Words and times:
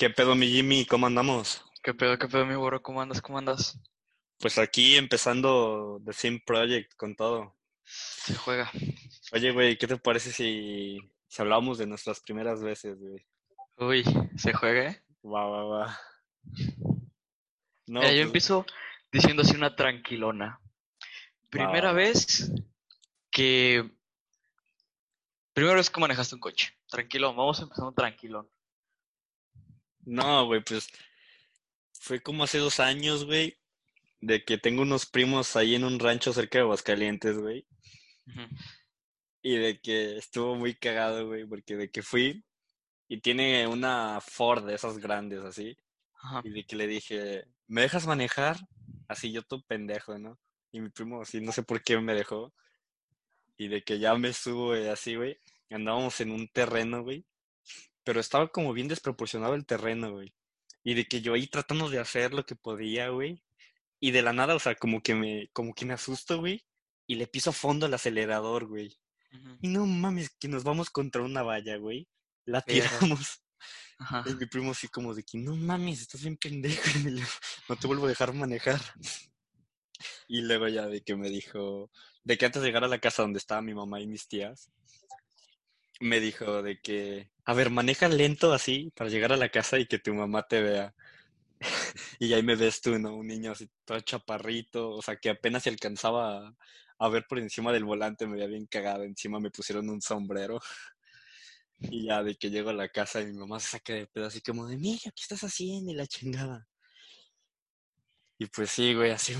¿Qué 0.00 0.08
pedo, 0.08 0.34
mi 0.34 0.48
Jimmy? 0.48 0.86
¿Cómo 0.86 1.06
andamos? 1.06 1.62
¿Qué 1.82 1.92
pedo, 1.92 2.18
qué 2.18 2.26
pedo, 2.26 2.46
mi 2.46 2.54
burro? 2.54 2.80
¿Cómo 2.80 3.02
andas? 3.02 3.20
¿Cómo 3.20 3.36
andas? 3.36 3.78
Pues 4.38 4.56
aquí 4.56 4.96
empezando 4.96 6.00
The 6.06 6.14
Sim 6.14 6.40
Project 6.40 6.94
con 6.96 7.14
todo. 7.14 7.54
Se 7.84 8.34
juega. 8.34 8.70
Oye, 9.32 9.50
güey, 9.50 9.76
¿qué 9.76 9.86
te 9.86 9.98
parece 9.98 10.32
si, 10.32 10.96
si 11.28 11.42
hablamos 11.42 11.76
de 11.76 11.86
nuestras 11.86 12.18
primeras 12.20 12.62
veces, 12.62 12.98
güey? 12.98 13.26
Uy, 13.76 14.02
se 14.38 14.54
juega, 14.54 14.90
¿eh? 14.90 15.02
Va, 15.22 15.46
va, 15.46 15.64
va. 15.64 16.00
No, 17.86 18.00
Mira, 18.00 18.10
yo 18.12 18.20
pues, 18.20 18.26
empiezo 18.26 18.66
diciendo 19.12 19.42
así 19.42 19.54
una 19.54 19.76
tranquilona. 19.76 20.62
Primera 21.50 21.88
va. 21.88 21.92
vez 21.92 22.50
que... 23.30 23.86
Primera 25.52 25.76
vez 25.76 25.90
que 25.90 26.00
manejaste 26.00 26.36
un 26.36 26.40
coche. 26.40 26.72
Tranquilón, 26.88 27.36
vamos 27.36 27.60
empezando 27.60 27.92
tranquilón. 27.92 28.48
No, 30.04 30.46
güey, 30.46 30.62
pues 30.62 30.88
fue 31.92 32.20
como 32.20 32.44
hace 32.44 32.58
dos 32.58 32.80
años, 32.80 33.24
güey, 33.24 33.58
de 34.20 34.44
que 34.44 34.58
tengo 34.58 34.82
unos 34.82 35.06
primos 35.06 35.56
ahí 35.56 35.74
en 35.74 35.84
un 35.84 35.98
rancho 35.98 36.32
cerca 36.32 36.58
de 36.58 36.62
Aguascalientes, 36.62 37.38
güey, 37.38 37.66
y 39.42 39.56
de 39.56 39.80
que 39.80 40.16
estuvo 40.16 40.54
muy 40.54 40.74
cagado, 40.74 41.26
güey, 41.26 41.46
porque 41.46 41.76
de 41.76 41.90
que 41.90 42.02
fui 42.02 42.44
y 43.08 43.20
tiene 43.20 43.66
una 43.66 44.20
Ford 44.20 44.66
de 44.66 44.74
esas 44.74 44.98
grandes, 44.98 45.40
así, 45.44 45.76
y 46.44 46.50
de 46.50 46.64
que 46.64 46.76
le 46.76 46.86
dije, 46.86 47.44
¿me 47.66 47.82
dejas 47.82 48.06
manejar? 48.06 48.56
Así 49.08 49.32
yo 49.32 49.42
todo 49.42 49.62
pendejo, 49.62 50.18
¿no? 50.18 50.38
Y 50.72 50.80
mi 50.80 50.90
primo 50.90 51.20
así, 51.22 51.40
no 51.40 51.52
sé 51.52 51.62
por 51.62 51.82
qué 51.82 51.98
me 51.98 52.14
dejó, 52.14 52.54
y 53.56 53.68
de 53.68 53.82
que 53.82 53.98
ya 53.98 54.14
me 54.14 54.32
subo, 54.32 54.68
güey, 54.68 54.88
así, 54.88 55.16
güey, 55.16 55.38
andábamos 55.70 56.20
en 56.20 56.30
un 56.30 56.48
terreno, 56.48 57.02
güey, 57.02 57.24
pero 58.04 58.20
estaba 58.20 58.48
como 58.48 58.72
bien 58.72 58.88
desproporcionado 58.88 59.54
el 59.54 59.66
terreno, 59.66 60.12
güey. 60.12 60.34
Y 60.82 60.94
de 60.94 61.06
que 61.06 61.20
yo 61.20 61.34
ahí 61.34 61.46
tratando 61.46 61.88
de 61.90 61.98
hacer 61.98 62.32
lo 62.32 62.44
que 62.44 62.56
podía, 62.56 63.08
güey. 63.08 63.42
Y 64.00 64.12
de 64.12 64.22
la 64.22 64.32
nada, 64.32 64.54
o 64.54 64.58
sea, 64.58 64.74
como 64.74 65.02
que 65.02 65.14
me, 65.14 65.50
como 65.52 65.74
que 65.74 65.84
me 65.84 65.94
asusto, 65.94 66.38
güey. 66.38 66.64
Y 67.06 67.16
le 67.16 67.26
piso 67.26 67.52
fondo 67.52 67.86
el 67.86 67.94
acelerador, 67.94 68.66
güey. 68.66 68.96
Y 69.60 69.68
no 69.68 69.86
mames, 69.86 70.30
que 70.40 70.48
nos 70.48 70.64
vamos 70.64 70.90
contra 70.90 71.22
una 71.22 71.42
valla, 71.42 71.76
güey. 71.76 72.08
La 72.46 72.62
tiramos. 72.62 73.42
Ajá. 73.98 74.24
Y 74.26 74.34
mi 74.34 74.46
primo 74.46 74.72
así 74.72 74.88
como 74.88 75.14
de 75.14 75.22
que, 75.22 75.38
no 75.38 75.54
mames, 75.54 76.00
estás 76.00 76.22
bien 76.22 76.36
pendejo. 76.36 76.82
Yo, 77.04 77.24
no 77.68 77.76
te 77.76 77.86
vuelvo 77.86 78.06
a 78.06 78.08
dejar 78.08 78.32
manejar. 78.32 78.80
Y 80.26 80.40
luego 80.40 80.68
ya 80.68 80.86
de 80.86 81.02
que 81.02 81.14
me 81.14 81.28
dijo, 81.28 81.90
de 82.24 82.38
que 82.38 82.46
antes 82.46 82.62
de 82.62 82.68
llegar 82.68 82.84
a 82.84 82.88
la 82.88 83.00
casa 83.00 83.22
donde 83.22 83.38
estaba 83.38 83.60
mi 83.60 83.74
mamá 83.74 84.00
y 84.00 84.06
mis 84.06 84.26
tías, 84.26 84.70
me 86.00 86.18
dijo 86.20 86.62
de 86.62 86.80
que, 86.80 87.30
a 87.44 87.54
ver, 87.54 87.70
maneja 87.70 88.08
lento 88.08 88.52
así 88.52 88.90
para 88.96 89.10
llegar 89.10 89.32
a 89.32 89.36
la 89.36 89.50
casa 89.50 89.78
y 89.78 89.86
que 89.86 89.98
tu 89.98 90.14
mamá 90.14 90.46
te 90.48 90.62
vea. 90.62 90.94
Y 92.20 92.32
ahí 92.32 92.42
me 92.42 92.56
ves 92.56 92.80
tú, 92.80 92.98
¿no? 92.98 93.14
Un 93.16 93.26
niño 93.26 93.52
así 93.52 93.70
todo 93.84 94.00
chaparrito, 94.00 94.90
o 94.90 95.02
sea, 95.02 95.16
que 95.16 95.30
apenas 95.30 95.62
se 95.64 95.70
alcanzaba 95.70 96.54
a, 96.98 97.08
ver 97.08 97.26
por 97.28 97.38
encima 97.38 97.72
del 97.72 97.84
volante, 97.84 98.26
me 98.26 98.34
veía 98.34 98.46
bien 98.46 98.66
cagado. 98.66 99.04
Encima 99.04 99.40
me 99.40 99.50
pusieron 99.50 99.88
un 99.90 100.00
sombrero. 100.02 100.58
Y 101.80 102.06
ya 102.06 102.22
de 102.22 102.36
que 102.36 102.50
llego 102.50 102.70
a 102.70 102.74
la 102.74 102.88
casa 102.88 103.20
y 103.20 103.26
mi 103.26 103.32
mamá 103.32 103.58
se 103.60 103.70
saca 103.70 103.94
de 103.94 104.06
pedo 104.06 104.26
así 104.26 104.42
como 104.42 104.66
de, 104.66 104.76
mira, 104.76 105.00
¿qué 105.02 105.22
estás 105.22 105.42
haciendo? 105.44 105.92
Y 105.92 105.94
la 105.94 106.06
chingada. 106.06 106.66
Y 108.38 108.46
pues 108.46 108.70
sí, 108.70 108.94
güey, 108.94 109.10
así 109.10 109.34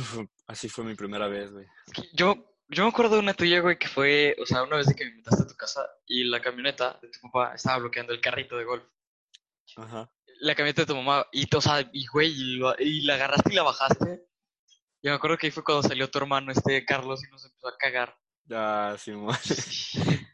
así 0.47 0.69
fue 0.69 0.85
mi 0.85 0.95
primera 0.95 1.29
vez, 1.29 1.51
güey. 1.51 1.67
Yo, 2.13 2.50
yo 2.71 2.85
me 2.85 2.89
acuerdo 2.91 3.15
de 3.17 3.21
una 3.21 3.35
tuya, 3.35 3.61
güey, 3.61 3.79
que 3.79 3.89
fue, 3.89 4.37
o 4.41 4.47
sea, 4.47 4.63
una 4.63 4.77
vez 4.77 4.87
de 4.87 4.95
que 4.95 5.05
me 5.05 5.11
invitaste 5.11 5.45
a 5.45 5.47
tu 5.47 5.55
casa 5.57 5.89
y 6.07 6.25
la 6.25 6.41
camioneta 6.41 6.99
de 7.03 7.09
tu 7.09 7.21
papá 7.21 7.55
estaba 7.55 7.79
bloqueando 7.79 8.13
el 8.13 8.21
carrito 8.21 8.57
de 8.57 8.65
golf. 8.65 8.85
Ajá. 9.77 10.11
La 10.41 10.55
camioneta 10.55 10.83
de 10.83 10.87
tu 10.87 10.97
mamá, 10.97 11.27
y, 11.33 11.55
o 11.55 11.61
sea, 11.61 11.89
y 11.93 12.07
güey, 12.07 12.31
y, 12.31 12.57
lo- 12.57 12.75
y 12.79 13.03
la 13.03 13.15
agarraste 13.15 13.53
y 13.53 13.57
la 13.57 13.63
bajaste. 13.63 14.27
Yo 15.03 15.11
me 15.11 15.17
acuerdo 15.17 15.37
que 15.39 15.47
ahí 15.47 15.51
fue 15.51 15.65
cuando 15.65 15.87
salió 15.89 16.11
tu 16.11 16.19
hermano, 16.19 16.53
este 16.53 16.85
Carlos, 16.85 17.23
y 17.25 17.31
nos 17.31 17.45
empezó 17.45 17.69
a 17.69 17.77
cagar. 17.77 18.17
Ya, 18.45 18.97
sí, 18.99 19.13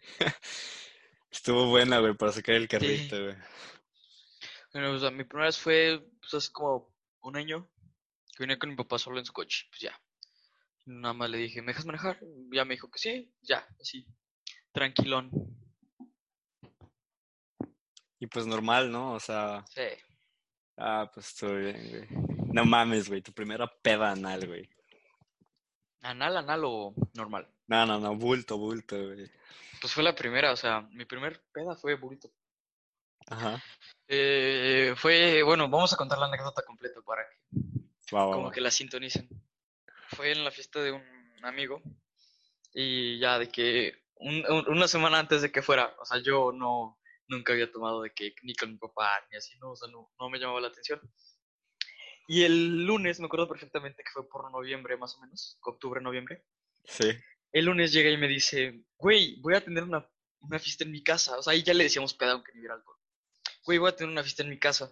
Estuvo 1.31 1.67
buena, 1.67 1.99
güey, 1.99 2.15
para 2.15 2.33
sacar 2.33 2.55
el 2.55 2.67
carrito, 2.69 3.21
güey. 3.23 3.37
Bueno, 4.73 4.93
o 4.93 4.99
sea, 4.99 5.11
mi 5.11 5.25
primera 5.25 5.47
vez 5.47 5.59
fue, 5.59 6.03
pues, 6.21 6.35
hace 6.35 6.53
como 6.53 6.93
un 7.21 7.37
año, 7.37 7.69
que 8.35 8.43
venía 8.43 8.59
con 8.59 8.71
mi 8.71 8.77
papá 8.77 8.99
solo 8.99 9.19
en 9.19 9.25
su 9.25 9.33
coche, 9.33 9.67
pues 9.71 9.81
ya. 9.83 10.01
Nada 10.87 11.15
más 11.15 11.29
le 11.31 11.39
dije, 11.39 11.63
¿me 11.63 11.69
dejas 11.73 11.85
manejar? 11.85 12.19
Ya 12.53 12.65
me 12.65 12.75
dijo 12.75 12.89
que 12.91 12.99
sí, 12.99 13.33
ya, 13.43 13.67
así, 13.81 14.07
tranquilón. 14.73 15.31
Y 18.19 18.27
pues 18.29 18.47
normal, 18.47 18.91
¿no? 18.91 19.13
O 19.15 19.21
sea, 19.21 19.65
Sí. 19.69 19.83
ah, 20.79 21.11
pues 21.13 21.27
estuvo 21.29 21.55
bien, 21.57 21.91
güey. 21.91 22.07
No 22.53 22.65
mames, 22.65 23.09
güey, 23.09 23.21
tu 23.21 23.33
primera 23.33 23.67
peda 23.83 24.13
anal, 24.13 24.47
güey. 24.47 24.71
¿Anal, 26.03 26.37
anal 26.37 26.63
o 26.65 26.95
normal? 27.15 27.49
No, 27.67 27.85
no, 27.85 27.99
no, 27.99 28.15
bulto, 28.15 28.57
bulto, 28.57 28.97
güey. 28.97 29.31
Pues 29.81 29.93
fue 29.93 30.05
la 30.05 30.15
primera, 30.15 30.53
o 30.53 30.57
sea, 30.57 30.83
mi 30.93 31.05
primer 31.05 31.43
peda 31.53 31.75
fue 31.77 31.97
burrito. 31.97 32.31
Ajá. 33.29 33.61
Eh, 34.07 34.95
fue, 34.97 35.43
bueno, 35.43 35.69
vamos 35.69 35.93
a 35.93 35.97
contar 35.97 36.19
la 36.19 36.27
anécdota 36.27 36.63
completa 36.63 37.01
para 37.03 37.25
que 37.29 38.15
va, 38.15 38.33
como 38.33 38.53
que 38.53 38.61
la 38.61 38.71
sintonicen. 38.71 39.29
Fue 40.11 40.33
en 40.33 40.45
la 40.45 40.51
fiesta 40.51 40.81
de 40.83 40.93
un 40.93 41.05
amigo 41.45 41.83
y 42.73 43.19
ya 43.19 43.39
de 43.39 43.49
que 43.49 43.95
un- 44.17 44.45
un- 44.51 44.69
una 44.69 44.89
semana 44.89 45.19
antes 45.19 45.43
de 45.43 45.51
que 45.53 45.63
fuera, 45.63 45.95
o 46.01 46.05
sea, 46.05 46.19
yo 46.23 46.53
no, 46.53 46.99
nunca 47.29 47.53
había 47.53 47.71
tomado 47.71 48.03
de 48.03 48.13
que 48.13 48.35
ni 48.43 48.55
con 48.55 48.71
mi 48.73 48.79
papá 48.79 49.11
ni 49.31 49.37
así, 49.37 49.59
no, 49.59 49.73
o 49.73 49.77
sea, 49.77 49.89
no, 49.91 50.13
no 50.19 50.31
me 50.31 50.39
llamaba 50.39 50.61
la 50.61 50.69
atención. 50.69 51.01
Y 52.29 52.43
el 52.43 52.85
lunes, 52.85 53.21
me 53.21 53.27
acuerdo 53.27 53.49
perfectamente 53.49 54.03
que 54.03 54.11
fue 54.13 54.29
por 54.29 54.51
noviembre 54.51 54.97
más 54.97 55.15
o 55.17 55.21
menos, 55.21 55.59
octubre, 55.63 56.01
noviembre. 56.01 56.45
Sí. 56.85 57.11
El 57.53 57.67
lunes 57.67 57.93
llega 57.93 58.11
y 58.11 58.17
me 58.17 58.27
dice, 58.29 58.85
güey, 58.97 59.41
voy 59.41 59.55
a 59.55 59.61
tener 59.65 59.85
una, 59.85 60.09
una 60.41 60.59
fiesta 60.59 60.85
en 60.85 60.91
mi 60.91 61.03
casa. 61.05 61.39
O 61.39 61.43
sea, 61.43 61.53
ahí 61.53 61.63
ya 61.63 61.73
le 61.73 61.85
decíamos 61.85 62.15
peda 62.15 62.33
aunque 62.33 62.53
ni 62.53 62.61
hubiera 62.61 62.75
alcohol. 62.75 62.99
Güey, 63.65 63.79
voy 63.79 63.91
a 63.91 63.97
tener 63.97 64.11
una 64.11 64.23
fiesta 64.23 64.43
en 64.43 64.51
mi 64.51 64.59
casa. 64.59 64.91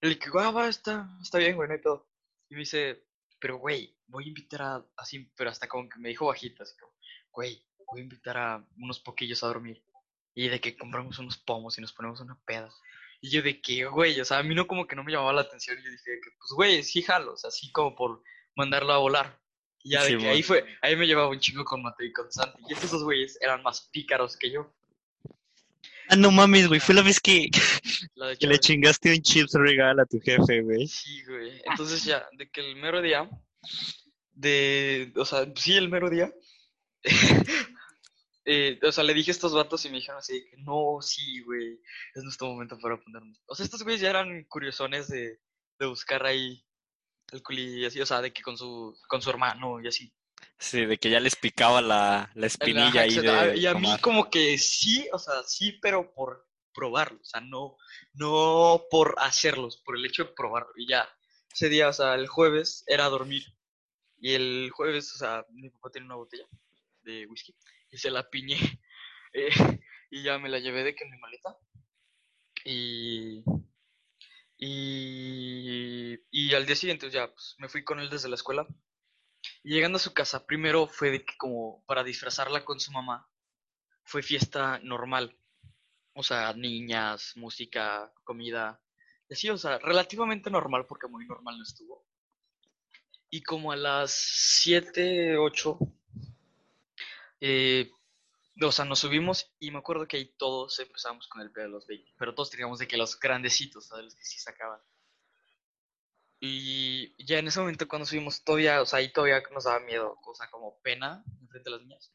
Le 0.00 0.16
digo, 0.16 0.40
ah, 0.40 0.50
va, 0.50 0.68
está, 0.68 1.08
está 1.22 1.38
bien, 1.38 1.54
güey, 1.54 1.68
no 1.68 1.74
hay 1.74 1.80
pedo. 1.80 2.08
Y 2.50 2.54
me 2.54 2.60
dice, 2.60 3.04
pero 3.42 3.58
güey, 3.58 3.92
voy 4.06 4.24
a 4.24 4.28
invitar 4.28 4.62
a, 4.62 4.86
así, 4.96 5.28
pero 5.36 5.50
hasta 5.50 5.66
como 5.66 5.88
que 5.88 5.98
me 5.98 6.10
dijo 6.10 6.26
bajito, 6.26 6.62
así 6.62 6.76
como, 6.78 6.92
güey, 7.32 7.60
voy 7.88 8.00
a 8.00 8.04
invitar 8.04 8.36
a 8.38 8.64
unos 8.78 9.00
poquillos 9.00 9.42
a 9.42 9.48
dormir. 9.48 9.82
Y 10.32 10.48
de 10.48 10.60
que 10.60 10.76
compramos 10.76 11.18
unos 11.18 11.38
pomos 11.38 11.76
y 11.76 11.80
nos 11.80 11.92
ponemos 11.92 12.20
una 12.20 12.40
peda. 12.46 12.70
Y 13.20 13.30
yo 13.30 13.42
de 13.42 13.60
que, 13.60 13.84
güey, 13.86 14.18
o 14.20 14.24
sea, 14.24 14.38
a 14.38 14.42
mí 14.44 14.54
no 14.54 14.68
como 14.68 14.86
que 14.86 14.94
no 14.94 15.02
me 15.02 15.10
llamaba 15.10 15.32
la 15.32 15.40
atención. 15.40 15.76
Y 15.76 15.82
yo 15.84 15.90
dije 15.90 16.20
que, 16.22 16.30
pues, 16.38 16.52
güey, 16.54 16.82
sí 16.84 17.02
jalo, 17.02 17.32
o 17.32 17.36
sea, 17.36 17.48
así 17.48 17.72
como 17.72 17.96
por 17.96 18.22
mandarlo 18.54 18.92
a 18.92 18.98
volar. 18.98 19.40
Y 19.82 19.90
ya 19.90 20.04
de 20.04 20.16
que 20.16 20.28
ahí 20.28 20.44
fue, 20.44 20.64
ahí 20.80 20.94
me 20.94 21.08
llevaba 21.08 21.28
un 21.28 21.40
chingo 21.40 21.64
con 21.64 21.82
Mateo 21.82 22.06
y 22.06 22.12
con 22.12 22.30
Santi. 22.30 22.62
Y 22.68 22.74
estos 22.74 22.92
dos 22.92 23.02
güeyes 23.02 23.36
eran 23.40 23.64
más 23.64 23.88
pícaros 23.92 24.36
que 24.36 24.52
yo. 24.52 24.72
Ah, 26.12 26.16
no 26.16 26.30
mames, 26.30 26.68
güey, 26.68 26.78
fue 26.78 26.94
la 26.94 27.00
vez 27.00 27.20
que, 27.20 27.48
La 28.16 28.26
de 28.26 28.36
que 28.38 28.46
le 28.46 28.58
chingaste 28.58 29.14
un 29.14 29.22
chips 29.22 29.54
regal 29.54 29.98
a 29.98 30.04
tu 30.04 30.20
jefe, 30.20 30.60
güey. 30.60 30.86
Sí, 30.86 31.24
güey. 31.24 31.62
Entonces 31.64 32.04
ya, 32.04 32.28
de 32.32 32.50
que 32.50 32.60
el 32.60 32.76
mero 32.76 33.00
día, 33.00 33.30
de, 34.34 35.10
o 35.16 35.24
sea, 35.24 35.50
sí, 35.56 35.72
el 35.74 35.88
mero 35.88 36.10
día, 36.10 36.30
eh, 38.44 38.78
o 38.82 38.92
sea, 38.92 39.04
le 39.04 39.14
dije 39.14 39.30
a 39.30 39.32
estos 39.32 39.54
vatos 39.54 39.86
y 39.86 39.88
me 39.88 39.96
dijeron 39.96 40.18
así, 40.18 40.44
que 40.50 40.58
no, 40.58 40.98
sí, 41.00 41.40
güey, 41.46 41.80
es 42.14 42.22
nuestro 42.22 42.48
momento 42.48 42.78
para 42.78 43.00
ponernos. 43.00 43.40
O 43.46 43.54
sea, 43.54 43.64
estos 43.64 43.82
güeyes 43.82 44.02
ya 44.02 44.10
eran 44.10 44.44
curiosones 44.44 45.08
de, 45.08 45.40
de 45.78 45.86
buscar 45.86 46.26
ahí 46.26 46.62
el 47.32 47.42
culi 47.42 47.80
y 47.80 47.86
así, 47.86 48.02
o 48.02 48.06
sea, 48.06 48.20
de 48.20 48.34
que 48.34 48.42
con 48.42 48.58
su, 48.58 48.94
con 49.08 49.22
su 49.22 49.30
hermano 49.30 49.80
y 49.80 49.88
así. 49.88 50.12
Sí, 50.58 50.86
de 50.86 50.98
que 50.98 51.10
ya 51.10 51.20
les 51.20 51.36
picaba 51.36 51.80
la, 51.80 52.30
la 52.34 52.46
espinilla 52.46 52.88
Ajá, 52.88 53.00
ahí 53.00 53.14
de 53.16 53.58
Y 53.58 53.66
a 53.66 53.74
mí 53.74 53.88
como 54.00 54.30
que 54.30 54.58
sí, 54.58 55.08
o 55.12 55.18
sea, 55.18 55.42
sí, 55.44 55.72
pero 55.82 56.12
por 56.14 56.46
probarlo, 56.72 57.20
o 57.20 57.24
sea, 57.24 57.40
no, 57.40 57.76
no 58.14 58.84
por 58.90 59.14
hacerlos, 59.18 59.82
por 59.84 59.96
el 59.96 60.04
hecho 60.04 60.24
de 60.24 60.32
probarlo. 60.32 60.72
Y 60.76 60.88
ya, 60.88 61.08
ese 61.52 61.68
día, 61.68 61.88
o 61.88 61.92
sea, 61.92 62.14
el 62.14 62.28
jueves 62.28 62.84
era 62.86 63.08
dormir. 63.08 63.44
Y 64.18 64.34
el 64.34 64.70
jueves, 64.72 65.12
o 65.14 65.18
sea, 65.18 65.44
mi 65.50 65.68
papá 65.70 65.90
tiene 65.90 66.06
una 66.06 66.14
botella 66.14 66.46
de 67.02 67.26
whisky 67.26 67.54
y 67.90 67.98
se 67.98 68.10
la 68.10 68.28
piñé. 68.28 68.56
eh, 69.32 69.80
y 70.10 70.22
ya 70.22 70.38
me 70.38 70.48
la 70.48 70.58
llevé 70.58 70.84
de 70.84 70.94
que 70.94 71.04
en 71.04 71.10
mi 71.10 71.18
maleta. 71.18 71.56
Y, 72.64 73.42
y, 74.58 76.18
y 76.30 76.54
al 76.54 76.66
día 76.66 76.76
siguiente 76.76 77.10
ya 77.10 77.32
pues, 77.32 77.56
me 77.58 77.68
fui 77.68 77.82
con 77.82 77.98
él 77.98 78.10
desde 78.10 78.28
la 78.28 78.36
escuela. 78.36 78.66
Llegando 79.62 79.96
a 79.96 80.00
su 80.00 80.12
casa, 80.12 80.44
primero 80.44 80.86
fue 80.86 81.10
de 81.10 81.24
que 81.24 81.36
como 81.36 81.84
para 81.86 82.02
disfrazarla 82.02 82.64
con 82.64 82.80
su 82.80 82.90
mamá, 82.90 83.28
fue 84.04 84.22
fiesta 84.22 84.80
normal. 84.82 85.36
O 86.14 86.22
sea, 86.22 86.52
niñas, 86.52 87.32
música, 87.36 88.12
comida. 88.24 88.80
Así, 89.30 89.48
o 89.48 89.56
sea, 89.56 89.78
relativamente 89.78 90.50
normal 90.50 90.86
porque 90.86 91.06
muy 91.06 91.26
normal 91.26 91.56
no 91.56 91.62
estuvo. 91.62 92.04
Y 93.30 93.42
como 93.42 93.72
a 93.72 93.76
las 93.76 94.12
7, 94.12 95.38
8, 95.38 95.78
eh, 97.40 97.90
o 98.60 98.72
sea, 98.72 98.84
nos 98.84 98.98
subimos 98.98 99.50
y 99.58 99.70
me 99.70 99.78
acuerdo 99.78 100.06
que 100.06 100.18
ahí 100.18 100.34
todos 100.36 100.78
empezamos 100.80 101.26
con 101.28 101.40
el 101.40 101.50
pedo 101.50 101.64
de 101.64 101.70
los 101.70 101.86
baby, 101.86 102.12
pero 102.18 102.34
todos 102.34 102.50
teníamos 102.50 102.78
de 102.78 102.86
que 102.86 102.96
los 102.96 103.18
grandecitos, 103.18 103.86
¿sabes? 103.86 104.04
Los 104.04 104.14
que 104.14 104.24
sí 104.24 104.38
sacaban. 104.38 104.80
Y 106.44 107.14
ya 107.24 107.38
en 107.38 107.46
ese 107.46 107.60
momento 107.60 107.86
cuando 107.86 108.04
subimos 108.04 108.42
todavía, 108.42 108.82
o 108.82 108.84
sea, 108.84 108.98
ahí 108.98 109.12
todavía 109.12 109.40
nos 109.52 109.62
daba 109.62 109.78
miedo, 109.78 110.18
o 110.26 110.34
sea, 110.34 110.50
como 110.50 110.76
pena 110.82 111.22
enfrente 111.40 111.70
de 111.70 111.76
las 111.76 111.80
niñas. 111.86 112.10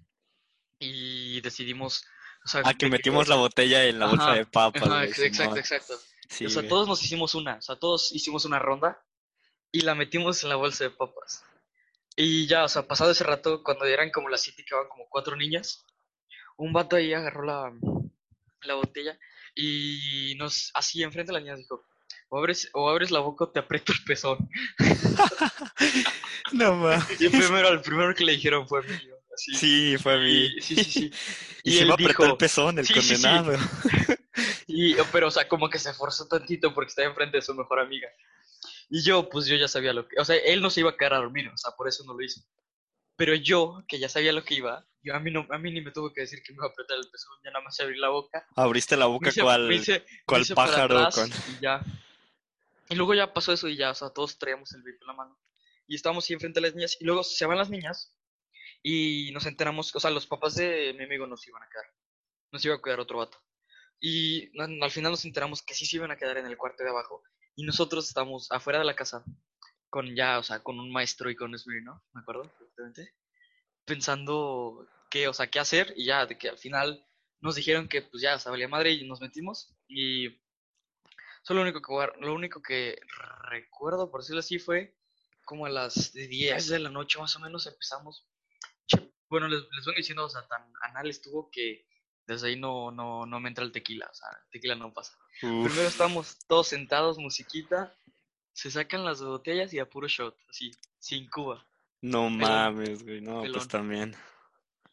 Y 0.80 1.40
decidimos, 1.40 2.04
o 2.44 2.50
sea, 2.50 2.62
Ah, 2.66 2.74
que 2.74 2.90
metimos 2.90 3.30
la 3.30 3.38
botella 3.38 3.86
en 3.86 4.00
la 4.00 4.08
bolsa 4.08 4.34
de 4.34 4.46
papas, 4.46 4.84
ajá, 4.84 5.06
exacto, 5.06 5.56
exacto. 5.56 5.94
Sí, 6.28 6.46
o 6.46 6.50
sea, 6.50 6.68
todos 6.68 6.90
nos 6.90 7.02
hicimos 7.02 7.36
una, 7.36 7.56
o 7.56 7.62
sea, 7.62 7.78
todos 7.78 8.12
hicimos 8.12 8.44
una 8.44 8.60
ronda 8.60 9.02
y 9.72 9.80
la 9.80 9.96
metimos 9.96 10.44
en 10.44 10.50
la 10.50 10.58
bolsa 10.58 10.84
de 10.84 10.90
papas. 10.90 11.46
Y 12.18 12.48
ya, 12.48 12.66
o 12.66 12.68
sea, 12.68 12.86
pasado 12.86 13.12
ese 13.12 13.24
rato, 13.24 13.64
cuando 13.64 13.86
eran 13.86 14.12
como 14.12 14.28
las 14.28 14.42
siete 14.42 14.62
y 14.62 14.66
quedaban 14.66 14.90
como 14.90 15.08
cuatro 15.08 15.38
niñas, 15.38 15.86
un 16.58 16.74
vato 16.74 16.98
ahí 16.98 17.14
agarró 17.14 17.44
la, 17.46 17.72
la 18.64 18.74
botella 18.74 19.18
y 19.56 20.36
nos, 20.38 20.70
así 20.74 21.02
enfrente 21.02 21.32
de 21.32 21.34
las 21.36 21.44
niñas 21.44 21.60
dijo, 21.60 21.86
o 22.30 22.38
abres, 22.40 22.70
o 22.74 22.90
abres 22.90 23.12
la 23.12 23.20
boca 23.20 23.46
o 23.46 23.50
te 23.50 23.60
aprieto 23.60 23.94
el 23.94 24.04
pezón. 24.06 24.50
No 26.54 26.76
mames. 26.76 27.20
Y 27.22 27.26
el 27.26 27.32
primero, 27.32 27.68
el 27.70 27.82
primero 27.82 28.16
que 28.16 28.24
le 28.24 28.32
dijeron 28.34 28.68
fue 28.68 28.82
mío, 28.84 29.16
así. 29.34 29.54
Sí, 29.56 29.98
fue 29.98 30.14
a 30.14 30.18
mí. 30.18 30.46
Y, 30.58 30.62
sí, 30.62 30.76
sí, 30.76 30.84
sí. 30.84 31.12
Y, 31.64 31.72
Y 31.72 31.74
se 31.74 31.82
él 31.82 31.88
me 31.88 31.94
apretó 31.96 32.10
dijo- 32.24 32.26
el 32.26 32.38
pezón, 32.38 32.80
el 32.80 32.86
Sí, 32.88 32.94
sí, 33.02 33.02
sí. 33.18 33.24
condenado. 33.24 33.58
Y, 34.68 34.96
pero, 35.12 35.28
o 35.28 35.32
sea, 35.32 35.48
como 35.48 35.70
que 35.70 35.80
se 35.80 35.90
esforzó 35.90 36.28
tantito 36.28 36.74
porque 36.74 36.90
estaba 36.90 37.08
enfrente 37.08 37.38
de 37.38 37.42
su 37.42 37.54
mejor 37.56 37.80
amiga. 37.80 38.08
Y 38.90 39.02
yo, 39.02 39.28
pues 39.30 39.46
yo 39.48 39.56
ya 39.56 39.68
sabía 39.68 39.92
lo 39.94 40.08
que, 40.08 40.20
o 40.20 40.26
sea, 40.26 40.36
él 40.36 40.62
no 40.62 40.70
se 40.70 40.82
iba 40.82 40.92
a 40.92 40.96
quedar 40.98 41.16
a 41.16 41.18
dormir, 41.18 41.48
o 41.50 41.58
sea, 41.58 41.72
por 41.72 41.88
eso 41.88 42.04
no 42.06 42.14
lo 42.14 42.24
hizo. 42.24 42.42
Pero 43.16 43.34
yo, 43.34 43.84
que 43.88 43.98
ya 43.98 44.08
sabía 44.10 44.32
lo 44.34 44.44
que 44.44 44.54
iba, 44.56 44.86
yo 45.02 45.16
a 45.16 45.20
mí 45.20 45.32
no, 45.32 45.48
a 45.50 45.58
mí 45.58 45.72
ni 45.72 45.82
me 45.82 45.92
tuvo 45.92 46.14
que 46.14 46.22
decir 46.22 46.40
que 46.46 46.54
me 46.54 46.58
iba 46.58 46.68
a 46.68 46.70
apretar 46.70 46.98
el 46.98 47.10
pezón, 47.10 47.34
ya 47.44 47.52
nada 47.52 47.64
más 47.66 47.80
abrí 47.80 47.98
la 47.98 48.10
boca. 48.10 48.46
Abriste 48.56 48.96
la 48.96 49.08
boca 49.08 49.32
cual, 49.42 49.70
cual 50.26 50.46
pájaro 50.54 51.10
con... 51.14 51.30
Y 51.30 51.62
ya. 51.62 51.82
Y 52.90 52.96
luego 52.96 53.14
ya 53.14 53.34
pasó 53.34 53.54
eso 53.54 53.68
y 53.68 53.76
ya, 53.76 53.92
o 53.92 53.96
sea, 53.96 54.10
todos 54.10 54.38
traíamos 54.38 54.72
el 54.74 54.82
vape 54.82 54.98
en 55.02 55.08
la 55.08 55.14
mano. 55.14 55.40
Y 55.88 55.96
estábamos 55.96 56.30
ahí 56.30 56.34
enfrente 56.34 56.60
de 56.60 56.68
las 56.68 56.76
niñas, 56.76 56.98
y 57.00 57.06
luego 57.06 57.24
se 57.24 57.46
van 57.46 57.58
las 57.58 57.70
niñas, 57.70 58.18
y 58.84 59.32
nos 59.34 59.46
enteramos, 59.46 59.96
o 59.96 60.00
sea, 60.00 60.12
los 60.12 60.28
papás 60.28 60.56
de 60.56 60.94
mi 60.98 61.04
amigo 61.04 61.28
nos 61.28 61.46
iban 61.48 61.64
a 61.64 61.70
quedar. 61.70 61.86
Nos 62.52 62.64
iba 62.64 62.76
a 62.76 62.82
cuidar 62.82 63.00
otro 63.00 63.18
vato. 63.18 63.38
Y 64.00 64.50
al 64.60 64.92
final 64.92 65.12
nos 65.12 65.26
enteramos 65.26 65.64
que 65.64 65.74
sí 65.74 65.86
se 65.86 65.98
iban 65.98 66.12
a 66.12 66.18
quedar 66.18 66.38
en 66.38 66.46
el 66.46 66.58
cuarto 66.58 66.84
de 66.84 66.90
abajo. 66.90 67.24
Y 67.56 67.64
nosotros 67.64 68.08
estamos 68.08 68.48
afuera 68.52 68.80
de 68.80 68.86
la 68.86 68.96
casa, 68.96 69.24
con 69.90 70.16
ya, 70.16 70.40
o 70.40 70.44
sea, 70.44 70.62
con 70.62 70.80
un 70.80 70.92
maestro 70.92 71.30
y 71.30 71.36
con 71.36 71.54
Esmeri, 71.56 71.84
¿no? 71.84 72.04
Me 72.14 72.22
acuerdo 72.22 72.44
perfectamente. 72.44 73.16
Pensando 73.86 74.88
qué, 75.10 75.28
o 75.28 75.34
sea, 75.34 75.48
qué 75.48 75.60
hacer, 75.60 75.94
y 75.96 76.06
ya, 76.06 76.26
de 76.26 76.38
que 76.38 76.50
al 76.50 76.58
final 76.58 77.06
nos 77.42 77.56
dijeron 77.56 77.88
que 77.88 78.02
pues 78.02 78.22
ya, 78.22 78.36
o 78.36 78.40
sea, 78.40 78.52
valía 78.52 78.68
madre 78.68 78.92
y 78.92 79.08
nos 79.08 79.22
metimos. 79.22 79.76
Y 79.88 80.30
solo 81.48 81.64
lo 81.64 81.70
único 81.70 81.82
que, 81.82 82.20
lo 82.26 82.34
único 82.34 82.62
que 82.62 83.00
recuerdo, 83.50 84.12
por 84.12 84.20
decirlo 84.22 84.42
así, 84.42 84.60
fue 84.60 84.94
como 85.46 85.66
a 85.66 85.70
las 85.70 86.12
10 86.12 86.68
de 86.68 86.80
la 86.80 86.90
noche 86.90 87.20
más 87.20 87.34
o 87.38 87.40
menos 87.40 87.66
empezamos. 87.68 88.28
Bueno, 89.30 89.48
les, 89.48 89.62
les 89.76 89.86
vengo 89.86 89.96
diciendo, 89.98 90.26
o 90.26 90.30
sea, 90.30 90.46
tan 90.48 90.62
anal 90.82 91.10
estuvo 91.10 91.50
que 91.52 91.86
desde 92.26 92.50
ahí 92.50 92.60
no, 92.60 92.92
no, 92.92 93.26
no 93.26 93.40
me 93.40 93.48
entra 93.50 93.64
el 93.64 93.72
tequila, 93.72 94.08
o 94.12 94.14
sea, 94.14 94.28
el 94.30 94.50
tequila 94.52 94.76
no 94.76 94.94
pasa. 94.94 95.14
Uf, 95.44 95.68
Primero 95.68 95.88
estamos 95.88 96.38
todos 96.48 96.68
sentados, 96.68 97.18
musiquita, 97.18 97.96
se 98.54 98.70
sacan 98.72 99.06
las 99.06 99.22
botellas 99.22 99.74
y 99.74 99.80
a 99.80 99.90
puro 99.90 100.08
shot, 100.10 100.36
así, 100.50 100.72
sin 101.00 101.30
cuba. 101.30 101.66
no 102.02 102.30
mames, 102.30 103.04
güey. 103.04 103.22
No, 103.22 103.42
Pelón. 103.42 103.54
pues 103.54 103.68
también. 103.70 104.16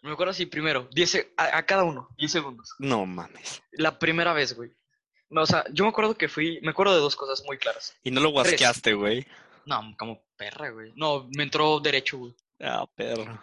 Me 0.02 0.12
acuerdo 0.12 0.30
así, 0.32 0.46
primero, 0.46 0.88
10 0.92 1.10
se- 1.10 1.32
a, 1.36 1.56
a 1.58 1.66
cada 1.66 1.82
uno, 1.84 2.08
10 2.18 2.30
segundos. 2.30 2.74
No 2.78 3.06
mames. 3.06 3.62
La 3.72 3.98
primera 3.98 4.32
vez, 4.32 4.54
güey. 4.54 4.70
No, 5.30 5.42
o 5.42 5.46
sea, 5.46 5.64
yo 5.72 5.84
me 5.84 5.90
acuerdo 5.90 6.16
que 6.16 6.28
fui, 6.28 6.60
me 6.62 6.70
acuerdo 6.70 6.94
de 6.94 7.00
dos 7.00 7.16
cosas 7.16 7.44
muy 7.44 7.58
claras. 7.58 7.96
Y 8.04 8.10
no 8.10 8.20
lo 8.20 8.30
guasqueaste, 8.30 8.94
güey. 8.94 9.26
No, 9.66 9.94
como 9.98 10.22
perra, 10.36 10.70
güey. 10.70 10.92
No, 10.94 11.28
me 11.36 11.44
entró 11.44 11.80
derecho, 11.80 12.18
güey. 12.18 12.34
Ah, 12.60 12.86
perro. 12.94 13.42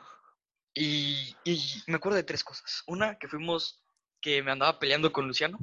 Y, 0.74 1.36
y 1.44 1.84
me 1.88 1.96
acuerdo 1.96 2.16
de 2.16 2.24
tres 2.24 2.44
cosas. 2.44 2.84
Una, 2.88 3.18
que 3.18 3.28
fuimos, 3.28 3.84
que 4.22 4.42
me 4.42 4.52
andaba 4.52 4.80
peleando 4.80 5.12
con 5.12 5.28
Luciano. 5.28 5.58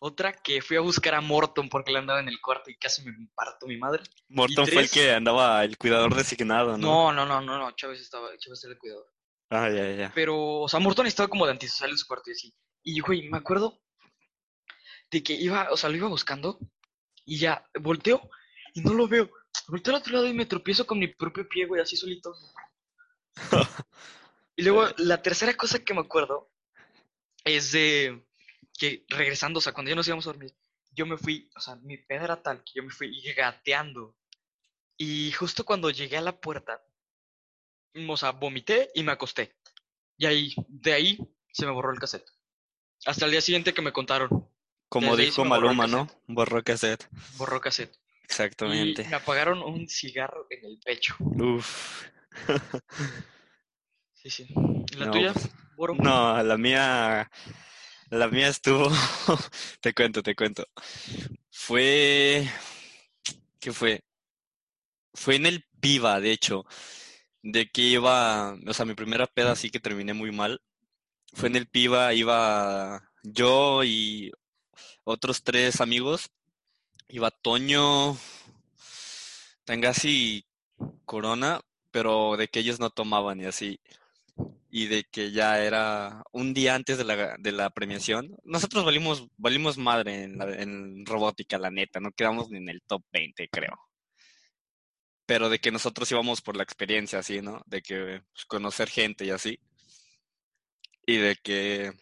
Otra, 0.00 0.32
que 0.32 0.60
fui 0.60 0.76
a 0.76 0.80
buscar 0.80 1.14
a 1.14 1.20
Morton 1.20 1.68
porque 1.68 1.90
le 1.90 1.98
andaba 1.98 2.20
en 2.20 2.28
el 2.28 2.40
cuarto 2.40 2.70
y 2.70 2.76
casi 2.76 3.02
me 3.02 3.12
parto 3.34 3.66
mi 3.66 3.78
madre. 3.78 4.02
Morton 4.28 4.66
fue 4.66 4.82
el 4.82 4.90
que 4.90 5.12
andaba 5.12 5.64
el 5.64 5.78
cuidador 5.78 6.14
designado, 6.14 6.76
¿no? 6.76 7.12
No, 7.12 7.24
no, 7.24 7.26
no, 7.26 7.40
no, 7.40 7.58
no, 7.58 7.70
Chávez 7.72 8.00
estaba, 8.00 8.28
Chávez 8.38 8.62
era 8.64 8.74
el 8.74 8.78
cuidador. 8.78 9.06
Ah, 9.48 9.70
ya, 9.70 9.90
ya. 9.92 10.12
Pero, 10.14 10.60
o 10.60 10.68
sea, 10.68 10.80
Morton 10.80 11.06
estaba 11.06 11.28
como 11.28 11.46
de 11.46 11.52
antisocial 11.52 11.90
en 11.90 11.98
su 11.98 12.06
cuarto 12.06 12.30
y 12.30 12.32
así. 12.32 12.54
Y, 12.82 13.00
güey, 13.00 13.28
me 13.28 13.38
acuerdo 13.38 13.80
de 15.16 15.22
que 15.22 15.32
iba, 15.32 15.68
o 15.70 15.76
sea, 15.78 15.88
lo 15.88 15.96
iba 15.96 16.08
buscando 16.08 16.58
y 17.24 17.38
ya 17.38 17.66
volteo 17.80 18.28
y 18.74 18.82
no 18.82 18.92
lo 18.92 19.08
veo. 19.08 19.30
Volteo 19.66 19.94
al 19.94 20.00
otro 20.00 20.12
lado 20.12 20.26
y 20.26 20.34
me 20.34 20.44
tropiezo 20.44 20.86
con 20.86 20.98
mi 20.98 21.08
propio 21.08 21.48
pie, 21.48 21.64
güey, 21.64 21.80
así 21.80 21.96
solito. 21.96 22.34
Y 24.54 24.62
luego, 24.62 24.86
la 24.98 25.22
tercera 25.22 25.54
cosa 25.54 25.78
que 25.78 25.94
me 25.94 26.00
acuerdo 26.00 26.50
es 27.44 27.72
de 27.72 28.26
que 28.78 29.06
regresando, 29.08 29.58
o 29.58 29.62
sea, 29.62 29.72
cuando 29.72 29.88
ya 29.88 29.96
nos 29.96 30.06
íbamos 30.06 30.26
a 30.26 30.32
dormir, 30.32 30.54
yo 30.90 31.06
me 31.06 31.16
fui, 31.16 31.48
o 31.56 31.60
sea, 31.60 31.76
mi 31.76 31.96
pedo 31.96 32.24
era 32.24 32.42
tal 32.42 32.62
que 32.62 32.72
yo 32.74 32.82
me 32.82 32.90
fui 32.90 33.18
gateando. 33.34 34.14
Y 34.98 35.32
justo 35.32 35.64
cuando 35.64 35.90
llegué 35.90 36.18
a 36.18 36.22
la 36.22 36.38
puerta, 36.38 36.82
mm, 37.94 38.10
o 38.10 38.16
sea, 38.18 38.32
vomité 38.32 38.90
y 38.94 39.02
me 39.02 39.12
acosté. 39.12 39.56
Y 40.18 40.26
ahí, 40.26 40.54
de 40.68 40.92
ahí, 40.92 41.18
se 41.52 41.64
me 41.64 41.72
borró 41.72 41.90
el 41.90 41.98
cassette. 41.98 42.28
Hasta 43.06 43.24
el 43.24 43.30
día 43.30 43.40
siguiente 43.40 43.72
que 43.72 43.82
me 43.82 43.92
contaron, 43.92 44.50
Como 44.88 45.16
dijo 45.16 45.44
Maluma, 45.44 45.86
¿no? 45.86 46.08
Borró 46.26 46.62
cassette. 46.62 47.08
borró 47.36 47.60
cassette. 47.60 47.94
Y 47.94 48.24
Exactamente. 48.24 49.04
me 49.04 49.16
apagaron 49.16 49.62
un 49.62 49.88
cigarro 49.88 50.46
en 50.50 50.64
el 50.64 50.78
pecho. 50.84 51.16
Uf. 51.20 52.04
Sí, 54.14 54.30
sí. 54.30 54.46
¿Y 54.92 54.96
la 54.96 55.06
No, 55.06 55.12
tuya, 55.12 55.32
pues, 55.32 55.50
Boro? 55.76 55.94
No, 55.94 56.42
la 56.42 56.56
mía. 56.56 57.30
La 58.10 58.26
mía 58.28 58.48
estuvo. 58.48 58.88
Te 59.80 59.94
cuento, 59.94 60.20
te 60.22 60.34
cuento. 60.34 60.66
Fue. 61.50 62.48
¿Qué 63.60 63.72
fue? 63.72 64.02
Fue 65.14 65.36
en 65.36 65.46
el 65.46 65.64
Piva, 65.80 66.18
de 66.20 66.32
hecho. 66.32 66.64
De 67.42 67.68
que 67.68 67.82
iba. 67.82 68.56
O 68.66 68.74
sea, 68.74 68.84
mi 68.84 68.94
primera 68.94 69.26
peda 69.28 69.54
sí 69.54 69.70
que 69.70 69.78
terminé 69.80 70.12
muy 70.12 70.32
mal. 70.32 70.60
Fue 71.32 71.48
en 71.48 71.56
el 71.56 71.68
Piva, 71.68 72.12
iba 72.14 73.08
yo 73.22 73.84
y 73.84 74.32
otros 75.06 75.42
tres 75.42 75.80
amigos. 75.80 76.30
Iba 77.08 77.30
Toño, 77.30 78.16
Tangasi 79.64 80.44
Corona, 81.04 81.60
pero 81.90 82.36
de 82.36 82.48
que 82.48 82.60
ellos 82.60 82.80
no 82.80 82.90
tomaban 82.90 83.40
y 83.40 83.44
así 83.46 83.80
y 84.70 84.86
de 84.88 85.04
que 85.04 85.32
ya 85.32 85.62
era 85.64 86.22
un 86.32 86.52
día 86.52 86.74
antes 86.74 86.98
de 86.98 87.04
la, 87.04 87.36
de 87.38 87.52
la 87.52 87.70
premiación. 87.70 88.36
Nosotros 88.44 88.84
valimos, 88.84 89.26
valimos 89.38 89.78
madre 89.78 90.24
en, 90.24 90.36
la- 90.38 90.54
en 90.54 91.06
robótica, 91.06 91.58
la 91.58 91.70
neta, 91.70 92.00
no 92.00 92.12
quedamos 92.12 92.50
ni 92.50 92.58
en 92.58 92.68
el 92.68 92.82
top 92.82 93.02
20, 93.12 93.48
creo. 93.48 93.72
Pero 95.26 95.48
de 95.48 95.58
que 95.58 95.70
nosotros 95.70 96.10
íbamos 96.12 96.40
por 96.42 96.56
la 96.56 96.62
experiencia, 96.62 97.18
así, 97.20 97.40
¿no? 97.42 97.62
De 97.66 97.82
que 97.82 98.22
pues, 98.32 98.44
conocer 98.46 98.88
gente 98.88 99.24
y 99.24 99.30
así. 99.30 99.58
Y 101.06 101.16
de 101.16 101.36
que, 101.36 101.92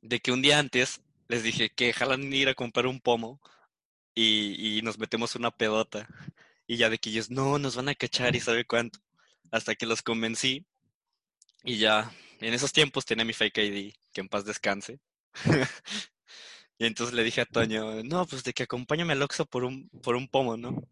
de 0.00 0.20
que 0.20 0.32
un 0.32 0.40
día 0.42 0.58
antes 0.58 1.00
les 1.28 1.42
dije 1.42 1.70
que 1.70 1.92
jalan 1.92 2.32
ir 2.32 2.48
a 2.48 2.54
comprar 2.54 2.86
un 2.86 3.00
pomo 3.00 3.40
y, 4.14 4.78
y 4.78 4.82
nos 4.82 4.98
metemos 4.98 5.34
una 5.36 5.50
pedota. 5.50 6.08
Y 6.66 6.76
ya 6.76 6.90
de 6.90 6.98
que 6.98 7.10
ellos, 7.10 7.30
no, 7.30 7.58
nos 7.58 7.76
van 7.76 7.88
a 7.88 7.94
cachar 7.94 8.36
y 8.36 8.40
sabe 8.40 8.64
cuánto. 8.64 9.00
Hasta 9.50 9.74
que 9.74 9.86
los 9.86 10.02
convencí 10.02 10.66
y 11.64 11.78
ya, 11.78 12.12
en 12.40 12.54
esos 12.54 12.72
tiempos 12.72 13.06
tenía 13.06 13.24
mi 13.24 13.32
fake 13.32 13.58
ID, 13.58 13.94
que 14.12 14.20
en 14.20 14.28
paz 14.28 14.44
descanse. 14.44 15.00
Y 16.78 16.86
entonces 16.86 17.14
le 17.14 17.22
dije 17.22 17.40
a 17.40 17.46
Toño, 17.46 18.02
no, 18.02 18.26
pues 18.26 18.42
de 18.42 18.52
que 18.52 18.64
acompáñame 18.64 19.12
al 19.12 19.22
Oxxo 19.22 19.46
por 19.46 19.64
un, 19.64 19.88
por 20.02 20.16
un 20.16 20.28
pomo, 20.28 20.56
¿no? 20.56 20.82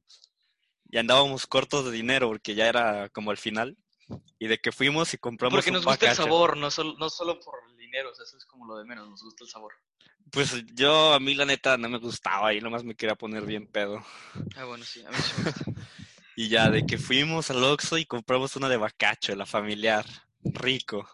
Y 0.91 0.99
andábamos 0.99 1.47
cortos 1.47 1.85
de 1.87 1.91
dinero 1.91 2.29
porque 2.29 2.55
ya 2.55 2.69
era 2.69 3.09
como 3.09 3.31
al 3.31 3.37
final. 3.37 3.77
Y 4.39 4.49
de 4.49 4.59
que 4.59 4.73
fuimos 4.73 5.15
y 5.15 5.19
compramos 5.19 5.59
Porque 5.59 5.71
nos 5.71 5.85
gusta 5.85 6.11
el 6.11 6.17
sabor, 6.17 6.57
no 6.57 6.71
solo, 6.71 6.95
no 6.99 7.09
solo 7.11 7.39
por 7.41 7.55
el 7.71 7.77
dinero, 7.77 8.11
o 8.11 8.15
sea, 8.15 8.25
eso 8.25 8.37
es 8.37 8.45
como 8.45 8.67
lo 8.67 8.77
de 8.77 8.85
menos, 8.85 9.09
nos 9.09 9.23
gusta 9.23 9.45
el 9.45 9.51
sabor. 9.51 9.73
Pues 10.31 10.65
yo, 10.75 11.13
a 11.13 11.21
mí 11.21 11.35
la 11.35 11.45
neta, 11.45 11.77
no 11.77 11.89
me 11.89 11.99
gustaba 11.99 12.55
y 12.55 12.61
nomás 12.61 12.85
me 12.85 12.95
quería 12.95 13.15
poner 13.15 13.45
bien 13.45 13.67
pedo. 13.67 14.05
Ah, 14.57 14.65
bueno, 14.65 14.85
sí, 14.85 15.05
a 15.05 15.11
mí 15.11 15.17
sí 15.17 15.33
me 15.39 15.45
gusta. 15.45 15.65
Y 16.35 16.49
ya, 16.49 16.71
de 16.71 16.87
que 16.87 16.97
fuimos 16.97 17.51
al 17.51 17.63
Oxxo 17.63 17.99
y 17.99 18.07
compramos 18.07 18.57
una 18.57 18.71
de 18.71 18.79
bacacho, 18.79 19.37
la 19.37 19.45
familiar, 19.45 20.07
rico. 20.43 21.07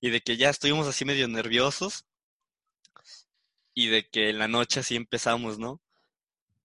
Y 0.00 0.10
de 0.10 0.20
que 0.20 0.36
ya 0.36 0.50
estuvimos 0.50 0.86
así 0.86 1.06
medio 1.06 1.26
nerviosos. 1.28 2.04
Y 3.72 3.86
de 3.88 4.06
que 4.08 4.28
en 4.28 4.38
la 4.38 4.48
noche 4.48 4.80
así 4.80 4.96
empezamos, 4.96 5.58
¿no? 5.58 5.80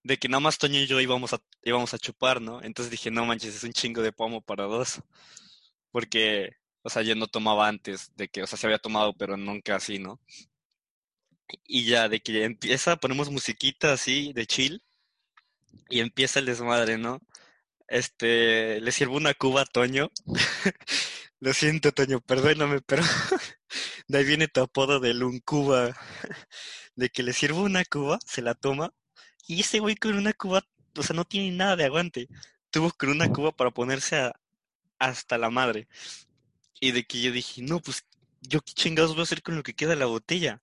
De 0.04 0.18
que 0.18 0.28
nada 0.30 0.42
más 0.42 0.58
Toño 0.58 0.80
y 0.80 0.88
yo 0.88 1.00
íbamos 1.00 1.34
a, 1.34 1.40
íbamos 1.64 1.94
a 1.94 1.98
chupar, 2.00 2.42
¿no? 2.42 2.62
Entonces 2.62 2.92
dije, 2.92 3.10
no 3.12 3.26
manches, 3.26 3.56
es 3.56 3.64
un 3.64 3.74
chingo 3.74 4.02
de 4.02 4.12
pomo 4.12 4.42
para 4.42 4.66
dos. 4.66 5.02
Porque, 5.92 6.58
o 6.84 6.90
sea, 6.90 7.04
yo 7.04 7.16
no 7.16 7.28
tomaba 7.28 7.68
antes, 7.68 8.12
de 8.16 8.28
que, 8.30 8.44
o 8.44 8.48
sea, 8.48 8.58
se 8.58 8.68
había 8.68 8.80
tomado, 8.80 9.14
pero 9.18 9.38
nunca 9.38 9.76
así, 9.76 10.00
¿no? 10.00 10.20
Y 11.66 11.86
ya, 11.86 12.10
de 12.10 12.20
que 12.22 12.44
empieza, 12.44 12.98
ponemos 12.98 13.30
musiquita 13.30 13.94
así, 13.94 14.34
de 14.34 14.46
chill. 14.46 14.84
Y 15.90 16.00
empieza 16.00 16.40
el 16.40 16.46
desmadre, 16.46 16.98
¿no? 16.98 17.22
Este, 17.88 18.82
le 18.82 18.92
sirvo 18.92 19.18
una 19.18 19.34
cuba 19.34 19.62
a 19.62 19.66
Toño. 19.66 20.12
Lo 21.40 21.54
siento, 21.54 21.92
Toño, 21.92 22.22
perdóname, 22.22 22.82
pero 22.82 23.04
de 24.08 24.18
ahí 24.18 24.26
viene 24.26 24.48
tu 24.48 24.62
apodo 24.62 25.00
de 25.00 25.14
Luncuba. 25.14 25.96
De 26.96 27.10
que 27.10 27.24
le 27.24 27.34
sirvo 27.34 27.64
una 27.64 27.84
cuba, 27.86 28.20
se 28.26 28.42
la 28.44 28.54
toma, 28.54 28.94
y 29.48 29.62
ese 29.62 29.80
güey 29.80 29.96
con 29.96 30.16
una 30.16 30.34
cuba, 30.34 30.66
o 30.96 31.04
sea, 31.04 31.16
no 31.16 31.26
tiene 31.26 31.52
nada 31.52 31.76
de 31.76 31.86
aguante. 31.86 32.28
Tuvo 32.70 32.92
con 32.92 33.10
una 33.10 33.32
cuba 33.32 33.52
para 33.52 33.72
ponerse 33.72 34.32
hasta 35.00 35.38
la 35.38 35.50
madre. 35.50 35.88
Y 36.80 36.92
de 36.92 37.04
que 37.04 37.22
yo 37.22 37.32
dije, 37.32 37.62
no, 37.62 37.80
pues, 37.80 38.06
¿yo 38.42 38.62
qué 38.62 38.74
chingados 38.74 39.12
voy 39.12 39.22
a 39.22 39.24
hacer 39.24 39.42
con 39.44 39.56
lo 39.56 39.64
que 39.64 39.74
queda 39.74 39.92
de 39.92 39.96
la 39.98 40.06
botella? 40.06 40.62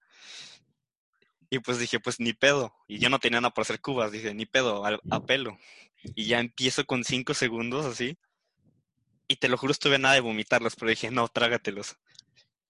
Y 1.51 1.59
pues 1.59 1.79
dije, 1.79 1.99
pues 2.01 2.21
ni 2.21 2.33
pedo. 2.33 2.75
Y 2.87 2.99
yo 2.99 3.11
no 3.11 3.19
tenía 3.19 3.41
nada 3.41 3.53
para 3.53 3.65
hacer 3.65 3.81
cubas, 3.81 4.13
dije, 4.13 4.33
ni 4.35 4.47
pedo, 4.47 4.85
a 4.87 5.27
pelo. 5.27 5.59
Y 6.15 6.27
ya 6.27 6.41
empiezo 6.41 6.87
con 6.87 7.05
cinco 7.05 7.35
segundos 7.35 7.85
así. 7.85 8.17
Y 9.29 9.37
te 9.37 9.49
lo 9.49 9.59
juro, 9.59 9.73
estuve 9.73 9.99
nada 9.99 10.15
de 10.15 10.21
vomitarlos, 10.21 10.77
pero 10.77 10.91
dije, 10.91 11.11
no, 11.11 11.29
trágatelos. 11.29 11.97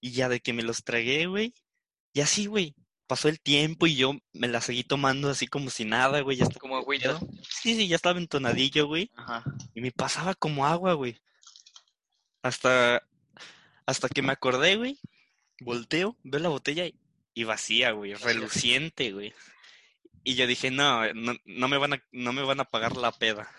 Y 0.01 0.13
ya 0.13 0.29
de 0.29 0.41
que 0.41 0.53
me 0.53 0.63
los 0.63 0.83
tragué, 0.83 1.27
güey. 1.27 1.55
Y 2.13 2.21
así, 2.21 2.47
güey. 2.47 2.75
Pasó 3.11 3.29
el 3.29 3.41
tiempo 3.41 3.89
y 3.89 3.97
yo 3.97 4.13
me 4.33 4.47
la 4.47 4.61
seguí 4.61 4.85
tomando 4.85 5.31
así 5.31 5.49
como 5.49 5.69
si 5.69 5.85
nada, 5.85 6.21
güey. 6.21 6.37
Ya 6.37 6.45
estaba 6.45 6.61
Como 6.61 6.77
agüita. 6.77 7.19
Sí, 7.43 7.75
sí, 7.75 7.89
ya 7.89 7.97
estaba 7.97 8.21
entonadillo, 8.21 8.87
güey. 8.87 9.11
Ajá. 9.17 9.43
Y 9.75 9.81
me 9.81 9.91
pasaba 9.91 10.37
como 10.37 10.65
agua, 10.65 10.93
güey. 10.95 11.21
Hasta, 12.41 13.03
hasta 13.85 14.09
que 14.09 14.23
me 14.23 14.31
acordé, 14.31 14.77
güey. 14.77 15.01
Volteo, 15.61 16.17
veo 16.23 16.41
la 16.41 16.51
botella 16.51 16.87
y, 16.87 16.95
y 17.35 17.43
vacía, 17.43 17.91
güey. 17.91 18.15
Reluciente, 18.15 19.11
güey. 19.11 19.35
Y 20.23 20.37
yo 20.37 20.47
dije, 20.47 20.71
no, 20.71 21.13
no, 21.13 21.35
no 21.45 21.67
me 21.67 21.79
van 21.79 21.95
a, 21.95 22.05
no 22.13 22.33
me 22.33 22.43
van 22.43 22.61
a 22.61 22.65
pagar 22.65 22.97
la 22.97 23.11
peda. 23.11 23.51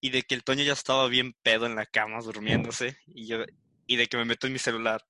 Y 0.00 0.10
de 0.10 0.22
que 0.22 0.36
el 0.36 0.44
Toño 0.44 0.62
ya 0.62 0.74
estaba 0.74 1.08
bien 1.08 1.34
pedo 1.42 1.66
en 1.66 1.74
la 1.74 1.86
cama, 1.86 2.20
durmiéndose. 2.20 2.96
Y 3.08 3.26
yo, 3.26 3.38
y 3.88 3.96
de 3.96 4.06
que 4.06 4.16
me 4.16 4.26
meto 4.26 4.46
en 4.46 4.52
mi 4.52 4.60
celular 4.60 5.04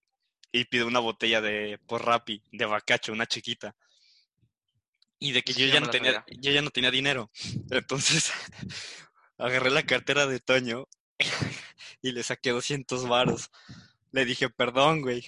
y 0.57 0.65
pido 0.65 0.87
una 0.87 1.01
botella 1.01 1.41
de 1.41 1.79
por 1.87 2.05
Rappi, 2.05 2.43
de 2.51 2.65
bacacho, 2.65 3.13
una 3.13 3.27
chiquita. 3.27 3.77
Y 5.19 5.33
de 5.33 5.43
que 5.43 5.53
yo 5.53 5.67
ya 5.67 5.81
no 5.81 5.91
tenía, 5.91 6.25
yo 6.29 6.51
ya 6.51 6.63
no 6.63 6.71
tenía 6.71 6.91
dinero. 6.91 7.31
Entonces 7.71 8.33
agarré 9.39 9.71
la 9.71 9.85
cartera 9.85 10.27
de 10.27 10.41
Toño 10.41 10.89
y 12.03 12.13
le 12.13 12.23
saqué 12.23 12.51
200 12.51 13.07
varos. 13.07 13.51
Le 14.13 14.25
dije, 14.25 14.49
perdón, 14.49 15.03
güey. 15.03 15.27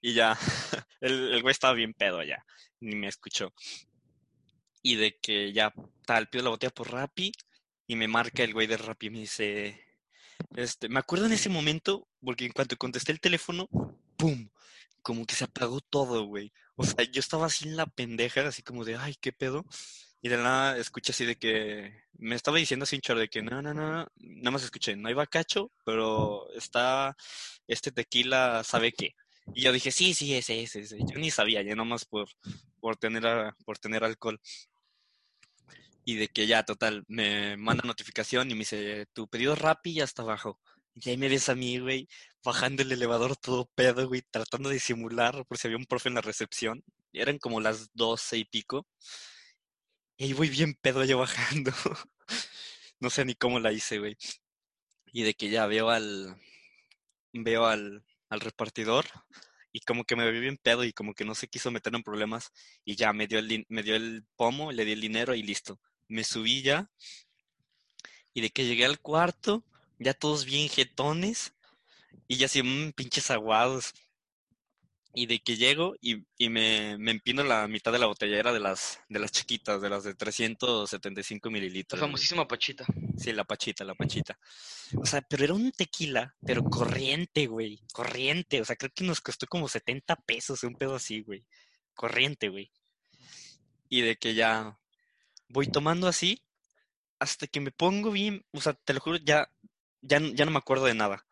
Y 0.00 0.14
ya, 0.14 0.36
el, 1.00 1.32
el 1.32 1.42
güey 1.42 1.52
estaba 1.52 1.74
bien 1.74 1.94
pedo 1.94 2.22
ya, 2.22 2.44
ni 2.80 2.96
me 2.96 3.06
escuchó. 3.06 3.52
Y 4.82 4.96
de 4.96 5.18
que 5.20 5.52
ya, 5.52 5.72
tal, 6.04 6.28
pido 6.28 6.44
la 6.44 6.50
botella 6.50 6.74
por 6.74 6.90
Rappi 6.90 7.32
y 7.86 7.94
me 7.94 8.08
marca 8.08 8.42
el 8.42 8.52
güey 8.52 8.66
de 8.66 8.76
Rappi 8.76 9.06
y 9.06 9.10
me 9.10 9.18
dice, 9.20 9.84
este, 10.56 10.88
me 10.88 10.98
acuerdo 10.98 11.26
en 11.26 11.32
ese 11.32 11.48
momento, 11.48 12.08
porque 12.24 12.46
en 12.46 12.52
cuanto 12.52 12.76
contesté 12.76 13.12
el 13.12 13.20
teléfono, 13.20 13.68
¡pum! 14.16 14.48
Como 15.02 15.26
que 15.26 15.34
se 15.34 15.44
apagó 15.44 15.80
todo, 15.80 16.26
güey. 16.26 16.52
O 16.76 16.84
sea, 16.84 17.04
yo 17.04 17.20
estaba 17.20 17.46
así 17.46 17.68
en 17.68 17.76
la 17.76 17.86
pendeja, 17.86 18.46
así 18.46 18.62
como 18.62 18.84
de, 18.84 18.96
ay, 18.96 19.14
¿qué 19.20 19.32
pedo? 19.32 19.64
Y 20.22 20.28
de 20.28 20.36
nada 20.38 20.78
escuché 20.78 21.12
así 21.12 21.24
de 21.24 21.36
que, 21.36 21.92
me 22.18 22.34
estaba 22.34 22.58
diciendo 22.58 22.84
así 22.84 22.98
chorro 23.00 23.20
de 23.20 23.28
que, 23.28 23.42
no, 23.42 23.62
no, 23.62 23.74
no, 23.74 24.06
nada 24.16 24.50
más 24.50 24.64
escuché, 24.64 24.96
no 24.96 25.08
hay 25.08 25.14
bacacho, 25.14 25.70
pero 25.84 26.50
está 26.54 27.16
este 27.66 27.92
tequila, 27.92 28.62
¿sabe 28.64 28.92
qué? 28.92 29.14
Y 29.54 29.62
yo 29.62 29.72
dije, 29.72 29.90
sí, 29.92 30.14
sí, 30.14 30.34
ese, 30.34 30.62
ese, 30.62 30.80
ese. 30.80 30.98
Yo 30.98 31.18
ni 31.18 31.30
sabía, 31.30 31.62
ya 31.62 31.74
nomás 31.76 32.04
por, 32.04 32.28
por 32.80 32.96
tener, 32.96 33.54
por 33.64 33.78
tener 33.78 34.02
alcohol. 34.04 34.40
Y 36.04 36.16
de 36.16 36.28
que 36.28 36.46
ya, 36.46 36.64
total, 36.64 37.04
me 37.08 37.56
manda 37.56 37.84
notificación 37.84 38.50
y 38.50 38.54
me 38.54 38.60
dice, 38.60 39.06
tu 39.12 39.28
pedido 39.28 39.54
Rappi 39.54 39.94
ya 39.94 40.04
está 40.04 40.22
abajo. 40.22 40.60
Y 40.94 41.10
ahí 41.10 41.16
me 41.16 41.28
ves 41.28 41.48
a 41.48 41.54
mí, 41.54 41.78
güey, 41.78 42.08
bajando 42.46 42.82
el 42.82 42.92
elevador 42.92 43.36
todo 43.36 43.66
pedo, 43.74 44.08
güey, 44.08 44.22
tratando 44.30 44.70
de 44.70 44.80
simular 44.80 45.44
por 45.46 45.58
si 45.58 45.66
había 45.66 45.76
un 45.76 45.84
profe 45.86 46.08
en 46.08 46.14
la 46.14 46.22
recepción. 46.22 46.82
Eran 47.12 47.38
como 47.38 47.60
las 47.60 47.90
doce 47.92 48.38
y 48.38 48.44
pico. 48.44 48.86
Y 50.16 50.24
ahí 50.24 50.32
voy 50.32 50.48
bien 50.48 50.74
pedo 50.80 51.04
yo 51.04 51.18
bajando. 51.18 51.72
No 52.98 53.10
sé 53.10 53.26
ni 53.26 53.34
cómo 53.34 53.60
la 53.60 53.72
hice, 53.72 53.98
güey. 53.98 54.16
Y 55.12 55.22
de 55.24 55.34
que 55.34 55.50
ya 55.50 55.66
veo 55.66 55.90
al, 55.90 56.34
veo 57.34 57.66
al, 57.66 58.02
al 58.30 58.40
repartidor 58.40 59.04
y 59.70 59.80
como 59.80 60.04
que 60.04 60.16
me 60.16 60.30
vi 60.30 60.40
bien 60.40 60.56
pedo 60.56 60.82
y 60.82 60.94
como 60.94 61.12
que 61.12 61.26
no 61.26 61.34
se 61.34 61.48
quiso 61.48 61.70
meter 61.70 61.94
en 61.94 62.02
problemas 62.02 62.52
y 62.86 62.96
ya 62.96 63.12
me 63.12 63.26
dio 63.26 63.38
el, 63.38 63.66
me 63.68 63.82
dio 63.82 63.96
el 63.96 64.24
pomo, 64.34 64.72
le 64.72 64.86
di 64.86 64.92
el 64.92 65.02
dinero 65.02 65.34
y 65.34 65.42
listo. 65.42 65.78
Me 66.08 66.24
subí 66.24 66.62
ya 66.62 66.90
y 68.32 68.40
de 68.40 68.48
que 68.48 68.64
llegué 68.64 68.86
al 68.86 69.00
cuarto, 69.00 69.62
ya 69.98 70.14
todos 70.14 70.46
bien 70.46 70.70
jetones 70.70 71.55
y 72.28 72.36
ya 72.36 72.46
así, 72.46 72.62
"Mm, 72.62 72.92
pinches 72.92 73.30
aguados. 73.30 73.92
Y 75.18 75.24
de 75.26 75.38
que 75.38 75.56
llego 75.56 75.94
y, 76.02 76.26
y 76.36 76.50
me, 76.50 76.98
me 76.98 77.10
empino 77.10 77.42
la 77.42 77.66
mitad 77.68 77.90
de 77.90 77.98
la 77.98 78.04
botella, 78.04 78.36
era 78.38 78.52
de 78.52 78.60
las, 78.60 79.00
de 79.08 79.18
las 79.18 79.32
chiquitas, 79.32 79.80
de 79.80 79.88
las 79.88 80.04
de 80.04 80.14
375 80.14 81.48
La 81.48 81.52
mililitros. 81.54 81.98
güey. 81.98 82.08
famosísima 82.10 82.46
Pachita. 82.46 82.84
Sí, 83.16 83.32
la 83.32 83.44
pachita, 83.44 83.82
la 83.84 83.94
pachita. 83.94 84.38
O 84.94 85.06
sea, 85.06 85.22
pero 85.22 85.44
era 85.44 85.54
un 85.54 85.72
tequila, 85.72 86.34
pero 86.44 86.62
corriente, 86.64 87.46
güey. 87.46 87.80
Corriente. 87.94 88.60
O 88.60 88.64
sea, 88.66 88.76
creo 88.76 88.92
que 88.94 89.04
nos 89.04 89.22
costó 89.22 89.46
como 89.46 89.68
70 89.68 90.16
pesos, 90.16 90.62
un 90.64 90.74
pedo 90.76 90.96
así, 90.96 91.22
güey. 91.22 91.46
Corriente, 91.94 92.50
güey. 92.50 92.70
Y 93.88 94.02
de 94.02 94.16
que 94.16 94.34
ya 94.34 94.78
voy 95.48 95.66
tomando 95.68 96.08
así 96.08 96.42
hasta 97.18 97.46
que 97.46 97.60
me 97.60 97.70
pongo 97.70 98.10
bien. 98.10 98.44
O 98.52 98.60
sea, 98.60 98.74
te 98.74 98.92
lo 98.92 99.00
juro, 99.00 99.16
ya, 99.16 99.50
ya, 100.02 100.20
ya 100.20 100.44
no 100.44 100.50
me 100.50 100.58
acuerdo 100.58 100.84
de 100.84 100.94
nada. 100.94 101.25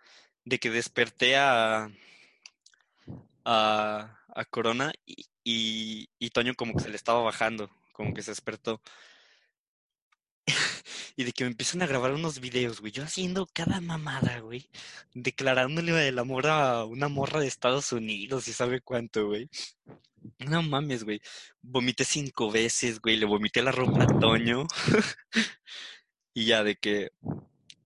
De 0.44 0.58
que 0.58 0.70
desperté 0.70 1.36
a, 1.36 1.88
a, 3.44 4.18
a 4.28 4.44
Corona 4.46 4.92
y, 5.06 6.08
y, 6.18 6.30
Toño 6.30 6.54
como 6.54 6.74
que 6.74 6.82
se 6.82 6.88
le 6.88 6.96
estaba 6.96 7.22
bajando, 7.22 7.70
como 7.92 8.14
que 8.14 8.22
se 8.22 8.30
despertó. 8.32 8.80
Y 11.16 11.22
de 11.22 11.32
que 11.32 11.44
me 11.44 11.50
empiezan 11.50 11.80
a 11.80 11.86
grabar 11.86 12.12
unos 12.12 12.40
videos, 12.40 12.80
güey. 12.80 12.90
Yo 12.92 13.04
haciendo 13.04 13.46
cada 13.46 13.80
mamada, 13.80 14.40
güey. 14.40 14.68
Declarándole 15.14 16.08
el 16.08 16.18
amor 16.18 16.48
a 16.48 16.84
una 16.84 17.08
morra 17.08 17.38
de 17.38 17.46
Estados 17.46 17.92
Unidos 17.92 18.48
y 18.48 18.52
sabe 18.52 18.80
cuánto, 18.80 19.28
güey. 19.28 19.48
No 20.38 20.62
mames, 20.62 21.04
güey. 21.04 21.20
Vomité 21.62 22.04
cinco 22.04 22.50
veces, 22.50 23.00
güey. 23.00 23.16
Le 23.16 23.26
vomité 23.26 23.62
la 23.62 23.70
ropa 23.70 24.02
a 24.04 24.06
Toño. 24.18 24.66
Y 26.36 26.46
ya 26.46 26.64
de 26.64 26.74
que 26.74 27.12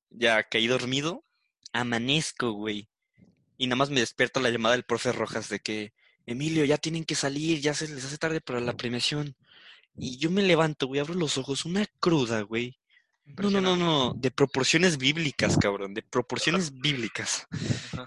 ya 0.09 0.43
caí 0.43 0.67
dormido, 0.67 1.23
amanezco, 1.73 2.53
güey. 2.53 2.89
Y 3.57 3.67
nada 3.67 3.77
más 3.77 3.91
me 3.91 4.01
despierta 4.01 4.41
la 4.41 4.51
llamada 4.51 4.75
del 4.77 4.85
profe 4.85 5.13
Rojas 5.13 5.49
de 5.49 5.61
que, 5.61 5.93
Emilio, 6.27 6.65
ya 6.65 6.79
tienen 6.79 7.05
que 7.05 7.15
salir, 7.15 7.61
ya 7.61 7.75
se 7.75 7.89
les 7.89 8.05
hace 8.05 8.19
tarde 8.19 8.41
para 8.41 8.61
la 8.61 8.77
premiación. 8.77 9.35
Y 9.97 10.19
yo 10.19 10.31
me 10.31 10.43
levanto, 10.43 10.87
güey, 10.87 11.01
abro 11.01 11.15
los 11.15 11.39
ojos, 11.39 11.65
una 11.65 11.85
cruda, 12.01 12.43
güey. 12.43 12.79
No, 13.27 13.51
no, 13.51 13.61
no, 13.61 13.77
no, 13.77 14.15
de 14.17 14.31
proporciones 14.31 14.97
bíblicas, 14.97 15.59
cabrón, 15.59 15.93
de 15.93 16.03
proporciones 16.03 16.73
bíblicas. 16.79 17.47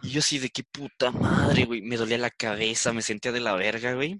Y 0.01 0.09
yo 0.09 0.19
así 0.19 0.39
de 0.39 0.49
qué 0.49 0.63
puta 0.63 1.11
madre, 1.11 1.65
güey, 1.65 1.81
me 1.81 1.97
dolía 1.97 2.17
la 2.17 2.31
cabeza, 2.31 2.91
me 2.93 3.03
sentía 3.03 3.31
de 3.31 3.39
la 3.41 3.53
verga, 3.53 3.93
güey. 3.93 4.19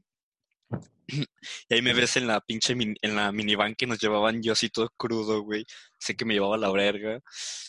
Y 1.70 1.74
ahí 1.74 1.82
me 1.82 1.94
ves 1.94 2.18
en 2.18 2.28
la 2.28 2.40
pinche 2.40 2.76
min- 2.76 2.96
en 3.02 3.16
la 3.16 3.32
minivan 3.32 3.76
que 3.76 3.88
nos 3.88 4.00
llevaban 4.00 4.42
yo 4.44 4.54
así 4.54 4.70
todo 4.70 4.90
crudo, 4.96 5.42
güey. 5.42 5.66
Sé 5.98 6.16
que 6.16 6.24
me 6.26 6.34
llevaba 6.36 6.58
la 6.58 6.72
verga. 6.72 7.20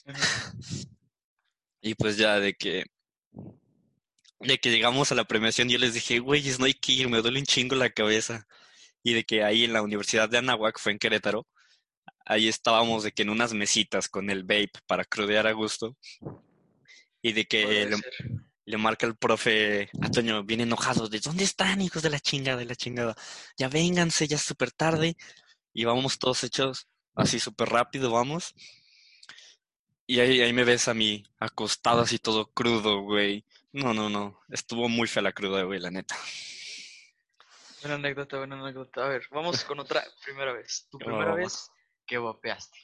Y 1.83 1.95
pues 1.95 2.17
ya 2.17 2.41
de 2.41 2.55
que 2.55 2.85
de 4.41 4.59
que 4.59 4.71
llegamos 4.71 5.12
a 5.12 5.15
la 5.15 5.25
premiación 5.25 5.69
yo 5.69 5.79
les 5.79 5.95
dije, 5.95 6.19
güeyes, 6.19 6.59
no 6.59 6.65
hay 6.67 6.75
que 6.75 6.93
ir, 6.93 7.09
me 7.09 7.23
duele 7.23 7.41
un 7.41 7.47
chingo 7.47 7.77
la 7.77 7.91
cabeza. 7.91 8.47
Y 9.03 9.15
de 9.15 9.25
que 9.25 9.45
ahí 9.45 9.65
en 9.65 9.73
la 9.73 9.83
Universidad 9.83 10.29
de 10.29 10.39
Anáhuac, 10.39 10.79
fue 10.79 10.93
en 10.93 10.99
Querétaro, 10.99 11.47
ahí 12.25 12.49
estábamos 12.49 13.03
de 13.05 13.12
que 13.12 13.23
en 13.23 13.31
unas 13.31 13.53
mesitas 13.53 14.09
con 14.09 14.31
el 14.31 14.45
vape 14.45 14.73
para 14.87 15.05
crudear 15.05 15.47
a 15.47 15.53
gusto. 15.53 15.97
Y 17.21 17.33
de 17.33 17.45
que 17.47 17.87
le, 17.87 17.97
le 18.65 18.77
marca 18.79 19.07
el 19.07 19.17
profe 19.17 19.91
a 20.01 20.11
Toño 20.11 20.45
bien 20.45 20.61
enojado 20.61 21.09
de 21.09 21.21
¿dónde 21.21 21.45
están, 21.45 21.81
hijos 21.81 22.03
de 22.03 22.11
la 22.11 22.21
chingada, 22.21 22.59
de 22.59 22.65
la 22.65 22.77
chingada? 22.77 23.17
Ya 23.57 23.69
vénganse, 23.69 24.27
ya 24.27 24.37
es 24.37 24.43
súper 24.43 24.73
tarde. 24.73 25.17
Y 25.73 25.85
vamos 25.85 26.19
todos 26.19 26.45
hechos 26.45 26.89
así 27.15 27.39
súper 27.39 27.69
rápido, 27.69 28.11
vamos. 28.11 28.55
Y 30.12 30.21
ahí, 30.21 30.42
ahí 30.42 30.52
me 30.52 30.64
ves 30.64 30.88
a 30.88 30.92
mí 30.92 31.25
acostado 31.38 32.02
así 32.02 32.19
todo 32.19 32.45
crudo, 32.52 33.00
güey. 33.00 33.47
No, 33.73 33.95
no, 33.95 34.11
no. 34.11 34.38
Estuvo 34.50 34.87
muy 34.87 35.09
fea 35.09 35.23
la 35.23 35.33
cruda, 35.33 35.62
güey, 35.62 35.81
la 35.81 35.90
neta. 35.90 36.14
Buena 37.81 37.95
anécdota, 37.95 38.37
buena 38.37 38.61
anécdota. 38.61 39.07
A 39.07 39.09
ver, 39.09 39.23
vamos 39.31 39.64
con 39.64 39.81
otra 39.81 40.04
primera 40.23 40.52
vez. 40.52 40.87
Tu 40.90 40.99
Oh, 41.00 41.07
primera 41.07 41.31
vamos. 41.31 41.38
vez 41.38 41.71
que 42.04 42.19
vapeaste. 42.19 42.78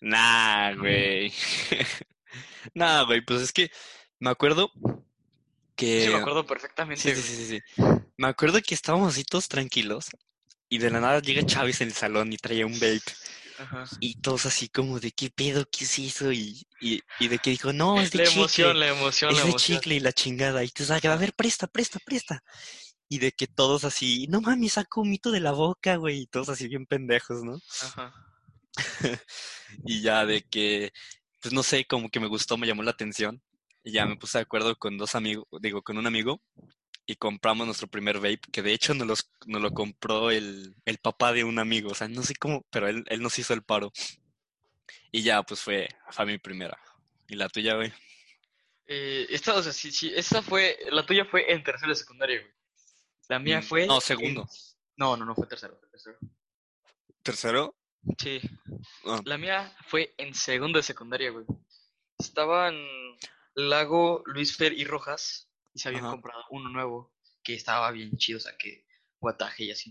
Nah, 0.00 0.72
güey. 0.76 1.30
nah, 2.72 3.04
güey, 3.04 3.20
pues 3.20 3.42
es 3.42 3.52
que 3.52 3.70
me 4.18 4.30
acuerdo 4.30 4.72
que... 5.74 6.06
Sí, 6.06 6.08
me 6.08 6.16
acuerdo 6.16 6.46
perfectamente. 6.46 7.02
Sí, 7.02 7.14
sí, 7.14 7.36
sí, 7.36 7.60
sí. 7.76 7.82
Me 8.16 8.28
acuerdo 8.28 8.58
que 8.62 8.74
estábamos 8.74 9.12
así 9.12 9.22
todos 9.22 9.48
tranquilos 9.48 10.06
y 10.70 10.78
de 10.78 10.88
la 10.88 11.00
nada 11.00 11.20
llega 11.20 11.44
Chávez 11.44 11.82
en 11.82 11.88
el 11.88 11.94
salón 11.94 12.32
y 12.32 12.38
traía 12.38 12.64
un 12.64 12.72
vape 12.72 13.02
Ajá. 13.58 13.84
y 14.00 14.20
todos 14.20 14.46
así 14.46 14.68
como 14.68 15.00
de 15.00 15.12
qué 15.12 15.30
pedo, 15.30 15.64
qué 15.70 15.84
es 15.84 15.98
eso 15.98 16.32
y, 16.32 16.66
y, 16.80 17.00
y 17.20 17.28
de 17.28 17.38
que 17.38 17.50
dijo, 17.50 17.72
no, 17.72 18.00
es 18.00 18.10
de 18.10 18.18
La 18.18 18.24
chicle, 18.24 18.40
emoción, 18.40 18.80
la 18.80 18.88
emoción, 18.88 19.30
es 19.30 19.36
la 19.38 19.42
de 19.44 19.48
emoción. 19.50 19.78
chicle 19.78 19.94
y 19.94 20.00
la 20.00 20.12
chingada 20.12 20.64
y 20.64 20.68
tú 20.68 20.84
sabes, 20.84 21.04
a 21.06 21.16
ver, 21.16 21.32
presta, 21.34 21.66
presta, 21.66 21.98
presta. 22.04 22.42
Y 23.08 23.18
de 23.18 23.30
que 23.32 23.46
todos 23.46 23.84
así, 23.84 24.26
no 24.28 24.40
mames, 24.40 24.72
saco 24.74 25.00
un 25.00 25.10
mito 25.10 25.30
de 25.30 25.40
la 25.40 25.52
boca, 25.52 25.96
güey, 25.96 26.22
y 26.22 26.26
todos 26.26 26.48
así 26.48 26.66
bien 26.68 26.86
pendejos, 26.86 27.42
¿no? 27.44 27.58
Ajá. 27.82 28.12
Y 29.86 30.02
ya 30.02 30.24
de 30.26 30.42
que, 30.42 30.92
pues 31.40 31.52
no 31.54 31.62
sé, 31.62 31.84
como 31.86 32.08
que 32.08 32.20
me 32.20 32.26
gustó, 32.28 32.56
me 32.56 32.66
llamó 32.66 32.82
la 32.82 32.90
atención. 32.92 33.42
Y 33.84 33.92
ya 33.92 34.04
me 34.06 34.16
puse 34.16 34.38
de 34.38 34.42
acuerdo 34.42 34.74
con 34.76 34.98
dos 34.98 35.14
amigos, 35.14 35.46
digo, 35.60 35.82
con 35.82 35.96
un 35.96 36.06
amigo, 36.08 36.42
y 37.06 37.16
compramos 37.16 37.66
nuestro 37.66 37.86
primer 37.88 38.16
vape, 38.16 38.40
que 38.52 38.62
de 38.62 38.72
hecho 38.72 38.92
nos, 38.94 39.06
los, 39.06 39.30
nos 39.46 39.62
lo 39.62 39.70
compró 39.72 40.30
el, 40.30 40.74
el 40.84 40.98
papá 40.98 41.32
de 41.32 41.44
un 41.44 41.58
amigo, 41.58 41.90
o 41.90 41.94
sea, 41.94 42.08
no 42.08 42.22
sé 42.22 42.34
cómo, 42.34 42.66
pero 42.70 42.88
él, 42.88 43.04
él 43.08 43.20
nos 43.22 43.38
hizo 43.38 43.54
el 43.54 43.62
paro. 43.62 43.92
Y 45.12 45.22
ya, 45.22 45.42
pues 45.42 45.60
fue, 45.60 45.88
fue 46.10 46.26
mi 46.26 46.38
primera. 46.38 46.78
¿Y 47.28 47.36
la 47.36 47.48
tuya, 47.48 47.76
güey? 47.76 47.92
Eh, 48.86 49.26
esta, 49.30 49.54
o 49.54 49.62
sea, 49.62 49.72
sí, 49.72 49.90
sí, 49.92 50.12
esta 50.14 50.42
fue, 50.42 50.78
la 50.90 51.04
tuya 51.06 51.24
fue 51.24 51.50
en 51.52 51.62
tercero 51.62 51.90
de 51.90 51.96
secundaria, 51.96 52.40
güey. 52.40 52.52
La 53.28 53.38
mía 53.38 53.60
Mm, 53.60 53.62
fue... 53.62 53.86
no, 53.86 53.96
en- 53.96 54.00
segundo. 54.00 54.48
No, 54.96 55.16
no, 55.16 55.24
no 55.24 55.34
fue 55.34 55.46
tercero, 55.46 55.76
fue 55.78 55.88
tercero. 55.90 56.18
¿Tercero? 57.22 57.76
Sí. 58.18 58.40
Ah. 59.04 59.20
La 59.24 59.36
mía 59.38 59.74
fue 59.88 60.14
en 60.18 60.34
segundo 60.34 60.78
de 60.78 60.82
secundaria, 60.84 61.30
güey. 61.30 61.44
Estaba 62.18 62.68
en 62.68 62.86
Lago 63.54 64.22
Luis 64.26 64.56
Fer 64.56 64.72
y 64.72 64.84
Rojas 64.84 65.45
y 65.76 65.78
se 65.78 65.88
habían 65.88 66.04
Ajá. 66.04 66.12
comprado 66.12 66.42
uno 66.48 66.70
nuevo 66.70 67.12
que 67.42 67.52
estaba 67.52 67.90
bien 67.90 68.16
chido, 68.16 68.38
o 68.38 68.40
sea, 68.40 68.56
que 68.56 68.86
guataje 69.20 69.64
y 69.64 69.70
así. 69.70 69.90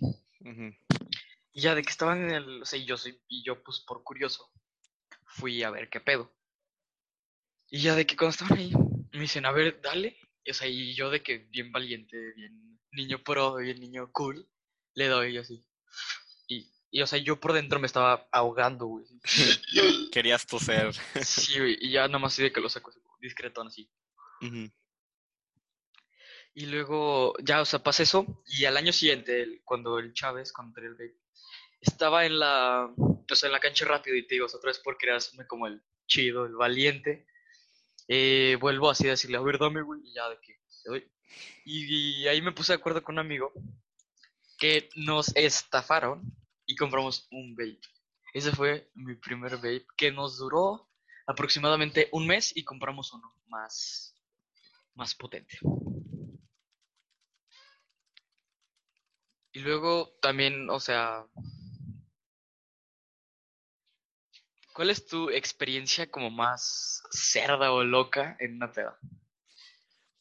Y 1.53 1.61
ya 1.61 1.75
de 1.75 1.83
que 1.83 1.91
estaban 1.91 2.23
en 2.23 2.31
el, 2.31 2.61
o 2.63 2.65
sea, 2.65 2.79
y 2.79 2.85
yo 2.85 2.97
soy, 2.97 3.21
y 3.27 3.43
yo 3.43 3.63
pues 3.63 3.81
por 3.81 4.03
curioso 4.03 4.51
fui 5.27 5.61
a 5.61 5.69
ver 5.69 5.87
qué 5.89 5.99
pedo. 5.99 6.35
Y 7.69 7.81
ya 7.81 7.95
de 7.95 8.07
que 8.07 8.17
cuando 8.17 8.31
estaban 8.31 8.57
ahí, 8.57 8.73
me 9.13 9.19
dicen, 9.19 9.45
a 9.45 9.51
ver, 9.51 9.79
dale. 9.79 10.17
Y, 10.43 10.49
o 10.49 10.53
sea, 10.55 10.67
y 10.67 10.95
yo 10.95 11.11
de 11.11 11.21
que 11.21 11.37
bien 11.37 11.71
valiente, 11.71 12.17
bien 12.33 12.79
niño 12.91 13.23
pro, 13.23 13.57
bien 13.57 13.79
niño 13.79 14.11
cool, 14.11 14.49
le 14.95 15.07
doy 15.07 15.33
yo 15.33 15.41
así. 15.41 15.63
Y, 16.47 16.67
y 16.89 17.01
o 17.03 17.07
sea, 17.07 17.19
yo 17.19 17.39
por 17.39 17.53
dentro 17.53 17.79
me 17.79 17.85
estaba 17.85 18.27
ahogando, 18.31 18.87
güey. 18.87 19.05
Querías 20.11 20.47
toser. 20.47 20.95
Sí, 21.21 21.59
güey, 21.59 21.77
y 21.79 21.91
ya 21.91 22.07
nomás 22.07 22.33
así 22.33 22.41
de 22.41 22.51
que 22.51 22.59
lo 22.59 22.69
saco 22.69 22.91
discretón 23.19 23.67
así. 23.67 23.87
Ujú. 24.41 24.71
Y 26.55 26.67
luego, 26.67 27.33
ya, 27.43 27.61
o 27.61 27.65
sea, 27.65 27.79
pasa 27.83 28.03
eso. 28.03 28.25
Y 28.47 28.65
al 28.65 28.77
año 28.77 28.93
siguiente, 28.93 29.41
el- 29.43 29.61
cuando 29.65 29.99
el 29.99 30.13
Chávez, 30.13 30.51
tenía 30.73 30.89
el 30.89 30.95
vape, 30.95 31.15
estaba 31.81 32.25
en 32.25 32.39
la, 32.39 32.93
pues 33.27 33.43
en 33.43 33.51
la 33.53 33.59
cancha 33.61 33.85
rápido 33.85 34.17
y 34.17 34.27
te 34.27 34.35
digo, 34.35 34.47
o 34.47 34.49
sea, 34.49 34.59
otra 34.59 34.69
vez 34.71 34.79
por 34.79 34.97
hacerme 35.15 35.47
como 35.47 35.67
el 35.67 35.81
chido, 36.07 36.45
el 36.45 36.55
valiente. 36.55 37.27
eh, 38.09 38.57
vuelvo 38.61 38.89
así 38.91 39.07
a 39.07 39.11
decirle, 39.11 39.37
a 39.37 39.41
ver, 39.41 39.59
dame, 39.59 39.81
güey, 39.83 40.01
y 40.05 40.13
ya 40.13 40.29
de 40.29 40.37
que 40.41 40.53
te 40.83 40.89
doy. 40.91 41.11
Y, 41.65 42.23
y 42.23 42.27
ahí 42.29 42.41
me 42.41 42.51
puse 42.53 42.73
de 42.73 42.77
acuerdo 42.79 43.03
con 43.03 43.15
un 43.15 43.19
amigo 43.19 43.53
que 44.57 44.89
nos 44.95 45.35
estafaron 45.35 46.21
y 46.65 46.75
compramos 46.75 47.27
un 47.31 47.55
vape. 47.55 47.79
Ese 48.33 48.51
fue 48.51 48.89
mi 48.95 49.15
primer 49.15 49.55
vape 49.57 49.85
que 49.97 50.11
nos 50.11 50.37
duró 50.37 50.89
aproximadamente 51.27 52.09
un 52.11 52.27
mes 52.27 52.55
y 52.55 52.63
compramos 52.63 53.13
uno 53.13 53.33
más, 53.47 54.15
más 54.95 55.15
potente. 55.15 55.59
Y 59.55 59.59
luego 59.59 60.13
también, 60.21 60.69
o 60.69 60.81
sea, 60.81 61.25
¿cuál 64.73 64.89
es 64.89 65.07
tu 65.07 65.29
experiencia 65.29 66.11
como 66.11 66.29
más 66.29 67.01
cerda 67.09 67.71
o 67.71 67.81
loca 67.85 68.35
en 68.41 68.55
una 68.57 68.73
peda? 68.73 68.99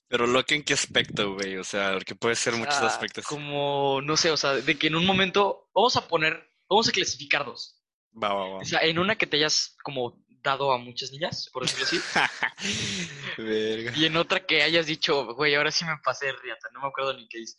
Pero 0.07 0.29
loco 0.29 0.55
en 0.55 0.63
qué 0.63 0.75
aspecto, 0.75 1.35
güey, 1.35 1.57
o 1.57 1.65
sea, 1.65 1.95
porque 1.95 2.15
puede 2.15 2.37
ser 2.37 2.55
O 2.55 2.59
muchos 2.59 2.77
aspectos. 2.77 3.25
Como, 3.25 4.01
no 4.05 4.17
sé, 4.17 4.31
o 4.31 4.37
sea, 4.37 4.53
de 4.53 4.79
que 4.79 4.87
en 4.87 4.95
un 4.95 5.05
momento, 5.05 5.69
vamos 5.75 5.97
a 5.97 6.07
poner, 6.07 6.49
vamos 6.69 6.89
a 6.89 6.93
clasificar 6.93 7.45
dos. 7.45 7.83
Va, 8.15 8.33
va, 8.33 8.49
va. 8.51 8.59
O 8.59 8.65
sea, 8.65 8.83
en 8.83 9.01
una 9.01 9.17
que 9.17 9.27
te 9.27 9.37
hayas 9.39 9.77
como 9.83 10.25
dado 10.45 10.73
a 10.73 10.79
muchas 10.79 11.11
niñas, 11.11 11.51
por 11.53 11.65
decirlo 11.65 11.87
así, 11.87 12.01
Verga. 13.43 13.93
y 13.97 14.05
en 14.05 14.17
otra 14.17 14.47
que 14.47 14.63
hayas 14.63 14.87
dicho, 14.87 15.35
güey, 15.35 15.57
ahora 15.57 15.73
sí 15.73 15.85
me 15.85 15.99
pasé 16.05 16.27
de 16.27 16.35
riata, 16.35 16.69
no 16.73 16.83
me 16.83 16.87
acuerdo 16.87 17.15
ni 17.15 17.27
qué 17.27 17.41
hice. 17.41 17.59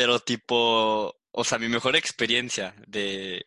Pero 0.00 0.18
tipo, 0.18 1.14
o 1.30 1.44
sea, 1.44 1.58
mi 1.58 1.68
mejor 1.68 1.94
experiencia 1.94 2.74
de... 2.86 3.44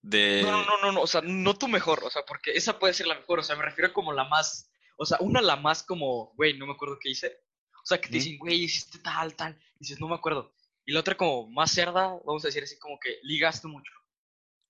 De... 0.00 0.40
No, 0.40 0.64
no, 0.64 0.78
no, 0.80 0.90
no, 0.90 1.02
o 1.02 1.06
sea, 1.06 1.20
no 1.20 1.52
tu 1.52 1.68
mejor, 1.68 2.02
o 2.02 2.08
sea, 2.08 2.22
porque 2.26 2.52
esa 2.52 2.78
puede 2.78 2.94
ser 2.94 3.08
la 3.08 3.16
mejor, 3.16 3.40
o 3.40 3.42
sea, 3.42 3.54
me 3.54 3.62
refiero 3.62 3.92
como 3.92 4.14
la 4.14 4.24
más, 4.24 4.70
o 4.96 5.04
sea, 5.04 5.18
una 5.20 5.42
la 5.42 5.56
más 5.56 5.82
como, 5.82 6.32
güey, 6.36 6.56
no 6.56 6.66
me 6.66 6.72
acuerdo 6.72 6.98
qué 6.98 7.10
hice. 7.10 7.42
O 7.72 7.84
sea, 7.84 8.00
que 8.00 8.08
te 8.08 8.14
dicen, 8.14 8.38
güey, 8.38 8.62
hiciste 8.62 9.00
tal, 9.00 9.34
tal, 9.34 9.54
y 9.74 9.80
dices, 9.80 10.00
no 10.00 10.08
me 10.08 10.14
acuerdo. 10.14 10.54
Y 10.86 10.92
la 10.92 11.00
otra 11.00 11.14
como 11.14 11.46
más 11.50 11.70
cerda, 11.70 12.18
vamos 12.24 12.42
a 12.42 12.48
decir 12.48 12.62
así 12.62 12.78
como 12.78 12.98
que 12.98 13.18
ligaste 13.24 13.68
mucho. 13.68 13.92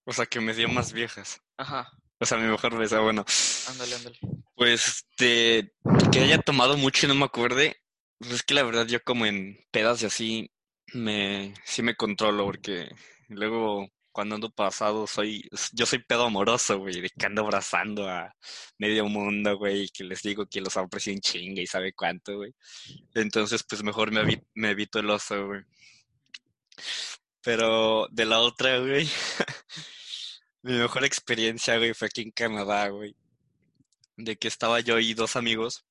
O 0.07 0.13
sea, 0.13 0.27
que 0.27 0.41
me 0.41 0.55
dio 0.55 0.69
más 0.69 0.93
viejas. 0.93 1.41
Ajá, 1.57 1.89
O 2.19 2.27
sea, 2.27 2.37
mi 2.37 2.49
mejor 2.49 2.77
vez, 2.77 2.93
ah, 2.93 2.99
bueno. 2.99 3.25
ándale, 3.69 3.95
ándale. 3.95 4.19
Pues, 4.57 4.89
este, 4.89 5.73
que 6.11 6.19
haya 6.19 6.43
tomado 6.43 6.77
mucho 6.77 7.07
y 7.07 7.11
no 7.11 7.15
me 7.15 7.27
acuerde. 7.27 7.77
Pues 8.19 8.33
es 8.33 8.43
que 8.43 8.55
la 8.55 8.65
verdad 8.65 8.87
yo 8.87 9.03
como 9.05 9.27
en 9.27 9.59
pedas 9.71 10.03
y 10.03 10.07
así, 10.07 10.54
me, 10.95 11.55
sí 11.65 11.83
me 11.83 11.95
controlo 11.97 12.45
porque 12.45 12.89
luego 13.29 13.89
cuando 14.13 14.37
ando 14.37 14.51
pasado 14.51 15.07
soy, 15.09 15.49
yo 15.73 15.87
soy 15.87 15.99
pedo 16.01 16.25
amoroso, 16.27 16.79
güey, 16.79 17.01
de 17.01 17.11
que 17.11 17.27
ando 17.27 17.43
abrazando 17.43 18.09
a 18.09 18.33
medio 18.79 19.07
mundo, 19.09 19.57
güey, 19.59 19.89
que 19.89 20.05
les 20.05 20.23
digo 20.23 20.47
que 20.47 20.61
los 20.61 20.77
aprecio 20.77 21.13
un 21.13 21.21
y 21.59 21.67
sabe 21.67 21.93
cuánto, 21.93 22.37
güey. 22.37 22.55
Entonces, 23.15 23.65
pues 23.69 23.83
mejor 23.83 24.13
me, 24.13 24.23
evi- 24.23 24.47
me 24.55 24.71
evito 24.71 25.01
el 25.01 25.11
oso, 25.11 25.47
güey. 25.49 25.63
Pero 27.43 28.07
de 28.11 28.25
la 28.25 28.41
otra, 28.41 28.79
güey, 28.79 29.09
mi 30.63 30.73
mejor 30.75 31.05
experiencia, 31.05 31.77
güey, 31.79 31.95
fue 31.95 32.07
aquí 32.09 32.23
en 32.23 32.31
Canadá, 32.31 32.89
güey. 32.89 33.15
De 34.17 34.37
que 34.37 34.49
estaba 34.49 34.81
yo 34.81 34.99
y 34.99 35.15
dos 35.15 35.37
amigos, 35.37 35.85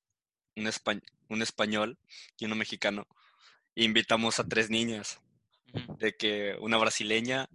un, 0.55 0.65
espa- 0.65 1.01
un 1.29 1.41
español 1.41 1.97
y 2.39 2.45
uno 2.45 2.55
mexicano. 2.55 3.05
Invitamos 3.75 4.39
a 4.39 4.47
tres 4.47 4.69
niñas, 4.69 5.19
de 5.97 6.15
que 6.15 6.55
una 6.59 6.77
brasileña 6.77 7.49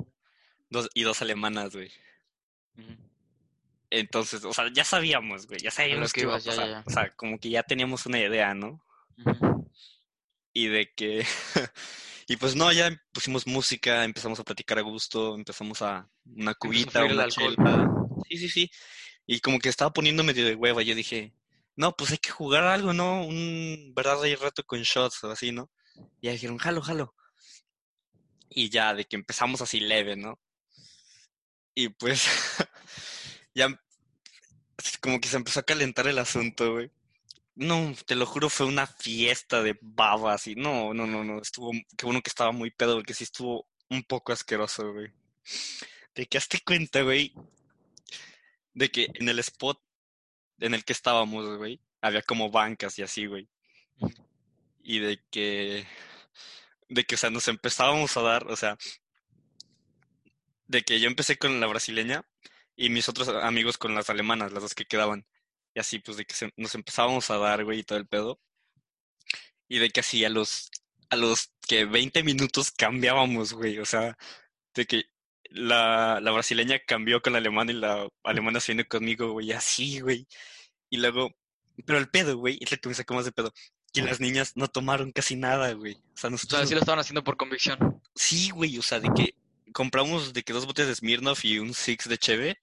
dos, 0.71 0.89
y 0.95 1.03
dos 1.03 1.23
alemanas, 1.23 1.75
güey. 1.75 1.91
Entonces, 3.91 4.45
o 4.45 4.53
sea, 4.53 4.71
ya 4.73 4.85
sabíamos, 4.85 5.47
güey, 5.47 5.61
ya 5.61 5.71
sabíamos 5.71 6.13
que 6.13 6.23
iba 6.23 6.35
a 6.35 6.39
pasar. 6.39 6.55
ya, 6.55 6.67
ya. 6.67 6.85
O 6.87 6.91
sea, 6.91 7.11
como 7.17 7.39
que 7.39 7.51
ya 7.51 7.63
teníamos 7.63 8.07
una 8.07 8.21
idea, 8.21 8.55
¿no? 8.55 8.85
Y 10.53 10.69
de 10.69 10.93
que... 10.95 11.25
y 12.29 12.37
pues 12.37 12.55
no, 12.55 12.71
ya 12.73 12.91
pusimos 13.13 13.47
música, 13.47 14.05
empezamos 14.05 14.39
a 14.41 14.45
platicar 14.45 14.79
a 14.79 14.83
gusto, 14.83 15.35
empezamos 15.35 15.81
a 15.83 16.09
una 16.25 16.55
cubita, 16.55 17.05
una 17.05 17.29
chela. 17.29 17.89
Sí, 18.29 18.37
sí, 18.37 18.49
sí. 18.49 18.71
Y 19.27 19.41
como 19.41 19.59
que 19.59 19.69
estaba 19.69 19.93
poniendo 19.93 20.25
medio 20.25 20.45
de 20.45 20.55
hueva, 20.55 20.83
yo 20.83 20.95
dije, 20.95 21.33
no, 21.77 21.97
pues 21.97 22.11
hay 22.11 22.19
que 22.19 22.31
jugar 22.31 22.65
algo, 22.65 22.93
¿no? 22.93 23.25
Un 23.25 23.93
verdadero 23.95 24.43
reto 24.43 24.65
con 24.65 24.83
shots 24.83 25.23
o 25.25 25.31
así, 25.31 25.53
¿no? 25.53 25.71
Y 26.21 26.27
ya 26.27 26.33
dijeron, 26.33 26.59
jalo, 26.59 26.83
jalo. 26.83 27.15
Y 28.51 28.71
ya, 28.71 28.95
de 28.95 29.05
que 29.05 29.17
empezamos 29.17 29.61
así 29.61 29.81
leve, 29.81 30.17
¿no? 30.17 30.39
Y 31.75 31.91
pues, 31.91 32.27
ya 33.55 33.69
como 35.01 35.21
que 35.21 35.29
se 35.29 35.37
empezó 35.37 35.61
a 35.61 35.65
calentar 35.65 36.07
el 36.09 36.19
asunto, 36.19 36.73
güey. 36.73 36.91
No, 37.55 37.93
te 38.07 38.15
lo 38.15 38.27
juro, 38.27 38.49
fue 38.49 38.67
una 38.67 38.87
fiesta 38.87 39.63
de 39.63 39.77
babas 39.81 40.47
y 40.47 40.55
no, 40.55 40.95
no, 40.95 41.07
no, 41.07 41.25
no, 41.25 41.41
estuvo, 41.43 41.73
qué 41.97 42.07
bueno 42.07 42.23
que 42.23 42.31
estaba 42.31 42.53
muy 42.53 42.71
pedo, 42.71 42.97
porque 42.97 43.15
sí 43.15 43.25
estuvo 43.25 43.69
un 43.91 44.05
poco 44.05 44.33
asqueroso, 44.33 44.93
güey. 44.93 45.13
De 46.15 46.27
que 46.27 46.39
hazte 46.39 46.61
cuenta, 46.65 47.03
güey, 47.03 47.35
de 48.75 48.91
que 48.91 49.09
en 49.15 49.29
el 49.29 49.41
spot 49.41 49.81
en 50.61 50.75
el 50.75 50.85
que 50.85 50.93
estábamos, 50.93 51.57
güey, 51.57 51.81
había 52.01 52.23
como 52.23 52.51
bancas 52.51 52.99
y 52.99 53.03
así, 53.03 53.27
güey. 53.27 53.49
Y 54.88 55.01
de 55.01 55.20
que, 55.31 55.87
de 56.88 57.05
que, 57.05 57.14
o 57.16 57.18
sea, 57.18 57.31
nos 57.31 57.48
empezábamos 57.48 58.16
a 58.16 58.22
dar, 58.22 58.46
o 58.48 58.57
sea, 58.57 58.79
de 60.66 60.83
que 60.83 61.01
yo 61.01 61.09
empecé 61.09 61.37
con 61.38 61.61
la 61.61 61.66
brasileña 61.66 62.24
y 62.77 62.90
mis 62.90 63.09
otros 63.09 63.29
amigos 63.29 63.79
con 63.79 63.94
las 63.94 64.11
alemanas, 64.11 64.53
las 64.53 64.62
dos 64.62 64.74
que 64.74 64.85
quedaban. 64.85 65.27
Y 65.74 65.81
así, 65.81 65.98
pues, 65.98 66.16
de 66.16 66.24
que 66.24 66.35
se- 66.35 66.53
nos 66.57 66.74
empezábamos 66.74 67.31
a 67.31 67.38
dar, 67.38 67.64
güey, 67.64 67.81
y 67.81 67.85
todo 67.85 67.98
el 67.98 68.07
pedo. 68.07 68.40
Y 69.68 69.79
de 69.79 69.90
que 69.90 70.01
así 70.01 70.24
a 70.24 70.29
los, 70.31 70.70
a 71.11 71.16
los 71.16 71.53
que 71.68 71.85
20 71.85 72.22
minutos 72.22 72.70
cambiábamos, 72.70 73.53
güey. 73.53 73.79
O 73.79 73.85
sea, 73.87 74.16
de 74.74 74.87
que 74.87 75.05
la, 75.51 76.20
la 76.22 76.31
brasileña 76.33 76.79
cambió 76.87 77.20
con 77.22 77.33
la 77.35 77.38
alemana 77.40 77.72
y 77.72 77.77
la 77.77 78.09
alemana 78.24 78.61
se 78.61 78.72
viene 78.72 78.88
conmigo, 78.88 79.33
güey, 79.33 79.53
así, 79.53 80.01
güey. 80.01 80.27
Y 80.90 80.98
luego, 80.98 81.31
pero 81.87 81.98
el 81.98 82.11
pedo, 82.11 82.38
güey, 82.38 82.59
es 82.62 82.70
lo 82.72 82.79
que 82.79 82.88
me 82.90 82.94
sacó 82.94 83.14
más 83.14 83.24
de 83.27 83.33
pedo. 83.33 83.53
Que 83.92 84.03
las 84.03 84.20
niñas 84.20 84.53
no 84.55 84.68
tomaron 84.68 85.12
casi 85.12 85.37
nada, 85.37 85.72
güey. 85.72 85.94
O 85.94 86.16
sea, 86.16 86.29
O 86.29 86.31
nosotros 86.31 86.61
sea, 86.61 86.66
sí 86.66 86.74
lo 86.74 86.81
estaban 86.81 87.01
haciendo 87.01 87.24
por 87.24 87.37
convicción. 87.37 88.03
Sí, 88.14 88.51
güey, 88.51 88.79
o 88.79 88.83
sea, 88.83 89.01
de 89.01 89.09
que 89.14 89.35
compramos 89.72 90.33
de 90.33 90.42
que 90.42 90.53
dos 90.53 90.66
botes 90.66 90.87
de 90.87 90.94
Smirnoff 90.94 91.44
y 91.44 91.59
un 91.59 91.72
Six 91.74 92.09
de 92.09 92.18
Cheve 92.18 92.59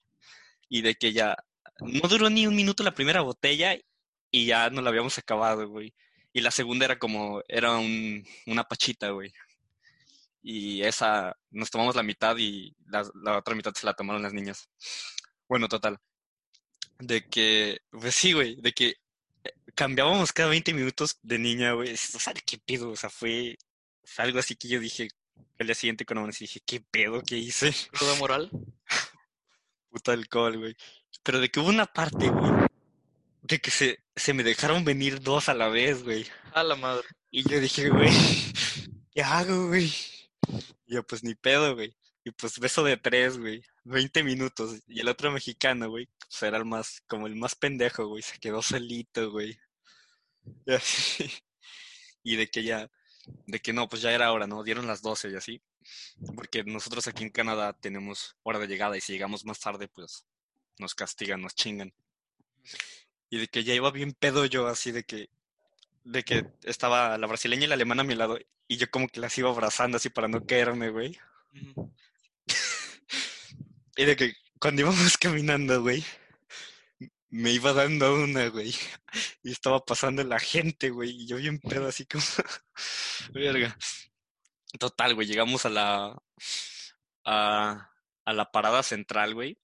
y 0.68 0.82
de 0.82 0.94
que 0.94 1.12
ya 1.12 1.36
no 1.80 2.08
duró 2.08 2.30
ni 2.30 2.46
un 2.46 2.54
minuto 2.54 2.82
la 2.82 2.94
primera 2.94 3.20
botella 3.20 3.76
y 4.30 4.46
ya 4.46 4.70
no 4.70 4.82
la 4.82 4.90
habíamos 4.90 5.18
acabado, 5.18 5.68
güey. 5.68 5.94
Y 6.32 6.40
la 6.40 6.50
segunda 6.50 6.84
era 6.84 6.98
como, 6.98 7.42
era 7.48 7.76
un, 7.78 8.24
una 8.46 8.64
pachita, 8.64 9.10
güey. 9.10 9.32
Y 10.42 10.82
esa, 10.82 11.36
nos 11.50 11.70
tomamos 11.70 11.96
la 11.96 12.02
mitad 12.02 12.36
y 12.36 12.74
la, 12.86 13.04
la 13.14 13.38
otra 13.38 13.54
mitad 13.54 13.72
se 13.74 13.86
la 13.86 13.94
tomaron 13.94 14.22
las 14.22 14.32
niñas. 14.32 14.68
Bueno, 15.48 15.68
total. 15.68 15.98
De 16.98 17.26
que, 17.28 17.78
pues 17.90 18.14
sí, 18.14 18.32
güey, 18.32 18.56
de 18.60 18.72
que 18.72 18.94
cambiábamos 19.76 20.32
cada 20.32 20.48
20 20.48 20.74
minutos 20.74 21.20
de 21.22 21.38
niña, 21.38 21.72
güey. 21.72 21.92
O 21.92 21.96
sea, 21.96 22.32
¿qué 22.34 22.58
pedo? 22.58 22.90
O 22.90 22.96
sea, 22.96 23.10
fue, 23.10 23.56
fue 24.02 24.24
algo 24.24 24.40
así 24.40 24.56
que 24.56 24.68
yo 24.68 24.80
dije, 24.80 25.08
el 25.58 25.66
día 25.66 25.74
siguiente 25.74 26.04
cuando 26.04 26.20
amanecí 26.22 26.44
dije, 26.44 26.60
¿qué 26.66 26.80
pedo 26.80 27.22
que 27.22 27.36
hice? 27.36 27.72
Cruda 27.92 28.14
moral. 28.16 28.50
Puta 29.90 30.12
alcohol, 30.12 30.58
güey. 30.58 30.76
Pero 31.22 31.40
de 31.40 31.50
que 31.50 31.60
hubo 31.60 31.68
una 31.68 31.86
parte, 31.86 32.28
güey, 32.28 32.52
de 33.42 33.58
que 33.60 33.70
se, 33.70 34.00
se 34.16 34.34
me 34.34 34.42
dejaron 34.42 34.84
venir 34.84 35.20
dos 35.20 35.48
a 35.48 35.54
la 35.54 35.68
vez, 35.68 36.02
güey. 36.02 36.26
A 36.52 36.64
la 36.64 36.74
madre. 36.74 37.06
Y 37.30 37.48
yo 37.48 37.60
dije, 37.60 37.88
güey, 37.90 38.10
¿qué 39.12 39.22
hago, 39.22 39.68
güey? 39.68 39.92
Y 40.86 40.94
yo, 40.94 41.06
pues 41.06 41.22
ni 41.22 41.34
pedo, 41.34 41.74
güey. 41.74 41.94
Y 42.24 42.30
pues 42.32 42.58
beso 42.58 42.82
de 42.82 42.96
tres, 42.96 43.38
güey. 43.38 43.62
20 43.84 44.24
minutos. 44.24 44.80
Y 44.88 45.00
el 45.00 45.08
otro 45.08 45.30
mexicano, 45.30 45.88
güey, 45.88 46.08
pues 46.18 46.42
era 46.42 46.58
el 46.58 46.64
más, 46.64 47.02
como 47.06 47.26
el 47.26 47.36
más 47.36 47.54
pendejo, 47.54 48.06
güey. 48.08 48.22
Se 48.22 48.38
quedó 48.38 48.62
solito, 48.62 49.30
güey. 49.30 49.58
Y 50.66 50.72
así. 50.72 51.30
Y 52.22 52.36
de 52.36 52.48
que 52.48 52.64
ya, 52.64 52.90
de 53.46 53.60
que 53.60 53.72
no, 53.72 53.88
pues 53.88 54.02
ya 54.02 54.12
era 54.12 54.32
hora, 54.32 54.46
¿no? 54.46 54.62
Dieron 54.64 54.86
las 54.86 55.02
12 55.02 55.30
y 55.30 55.36
así. 55.36 55.62
Porque 56.34 56.64
nosotros 56.64 57.06
aquí 57.06 57.22
en 57.22 57.30
Canadá 57.30 57.72
tenemos 57.72 58.36
hora 58.42 58.58
de 58.58 58.66
llegada 58.66 58.96
y 58.96 59.00
si 59.00 59.12
llegamos 59.12 59.44
más 59.44 59.60
tarde, 59.60 59.88
pues 59.88 60.26
nos 60.78 60.94
castigan, 60.94 61.40
nos 61.40 61.54
chingan. 61.54 61.92
Y 63.30 63.38
de 63.38 63.48
que 63.48 63.64
ya 63.64 63.74
iba 63.74 63.90
bien 63.90 64.12
pedo 64.12 64.44
yo, 64.44 64.66
así 64.66 64.90
de 64.92 65.04
que, 65.04 65.28
de 66.04 66.22
que 66.24 66.46
estaba 66.64 67.16
la 67.18 67.26
brasileña 67.26 67.64
y 67.64 67.68
la 67.68 67.74
alemana 67.74 68.02
a 68.02 68.06
mi 68.06 68.14
lado 68.14 68.38
y 68.68 68.76
yo 68.76 68.90
como 68.90 69.08
que 69.08 69.20
las 69.20 69.36
iba 69.38 69.50
abrazando 69.50 69.96
así 69.96 70.10
para 70.10 70.28
no 70.28 70.44
caerme, 70.44 70.90
güey. 70.90 71.18
Y 73.98 74.04
de 74.04 74.14
que 74.14 74.34
cuando 74.60 74.82
íbamos 74.82 75.16
caminando, 75.18 75.80
güey, 75.80 76.04
me 77.36 77.52
iba 77.52 77.72
dando 77.72 78.14
una, 78.14 78.48
güey. 78.48 78.74
Y 79.42 79.52
estaba 79.52 79.84
pasando 79.84 80.24
la 80.24 80.38
gente, 80.38 80.90
güey. 80.90 81.10
Y 81.10 81.26
yo 81.26 81.36
bien 81.36 81.58
pedo, 81.60 81.86
así 81.86 82.06
como... 82.06 82.24
Verga. 83.32 83.76
Total, 84.78 85.14
güey, 85.14 85.26
llegamos 85.26 85.64
a 85.64 85.70
la... 85.70 86.22
A, 87.24 87.90
a 88.24 88.32
la 88.32 88.50
parada 88.50 88.82
central, 88.82 89.34
güey. 89.34 89.58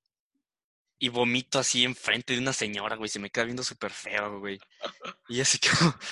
Y 0.98 1.08
vomito 1.08 1.58
así 1.58 1.84
enfrente 1.84 2.34
de 2.34 2.38
una 2.40 2.52
señora, 2.52 2.96
güey. 2.96 3.08
Se 3.08 3.18
me 3.18 3.30
queda 3.30 3.44
viendo 3.44 3.62
súper 3.62 3.90
feo, 3.90 4.38
güey. 4.38 4.58
Y 5.28 5.40
así 5.40 5.58
como... 5.58 5.94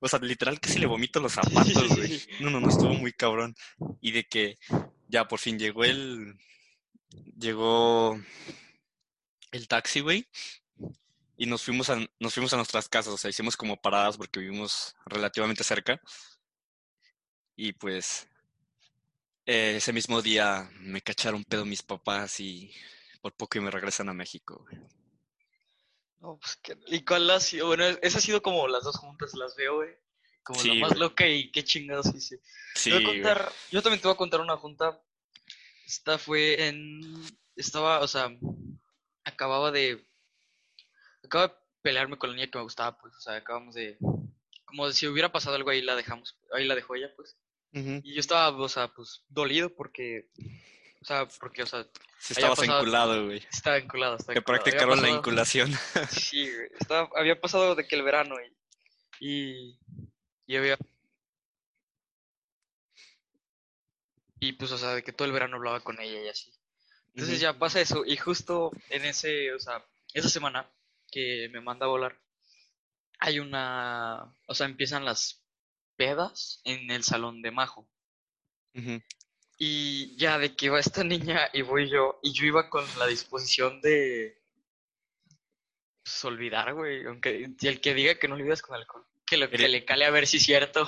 O 0.00 0.06
sea, 0.06 0.20
literal 0.20 0.60
que 0.60 0.68
si 0.68 0.78
le 0.78 0.86
vomito 0.86 1.18
los 1.18 1.32
zapatos, 1.32 1.88
güey. 1.96 2.22
No, 2.38 2.50
no, 2.50 2.60
no, 2.60 2.68
estuvo 2.68 2.94
muy 2.94 3.12
cabrón. 3.12 3.56
Y 4.00 4.12
de 4.12 4.22
que 4.28 4.56
ya 5.08 5.26
por 5.26 5.40
fin 5.40 5.58
llegó 5.58 5.82
el... 5.82 6.38
Llegó 7.36 8.16
el 9.52 9.68
taxi, 9.68 10.00
güey. 10.00 10.26
Y 11.36 11.46
nos 11.46 11.62
fuimos 11.62 11.88
a, 11.90 11.98
nos 12.18 12.34
fuimos 12.34 12.52
a 12.52 12.56
nuestras 12.56 12.88
casas, 12.88 13.12
o 13.14 13.16
sea, 13.16 13.30
hicimos 13.30 13.56
como 13.56 13.80
paradas 13.80 14.16
porque 14.16 14.40
vivimos 14.40 14.96
relativamente 15.06 15.62
cerca. 15.62 16.00
Y 17.56 17.72
pues 17.72 18.26
eh, 19.46 19.74
ese 19.76 19.92
mismo 19.92 20.20
día 20.22 20.68
me 20.80 21.00
cacharon 21.00 21.44
pedo 21.44 21.64
mis 21.64 21.82
papás 21.82 22.40
y 22.40 22.72
por 23.20 23.32
poco 23.34 23.58
y 23.58 23.60
me 23.60 23.70
regresan 23.70 24.08
a 24.08 24.14
México. 24.14 24.64
güey. 24.68 24.80
No, 26.20 26.38
pues. 26.38 26.58
¿Y 26.88 27.04
cuál 27.04 27.30
ha 27.30 27.38
sido? 27.40 27.66
Bueno, 27.68 27.84
esa 28.02 28.18
ha 28.18 28.20
sido 28.20 28.42
como 28.42 28.66
las 28.66 28.82
dos 28.82 28.96
juntas, 28.96 29.34
las 29.34 29.54
veo, 29.54 29.76
güey. 29.76 29.90
Como 30.42 30.58
Sí, 30.60 30.68
la 30.68 30.74
más 30.80 30.90
güey. 30.90 31.00
loca 31.00 31.26
y 31.28 31.50
qué 31.52 31.62
chingados 31.62 32.06
hice. 32.14 32.40
Sí, 32.74 32.90
voy 32.90 32.98
a 33.04 33.06
güey. 33.06 33.22
contar, 33.22 33.52
yo 33.70 33.82
también 33.82 34.00
te 34.00 34.08
voy 34.08 34.14
a 34.14 34.18
contar 34.18 34.40
una 34.40 34.56
junta. 34.56 35.00
Esta 35.86 36.18
fue 36.18 36.66
en, 36.68 37.00
estaba, 37.56 38.00
o 38.00 38.08
sea, 38.08 38.28
acababa 39.38 39.70
de, 39.70 40.04
acaba 41.24 41.46
de 41.46 41.54
pelearme 41.80 42.18
con 42.18 42.30
la 42.30 42.34
niña 42.36 42.50
que 42.50 42.58
me 42.58 42.64
gustaba, 42.64 42.98
pues, 42.98 43.14
o 43.14 43.20
sea, 43.20 43.36
acabamos 43.36 43.72
de, 43.76 43.96
como 44.64 44.90
si 44.90 45.06
hubiera 45.06 45.30
pasado 45.30 45.54
algo 45.54 45.70
ahí 45.70 45.80
la 45.80 45.94
dejamos, 45.94 46.36
ahí 46.52 46.66
la 46.66 46.74
dejó 46.74 46.96
ella, 46.96 47.12
pues. 47.14 47.36
Y 47.72 48.14
yo 48.14 48.18
estaba, 48.18 48.48
o 48.50 48.68
sea, 48.68 48.88
pues, 48.88 49.22
dolido 49.28 49.72
porque, 49.76 50.28
o 51.00 51.04
sea, 51.04 51.28
porque, 51.38 51.62
o 51.62 51.66
sea, 51.66 51.80
Había 51.80 51.90
estabas 52.30 52.58
pasado- 52.58 52.78
enculado, 52.80 53.26
güey. 53.26 53.46
estaba 53.52 53.76
vinculado, 53.76 54.16
estaba 54.16 54.34
Que 54.34 54.40
vinculado. 54.40 54.64
Practicaron 54.64 55.02
la 55.02 55.08
vinculación. 55.08 55.70
Sí, 56.10 56.52
güey, 56.52 56.68
estaba, 56.80 57.08
había 57.14 57.40
pasado 57.40 57.76
de 57.76 57.86
que 57.86 57.94
el 57.94 58.02
verano 58.02 58.34
y, 59.20 59.24
y, 59.24 59.78
y 60.46 60.56
había... 60.56 60.76
Y 64.40 64.52
pues, 64.54 64.72
o 64.72 64.78
sea, 64.78 64.94
de 64.94 65.02
que 65.04 65.12
todo 65.12 65.26
el 65.26 65.32
verano 65.32 65.56
hablaba 65.56 65.78
con 65.80 66.00
ella 66.00 66.22
y 66.24 66.28
así. 66.28 66.52
Entonces 67.18 67.40
ya 67.40 67.58
pasa 67.58 67.80
eso, 67.80 68.04
y 68.04 68.16
justo 68.16 68.70
en 68.90 69.04
ese, 69.04 69.52
o 69.52 69.58
sea, 69.58 69.84
esa 70.14 70.28
semana 70.28 70.70
que 71.10 71.48
me 71.52 71.60
manda 71.60 71.86
a 71.86 71.88
volar, 71.88 72.16
hay 73.18 73.40
una, 73.40 74.34
o 74.46 74.54
sea, 74.54 74.66
empiezan 74.66 75.04
las 75.04 75.42
pedas 75.96 76.60
en 76.64 76.90
el 76.90 77.02
salón 77.02 77.42
de 77.42 77.50
Majo. 77.50 77.88
Y 79.58 80.16
ya 80.16 80.38
de 80.38 80.54
que 80.54 80.70
va 80.70 80.78
esta 80.78 81.02
niña 81.02 81.48
y 81.52 81.62
voy 81.62 81.90
yo, 81.90 82.20
y 82.22 82.32
yo 82.32 82.46
iba 82.46 82.70
con 82.70 82.84
la 82.98 83.06
disposición 83.08 83.80
de 83.80 84.40
pues, 86.04 86.24
olvidar, 86.24 86.72
güey, 86.74 87.04
aunque 87.06 87.50
el 87.60 87.80
que 87.80 87.94
diga 87.94 88.14
que 88.14 88.28
no 88.28 88.36
olvidas 88.36 88.62
con 88.62 88.76
alcohol, 88.76 89.04
que 89.26 89.36
lo 89.36 89.48
que 89.50 89.56
Eres- 89.56 89.70
le 89.70 89.84
cale 89.84 90.04
a 90.04 90.10
ver 90.10 90.26
si 90.28 90.36
es 90.36 90.44
cierto. 90.44 90.84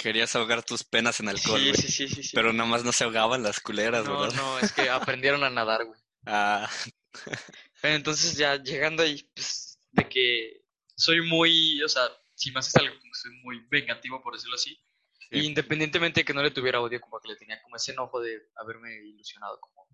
Querías 0.00 0.34
ahogar 0.34 0.62
tus 0.62 0.82
penas 0.82 1.20
en 1.20 1.28
alcohol, 1.28 1.60
güey. 1.60 1.74
sí, 1.74 1.88
sí, 1.88 2.08
sí, 2.08 2.22
sí. 2.22 2.30
Pero 2.32 2.54
nada 2.54 2.70
más 2.70 2.84
no 2.84 2.90
se 2.90 3.04
ahogaban 3.04 3.42
las 3.42 3.60
culeras, 3.60 4.06
no, 4.06 4.20
¿verdad? 4.20 4.34
no, 4.34 4.58
es 4.58 4.72
que 4.72 4.88
aprendieron 4.88 5.44
a 5.44 5.50
nadar, 5.50 5.84
güey. 5.84 6.00
Ah, 6.24 6.70
Entonces 7.82 8.34
ya 8.34 8.56
llegando 8.56 9.02
ahí, 9.02 9.22
pues, 9.34 9.78
de 9.92 10.08
que 10.08 10.64
soy 10.96 11.20
muy, 11.20 11.82
o 11.82 11.88
sea, 11.88 12.02
si 12.34 12.50
me 12.50 12.60
haces 12.60 12.76
algo, 12.76 12.94
soy 13.12 13.32
muy 13.42 13.60
vengativo, 13.70 14.22
por 14.22 14.32
decirlo 14.32 14.54
así. 14.54 14.74
Sí. 15.18 15.26
Y 15.32 15.40
independientemente 15.40 16.20
de 16.20 16.24
que 16.24 16.32
no 16.32 16.42
le 16.42 16.50
tuviera 16.50 16.80
odio, 16.80 16.98
como 16.98 17.20
que 17.20 17.28
le 17.28 17.36
tenía 17.36 17.60
como 17.60 17.76
ese 17.76 17.92
enojo 17.92 18.22
de 18.22 18.48
haberme 18.56 18.94
ilusionado 19.04 19.60
como 19.60 19.86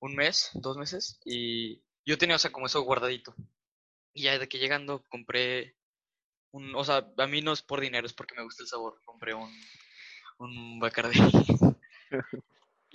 un 0.00 0.14
mes, 0.14 0.52
dos 0.54 0.78
meses. 0.78 1.20
Y 1.26 1.82
yo 2.06 2.16
tenía, 2.16 2.36
o 2.36 2.38
sea, 2.38 2.50
como 2.50 2.64
eso 2.64 2.80
guardadito. 2.80 3.34
Y 4.14 4.22
ya 4.22 4.38
de 4.38 4.48
que 4.48 4.58
llegando 4.58 5.04
compré 5.10 5.76
un, 6.56 6.74
o 6.74 6.84
sea, 6.84 7.06
a 7.16 7.26
mí 7.26 7.42
no 7.42 7.52
es 7.52 7.62
por 7.62 7.80
dinero, 7.80 8.06
es 8.06 8.12
porque 8.12 8.34
me 8.34 8.42
gusta 8.42 8.62
el 8.62 8.68
sabor. 8.68 9.00
Compré 9.04 9.34
un, 9.34 9.52
un 10.38 10.78
Bacardí. 10.80 11.18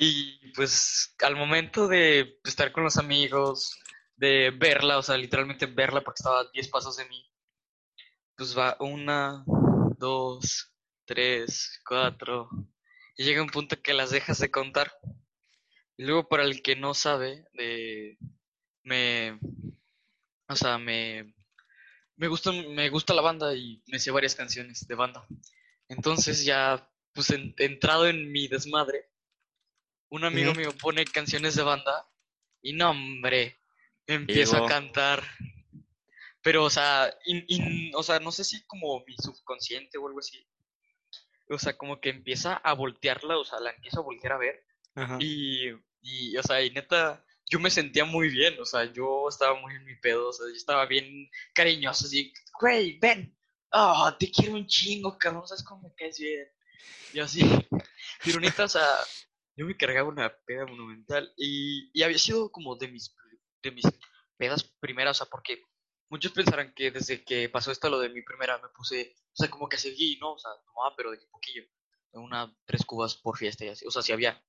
Y 0.03 0.51
pues 0.53 1.13
al 1.21 1.35
momento 1.35 1.87
de 1.87 2.39
estar 2.43 2.71
con 2.71 2.83
los 2.83 2.97
amigos, 2.97 3.77
de 4.15 4.49
verla, 4.49 4.97
o 4.97 5.03
sea, 5.03 5.15
literalmente 5.15 5.67
verla 5.67 6.01
porque 6.01 6.21
estaba 6.21 6.39
a 6.39 6.49
10 6.51 6.69
pasos 6.69 6.97
de 6.97 7.05
mí, 7.05 7.29
pues 8.35 8.57
va 8.57 8.77
una, 8.79 9.43
dos, 9.99 10.73
tres, 11.05 11.79
cuatro, 11.85 12.49
y 13.15 13.23
llega 13.25 13.43
un 13.43 13.49
punto 13.49 13.79
que 13.79 13.93
las 13.93 14.09
dejas 14.09 14.39
de 14.39 14.49
contar. 14.49 14.91
Y 15.97 16.05
luego 16.05 16.27
para 16.27 16.43
el 16.43 16.63
que 16.63 16.75
no 16.75 16.95
sabe, 16.95 17.45
de, 17.53 18.17
me, 18.83 19.39
o 20.47 20.55
sea, 20.55 20.79
me, 20.79 21.35
me 22.21 22.27
gusta, 22.27 22.51
me 22.51 22.87
gusta 22.89 23.15
la 23.15 23.23
banda 23.23 23.55
y 23.55 23.81
me 23.87 23.97
sé 23.97 24.11
varias 24.11 24.35
canciones 24.35 24.87
de 24.87 24.93
banda. 24.93 25.25
Entonces 25.89 26.45
ya, 26.45 26.87
pues 27.13 27.31
en- 27.31 27.55
entrado 27.57 28.07
en 28.07 28.31
mi 28.31 28.47
desmadre, 28.47 29.09
un 30.09 30.23
amigo 30.23 30.53
mío 30.53 30.69
pone 30.79 31.03
canciones 31.05 31.55
de 31.55 31.63
banda 31.63 32.07
y 32.61 32.73
no, 32.73 32.91
hombre, 32.91 33.57
empiezo 34.05 34.53
Digo. 34.53 34.65
a 34.67 34.69
cantar 34.69 35.23
Pero, 36.43 36.63
o 36.63 36.69
sea, 36.69 37.11
in- 37.25 37.45
in- 37.47 37.91
o 37.95 38.01
sea, 38.03 38.19
no 38.19 38.31
sé 38.31 38.43
si 38.43 38.63
como 38.65 39.03
mi 39.05 39.15
subconsciente 39.15 39.97
o 39.99 40.07
algo 40.07 40.19
así. 40.19 40.43
O 41.49 41.57
sea, 41.59 41.77
como 41.77 41.99
que 42.01 42.09
empieza 42.09 42.55
a 42.55 42.73
voltearla, 42.73 43.37
o 43.37 43.45
sea, 43.45 43.59
la 43.59 43.69
empiezo 43.71 43.99
a 43.99 44.03
voltear 44.03 44.33
a 44.33 44.37
ver. 44.39 44.63
Ajá. 44.95 45.17
Y, 45.19 45.69
y, 46.01 46.35
o 46.37 46.43
sea, 46.43 46.61
y 46.63 46.71
neta, 46.71 47.23
yo 47.51 47.59
me 47.59 47.69
sentía 47.69 48.05
muy 48.05 48.29
bien, 48.29 48.57
o 48.61 48.65
sea, 48.65 48.85
yo 48.85 49.27
estaba 49.27 49.59
muy 49.59 49.75
en 49.75 49.83
mi 49.83 49.95
pedo, 49.97 50.29
o 50.29 50.33
sea, 50.33 50.47
yo 50.47 50.55
estaba 50.55 50.85
bien 50.85 51.29
cariñoso, 51.53 52.05
así, 52.05 52.33
güey, 52.59 52.97
ven, 52.97 53.37
ah, 53.71 54.15
te 54.17 54.31
quiero 54.31 54.53
un 54.53 54.65
chingo, 54.65 55.17
cabrón, 55.17 55.45
¿sabes 55.45 55.63
cómo 55.63 55.89
me 55.89 55.95
caes 55.95 56.17
bien? 56.17 56.47
Y 57.13 57.19
así, 57.19 57.41
pero 58.23 58.39
neta, 58.39 58.63
o 58.63 58.69
sea, 58.69 58.87
yo 59.57 59.65
me 59.65 59.75
cargaba 59.75 60.07
una 60.07 60.33
peda 60.45 60.65
monumental 60.65 61.33
y, 61.35 61.91
y 61.93 62.03
había 62.03 62.17
sido 62.17 62.49
como 62.49 62.77
de 62.77 62.87
mis, 62.87 63.13
de 63.61 63.71
mis 63.71 63.85
pedas 64.37 64.63
primeras, 64.79 65.17
o 65.17 65.25
sea, 65.25 65.29
porque 65.29 65.61
muchos 66.07 66.31
pensarán 66.31 66.73
que 66.73 66.89
desde 66.89 67.21
que 67.25 67.49
pasó 67.49 67.69
esto 67.73 67.89
lo 67.89 67.99
de 67.99 68.09
mi 68.09 68.21
primera 68.21 68.57
me 68.59 68.69
puse, 68.69 69.13
o 69.33 69.35
sea, 69.35 69.49
como 69.49 69.67
que 69.67 69.77
seguí, 69.77 70.17
¿no? 70.21 70.33
O 70.33 70.39
sea, 70.39 70.51
tomaba, 70.65 70.95
pero 70.95 71.11
de 71.11 71.17
poquillo, 71.29 71.63
una, 72.13 72.55
tres 72.63 72.85
cubas 72.85 73.17
por 73.17 73.37
fiesta 73.37 73.65
y 73.65 73.69
así, 73.69 73.85
o 73.85 73.91
sea, 73.91 74.01
sí 74.01 74.13
había. 74.13 74.41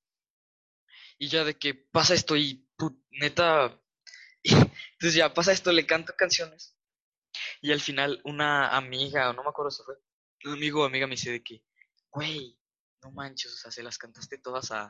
Y 1.19 1.27
ya 1.29 1.43
de 1.43 1.57
que 1.57 1.73
pasa 1.73 2.13
esto 2.13 2.35
y 2.35 2.67
put- 2.77 3.03
neta, 3.11 3.79
entonces 4.43 5.13
ya 5.15 5.33
pasa 5.33 5.51
esto, 5.51 5.71
le 5.71 5.85
canto 5.85 6.13
canciones. 6.17 6.75
Y 7.61 7.71
al 7.71 7.79
final 7.81 8.21
una 8.25 8.75
amiga, 8.75 9.29
o 9.29 9.33
no 9.33 9.43
me 9.43 9.49
acuerdo 9.49 9.71
si 9.71 9.83
fue, 9.83 9.95
un 10.45 10.53
amigo 10.53 10.81
o 10.81 10.85
amiga 10.85 11.07
me 11.07 11.11
dice 11.15 11.31
de 11.31 11.43
que, 11.43 11.63
güey, 12.11 12.59
no 13.01 13.11
manches, 13.11 13.53
o 13.53 13.57
sea, 13.57 13.71
se 13.71 13.83
las 13.83 13.97
cantaste 13.97 14.37
todas 14.37 14.71
a, 14.71 14.83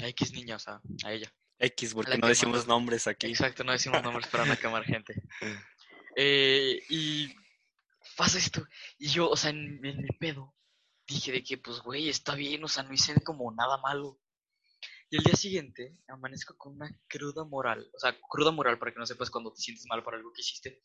a 0.00 0.08
X 0.08 0.32
niña, 0.32 0.56
o 0.56 0.58
sea, 0.58 0.80
a 1.04 1.12
ella. 1.12 1.32
X, 1.58 1.94
porque 1.94 2.18
no 2.18 2.26
decimos 2.26 2.66
nombres 2.66 3.06
aquí. 3.06 3.28
Exacto, 3.28 3.64
no 3.64 3.72
decimos 3.72 4.02
nombres 4.02 4.26
para 4.26 4.44
no 4.44 4.56
quemar 4.58 4.84
gente. 4.84 5.14
Eh, 6.18 6.82
y 6.88 7.36
pasa 8.16 8.38
esto. 8.38 8.66
Y 8.98 9.08
yo, 9.08 9.28
o 9.28 9.36
sea, 9.36 9.50
en, 9.50 9.84
en 9.84 9.98
mi 10.00 10.08
pedo, 10.18 10.56
dije 11.06 11.30
de 11.30 11.42
que, 11.44 11.58
pues, 11.58 11.80
güey, 11.80 12.08
está 12.08 12.34
bien, 12.34 12.64
o 12.64 12.68
sea, 12.68 12.84
no 12.84 12.94
hice 12.94 13.20
como 13.22 13.52
nada 13.52 13.76
malo. 13.82 14.18
Y 15.08 15.16
el 15.18 15.22
día 15.22 15.34
siguiente 15.34 15.96
amanezco 16.08 16.56
con 16.56 16.74
una 16.74 16.90
cruda 17.08 17.44
moral. 17.44 17.88
O 17.94 17.98
sea, 17.98 18.16
cruda 18.28 18.50
moral 18.50 18.78
para 18.78 18.92
que 18.92 18.98
no 18.98 19.06
sepas 19.06 19.30
cuando 19.30 19.52
te 19.52 19.60
sientes 19.60 19.86
mal 19.86 20.02
por 20.02 20.14
algo 20.14 20.32
que 20.32 20.40
hiciste. 20.40 20.82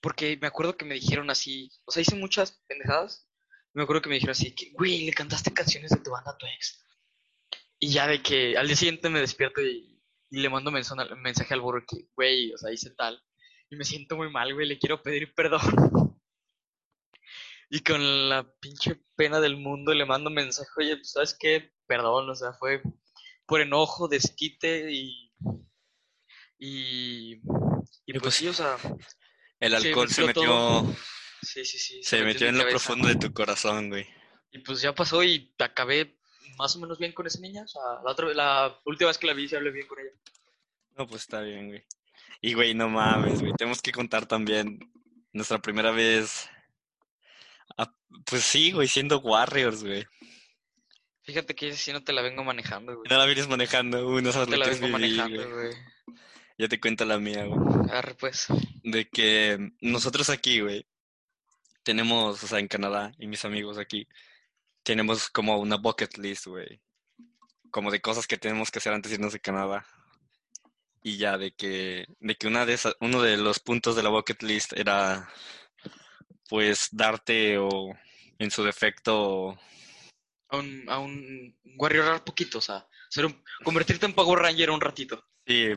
Porque 0.00 0.36
me 0.36 0.48
acuerdo 0.48 0.76
que 0.76 0.84
me 0.84 0.94
dijeron 0.94 1.30
así, 1.30 1.70
o 1.86 1.92
sea, 1.92 2.02
hice 2.02 2.14
muchas 2.14 2.52
pendejadas. 2.66 3.26
Me 3.72 3.82
acuerdo 3.82 4.02
que 4.02 4.10
me 4.10 4.16
dijeron 4.16 4.32
así, 4.32 4.54
que, 4.54 4.70
güey, 4.72 5.06
le 5.06 5.14
cantaste 5.14 5.52
canciones 5.52 5.90
de 5.90 5.96
tu 5.96 6.10
banda 6.10 6.32
a 6.32 6.36
tu 6.38 6.46
ex. 6.46 6.84
Y 7.78 7.90
ya 7.90 8.06
de 8.06 8.22
que 8.22 8.56
al 8.56 8.66
día 8.66 8.76
siguiente 8.76 9.08
me 9.08 9.20
despierto 9.20 9.62
y, 9.62 9.90
le 10.30 10.48
mando 10.50 10.70
mensaje 10.70 11.54
al 11.54 11.60
burro 11.60 11.84
que, 11.86 12.08
güey, 12.14 12.52
o 12.52 12.58
sea, 12.58 12.72
hice 12.72 12.90
tal. 12.90 13.22
Y 13.70 13.76
me 13.76 13.84
siento 13.84 14.16
muy 14.16 14.30
mal, 14.30 14.52
güey, 14.52 14.66
le 14.66 14.78
quiero 14.78 15.02
pedir 15.02 15.32
perdón. 15.34 15.60
Y 17.70 17.80
con 17.80 18.28
la 18.28 18.46
pinche 18.60 19.00
pena 19.16 19.40
del 19.40 19.56
mundo 19.56 19.94
le 19.94 20.06
mando 20.06 20.30
mensaje, 20.30 20.70
oye, 20.76 20.96
pues, 20.96 21.12
¿sabes 21.12 21.36
qué? 21.38 21.72
Perdón, 21.86 22.30
o 22.30 22.34
sea, 22.34 22.52
fue 22.54 22.82
por 23.46 23.60
enojo, 23.60 24.08
desquite 24.08 24.90
y... 24.90 25.32
Y, 26.58 27.40
y 28.06 28.12
pues 28.12 28.22
pues, 28.22 28.34
sí, 28.36 28.48
o 28.48 28.54
sea, 28.54 28.76
El 29.60 29.72
se 29.72 29.88
alcohol 29.88 30.08
se 30.08 30.24
metió, 30.24 30.86
sí, 31.42 31.64
sí, 31.64 31.78
sí. 31.78 32.02
se 32.02 32.22
metió 32.22 32.46
en 32.48 32.56
lo 32.56 32.64
cabeza. 32.64 32.78
profundo 32.78 33.08
de 33.08 33.16
tu 33.16 33.32
corazón, 33.34 33.90
güey. 33.90 34.06
Y 34.52 34.60
pues 34.60 34.80
ya 34.80 34.94
pasó 34.94 35.22
y 35.22 35.52
acabé 35.58 36.16
más 36.56 36.76
o 36.76 36.80
menos 36.80 36.98
bien 36.98 37.12
con 37.12 37.26
esa 37.26 37.40
niña. 37.40 37.64
O 37.64 37.68
sea, 37.68 37.82
la, 38.04 38.10
otra, 38.10 38.32
la 38.32 38.80
última 38.84 39.08
vez 39.08 39.18
que 39.18 39.26
la 39.26 39.34
vi, 39.34 39.48
se 39.48 39.56
hablé 39.56 39.72
bien 39.72 39.86
con 39.86 39.98
ella. 39.98 40.10
No, 40.96 41.06
pues 41.06 41.22
está 41.22 41.40
bien, 41.40 41.68
güey. 41.68 41.84
Y, 42.40 42.54
güey, 42.54 42.74
no 42.74 42.88
mames, 42.88 43.40
güey. 43.40 43.52
Tenemos 43.54 43.82
que 43.82 43.92
contar 43.92 44.26
también 44.26 44.78
nuestra 45.32 45.60
primera 45.60 45.90
vez. 45.90 46.48
Pues 48.24 48.42
sí, 48.42 48.72
güey, 48.72 48.88
siendo 48.88 49.18
Warriors, 49.18 49.84
güey. 49.84 50.06
Fíjate 51.22 51.54
que 51.54 51.72
si 51.72 51.92
no 51.92 52.04
te 52.04 52.12
la 52.12 52.22
vengo 52.22 52.44
manejando, 52.44 52.96
güey. 52.96 53.08
No 53.10 53.16
la 53.16 53.24
vienes 53.24 53.48
manejando, 53.48 54.06
uy, 54.06 54.22
no 54.22 54.30
sabes 54.30 54.48
te 54.48 54.56
lo 54.56 54.64
la 54.64 54.70
vengo 54.70 54.86
vivir, 54.86 55.16
manejando, 55.16 55.54
güey. 55.54 55.72
Ya 56.58 56.68
te 56.68 56.78
cuento 56.78 57.04
la 57.04 57.18
mía, 57.18 57.44
güey. 57.46 57.90
Arre, 57.90 58.14
pues. 58.14 58.46
De 58.82 59.08
que 59.08 59.72
nosotros 59.80 60.28
aquí, 60.30 60.60
güey, 60.60 60.86
tenemos, 61.82 62.42
o 62.42 62.46
sea, 62.46 62.58
en 62.58 62.68
Canadá, 62.68 63.12
y 63.18 63.26
mis 63.26 63.44
amigos 63.44 63.78
aquí, 63.78 64.06
tenemos 64.82 65.30
como 65.30 65.58
una 65.58 65.76
bucket 65.76 66.18
list, 66.18 66.46
güey. 66.46 66.80
Como 67.70 67.90
de 67.90 68.00
cosas 68.00 68.26
que 68.26 68.36
tenemos 68.36 68.70
que 68.70 68.78
hacer 68.78 68.92
antes 68.92 69.10
de 69.10 69.16
irnos 69.16 69.32
de 69.32 69.40
Canadá. 69.40 69.86
Y 71.02 71.16
ya, 71.16 71.38
de 71.38 71.52
que, 71.52 72.06
de 72.20 72.34
que 72.36 72.46
una 72.46 72.66
de 72.66 72.74
esas, 72.74 72.94
uno 73.00 73.20
de 73.22 73.36
los 73.36 73.60
puntos 73.60 73.96
de 73.96 74.02
la 74.02 74.10
bucket 74.10 74.42
list 74.42 74.72
era, 74.74 75.28
pues, 76.48 76.88
darte 76.92 77.58
o, 77.58 77.94
en 78.38 78.50
su 78.50 78.62
defecto, 78.64 79.58
A 80.48 80.56
un, 80.58 80.84
a 80.88 80.98
un 80.98 81.56
warrior 81.76 82.22
poquito, 82.24 82.58
o 82.58 82.60
sea, 82.60 82.86
ser 83.08 83.26
un- 83.26 83.42
convertirte 83.64 84.06
en 84.06 84.14
Power 84.14 84.40
Ranger 84.40 84.70
un 84.70 84.80
ratito. 84.80 85.24
sí, 85.46 85.70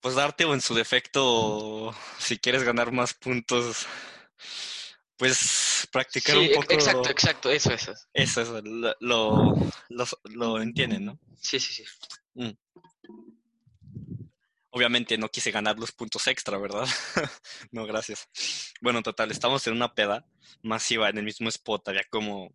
pues 0.00 0.14
darte 0.14 0.44
o 0.44 0.54
en 0.54 0.60
su 0.60 0.74
defecto, 0.74 1.92
si 2.18 2.38
quieres 2.38 2.62
ganar 2.62 2.92
más 2.92 3.12
puntos, 3.14 3.86
pues, 5.16 5.88
practicar 5.90 6.36
Sí, 6.36 6.42
un 6.48 6.54
poco. 6.54 6.72
exacto, 6.74 7.10
exacto, 7.10 7.50
eso, 7.50 7.72
eso. 7.72 7.94
Eso, 8.12 8.42
eso, 8.42 8.60
lo, 8.62 8.94
lo, 9.00 9.54
lo- 9.88 10.06
lo 10.24 10.62
entienden, 10.62 11.06
¿no? 11.06 11.18
Sí, 11.40 11.58
sí, 11.58 11.72
sí. 11.72 11.84
Obviamente 14.76 15.16
no 15.16 15.30
quise 15.30 15.50
ganar 15.52 15.78
los 15.78 15.90
puntos 15.90 16.26
extra, 16.26 16.58
¿verdad? 16.58 16.86
No, 17.72 17.86
gracias. 17.86 18.28
Bueno, 18.82 19.02
total, 19.02 19.30
estamos 19.30 19.66
en 19.66 19.72
una 19.72 19.94
peda 19.94 20.26
masiva 20.62 21.08
en 21.08 21.16
el 21.16 21.24
mismo 21.24 21.48
spot, 21.48 21.88
había 21.88 22.04
como 22.10 22.52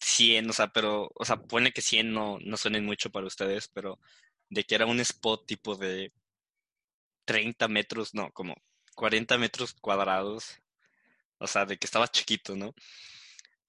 100, 0.00 0.50
o 0.50 0.52
sea, 0.52 0.68
pero, 0.68 1.10
o 1.14 1.24
sea, 1.24 1.36
pone 1.38 1.72
que 1.72 1.80
100 1.80 2.12
no, 2.12 2.36
no 2.44 2.58
suenen 2.58 2.84
mucho 2.84 3.08
para 3.08 3.26
ustedes, 3.26 3.68
pero 3.68 4.00
de 4.50 4.64
que 4.64 4.74
era 4.74 4.84
un 4.84 5.00
spot 5.00 5.46
tipo 5.46 5.76
de 5.76 6.12
30 7.24 7.68
metros, 7.68 8.12
no, 8.12 8.30
como 8.32 8.54
40 8.94 9.38
metros 9.38 9.72
cuadrados, 9.72 10.58
o 11.38 11.46
sea, 11.46 11.64
de 11.64 11.78
que 11.78 11.86
estaba 11.86 12.06
chiquito, 12.08 12.54
¿no? 12.54 12.74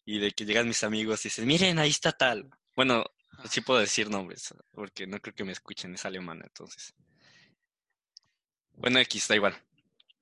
Y 0.03 0.19
de 0.19 0.31
que 0.31 0.43
llegan 0.43 0.67
mis 0.67 0.83
amigos 0.83 1.23
y 1.23 1.29
dicen, 1.29 1.47
miren, 1.47 1.79
ahí 1.79 1.91
está 1.91 2.11
tal. 2.11 2.49
Bueno, 2.75 3.05
sí 3.49 3.61
puedo 3.61 3.79
decir 3.79 4.09
nombres, 4.09 4.53
porque 4.71 5.07
no 5.07 5.21
creo 5.21 5.33
que 5.33 5.45
me 5.45 5.53
escuchen, 5.53 5.95
es 5.95 6.03
alemana, 6.03 6.43
entonces. 6.43 6.93
Bueno, 8.75 8.99
X, 8.99 9.27
da 9.27 9.35
igual. 9.35 9.55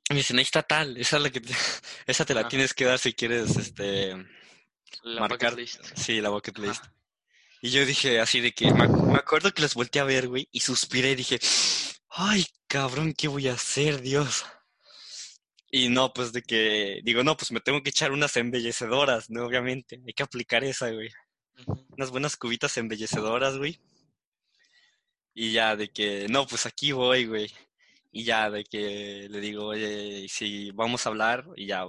Me 0.10 0.18
dicen, 0.18 0.38
ahí 0.38 0.44
está 0.44 0.62
tal, 0.64 0.98
esa 0.98 1.18
es 1.18 1.24
la 1.24 1.30
que 1.30 1.40
te- 1.42 1.54
esa 2.08 2.26
te 2.26 2.34
la 2.34 2.42
Ajá. 2.42 2.50
tienes 2.50 2.74
que 2.74 2.86
dar 2.86 3.00
si 3.00 3.14
quieres, 3.14 3.56
este, 3.58 4.16
La 5.04 5.22
marcar, 5.22 5.52
bucket 5.52 5.60
list. 5.60 5.86
sí, 5.96 6.20
la 6.22 6.30
bucket 6.30 6.58
Ajá. 6.60 6.68
list. 6.68 6.84
Y 7.62 7.70
yo 7.70 7.86
dije 7.86 8.20
así 8.20 8.42
de 8.42 8.52
que, 8.54 8.74
me, 8.74 8.88
me 8.88 9.18
acuerdo 9.18 9.54
que 9.54 9.62
los 9.62 9.76
volteé 9.76 10.02
a 10.02 10.06
ver, 10.06 10.28
güey, 10.28 10.48
y 10.52 10.60
suspiré 10.62 11.12
y 11.12 11.16
dije, 11.16 11.40
ay, 12.10 12.46
cabrón, 12.68 13.14
¿qué 13.14 13.28
voy 13.28 13.48
a 13.48 13.54
hacer, 13.54 14.02
Dios? 14.02 14.46
Y 15.70 15.88
no, 15.90 16.12
pues 16.12 16.34
de 16.34 16.42
que, 16.42 17.00
digo, 17.04 17.24
no, 17.24 17.38
pues 17.38 17.52
me 17.52 17.62
tengo 17.62 17.82
que 17.82 17.92
echar 17.92 18.12
unas 18.12 18.36
embellecedoras, 18.36 19.30
¿no? 19.30 19.46
Obviamente, 19.46 20.02
hay 20.06 20.14
que 20.14 20.24
aplicar 20.24 20.64
esa, 20.66 20.90
güey. 20.90 21.10
Ujú. 21.60 21.86
Unas 21.92 22.10
buenas 22.10 22.36
cubitas 22.36 22.76
embellecedoras, 22.78 23.58
güey. 23.58 23.80
Y 25.34 25.54
ya 25.54 25.76
de 25.78 25.90
que, 25.90 26.28
no, 26.30 26.46
pues 26.48 26.66
aquí 26.66 26.92
voy, 26.92 27.26
güey. 27.26 27.54
Y 28.12 28.24
ya 28.26 28.50
de 28.50 28.64
que 28.66 29.28
le 29.30 29.40
digo, 29.40 29.68
oye, 29.68 30.28
si 30.30 30.72
vamos 30.72 31.06
a 31.06 31.10
hablar, 31.10 31.46
y 31.56 31.66
ya 31.68 31.86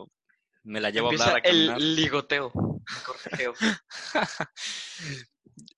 me 0.65 0.81
la 0.81 0.91
llevo 0.91 1.09
a 1.09 1.11
hablar 1.11 1.37
a 1.37 1.49
el 1.49 1.97
ligoteo. 1.97 2.53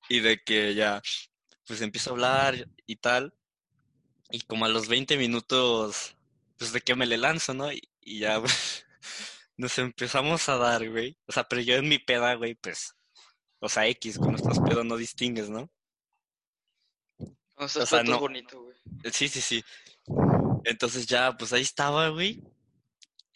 Y 0.09 0.20
de 0.20 0.38
que 0.42 0.74
ya, 0.74 1.02
pues 1.66 1.80
empiezo 1.80 2.11
a 2.11 2.12
hablar 2.12 2.68
y 2.87 2.96
tal. 2.96 3.35
Y 4.30 4.40
como 4.42 4.64
a 4.64 4.68
los 4.68 4.88
20 4.88 5.16
minutos, 5.16 6.14
pues 6.59 6.72
de 6.72 6.80
que 6.80 6.94
me 6.94 7.07
le 7.07 7.16
lanzo, 7.18 7.54
¿no? 7.54 7.72
Y, 7.72 7.83
y 8.00 8.20
ya, 8.20 8.40
pues, 8.40 8.87
nos 9.57 9.78
empezamos 9.78 10.48
a 10.48 10.57
dar, 10.57 10.88
güey. 10.88 11.16
O 11.26 11.33
sea, 11.33 11.44
pero 11.44 11.62
yo 11.62 11.74
en 11.76 11.88
mi 11.88 11.98
peda, 11.98 12.35
güey, 12.35 12.54
pues, 12.54 12.94
o 13.61 13.68
sea, 13.68 13.87
X, 13.88 14.18
con 14.18 14.33
nuestros 14.33 14.59
pedos 14.61 14.85
no 14.85 14.96
distingues, 14.96 15.48
¿no? 15.48 15.70
O 17.57 17.68
sea, 17.68 17.83
O 17.85 17.87
sea, 17.87 18.00
está 18.00 18.04
todo 18.04 18.14
no- 18.16 18.20
bonito, 18.20 18.62
güey. 18.62 18.76
Sí, 19.12 19.28
sí, 19.28 19.40
sí. 19.40 19.64
Entonces 20.64 21.07
ya, 21.07 21.37
pues 21.37 21.53
ahí 21.53 21.62
estaba, 21.62 22.09
güey. 22.09 22.42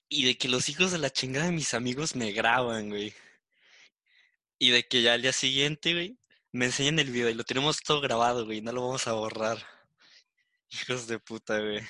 Y 0.08 0.24
de 0.24 0.36
que 0.36 0.48
los 0.48 0.68
hijos 0.68 0.90
de 0.90 0.98
la 0.98 1.10
chingada 1.10 1.46
de 1.46 1.52
mis 1.52 1.74
amigos 1.74 2.16
me 2.16 2.32
graban, 2.32 2.88
güey. 2.88 3.14
Y 4.58 4.70
de 4.70 4.82
que 4.86 5.02
ya 5.02 5.12
al 5.14 5.22
día 5.22 5.32
siguiente, 5.32 5.92
güey, 5.92 6.18
me 6.52 6.66
enseñan 6.66 6.98
el 6.98 7.10
video 7.10 7.28
y 7.28 7.34
lo 7.34 7.44
tenemos 7.44 7.80
todo 7.80 8.00
grabado, 8.00 8.46
güey. 8.46 8.62
No 8.62 8.72
lo 8.72 8.82
vamos 8.82 9.06
a 9.06 9.12
borrar. 9.12 9.58
Hijos 10.70 11.06
de 11.06 11.18
puta, 11.18 11.60
güey. 11.60 11.80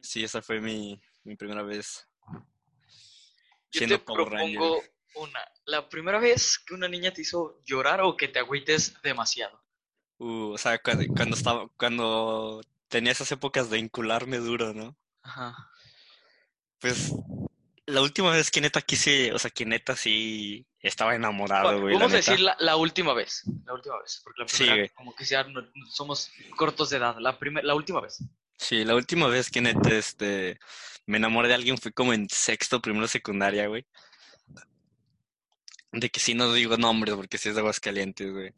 Sí, 0.00 0.22
esa 0.22 0.40
fue 0.40 0.60
mi, 0.60 1.00
mi 1.24 1.34
primera 1.36 1.62
vez 1.62 2.06
Yo 3.72 3.86
te 3.88 3.98
Power 3.98 4.28
Ranger. 4.28 4.56
propongo 4.56 4.82
una. 5.16 5.40
La 5.66 5.88
primera 5.88 6.18
vez 6.18 6.58
que 6.58 6.74
una 6.74 6.88
niña 6.88 7.12
te 7.12 7.22
hizo 7.22 7.60
llorar 7.64 8.00
o 8.02 8.16
que 8.16 8.28
te 8.28 8.38
agüites 8.38 9.00
demasiado. 9.02 9.60
Uh, 10.18 10.52
o 10.52 10.58
sea, 10.58 10.78
cuando, 10.78 11.04
cuando 11.14 11.36
estaba, 11.36 11.68
cuando 11.76 12.60
tenía 12.94 13.10
esas 13.10 13.32
épocas 13.32 13.70
de 13.70 13.78
incularme 13.80 14.36
duro, 14.36 14.72
¿no? 14.72 14.96
Ajá. 15.22 15.68
Pues 16.78 17.12
la 17.86 18.02
última 18.02 18.30
vez 18.30 18.52
que 18.52 18.60
neta 18.60 18.80
quise, 18.82 19.32
o 19.32 19.38
sea, 19.40 19.50
que 19.50 19.66
neta 19.66 19.96
sí 19.96 20.64
estaba 20.78 21.16
enamorado, 21.16 21.80
güey. 21.80 21.94
la 21.94 21.98
Vamos 21.98 22.12
a 22.14 22.16
neta. 22.18 22.30
decir 22.30 22.44
la, 22.44 22.56
la 22.60 22.76
última 22.76 23.12
vez. 23.12 23.42
La 23.64 23.74
última 23.74 23.98
vez. 24.00 24.20
Porque 24.22 24.42
la 24.42 24.48
Sí, 24.48 24.56
primera, 24.58 24.76
güey. 24.76 24.88
como 24.90 25.12
que 25.16 25.24
ya 25.24 25.42
no- 25.42 25.68
somos 25.90 26.30
cortos 26.56 26.90
de 26.90 26.98
edad. 26.98 27.16
La, 27.18 27.36
primer, 27.36 27.64
la 27.64 27.74
última 27.74 28.00
vez. 28.00 28.22
Sí, 28.58 28.84
la 28.84 28.94
última 28.94 29.26
vez 29.26 29.50
que 29.50 29.60
neta 29.60 29.90
este, 29.92 30.60
me 31.04 31.16
enamoré 31.16 31.48
de 31.48 31.54
alguien 31.54 31.76
fue 31.78 31.90
como 31.92 32.12
en 32.12 32.28
sexto, 32.30 32.80
primero 32.80 33.08
secundaria, 33.08 33.66
güey. 33.66 33.84
De 35.90 36.10
que 36.10 36.20
sí 36.20 36.34
no 36.34 36.52
digo 36.52 36.76
nombres 36.76 37.16
porque 37.16 37.38
sí 37.38 37.48
es 37.48 37.56
de 37.56 37.60
Aguascalientes, 37.60 38.30
güey. 38.32 38.52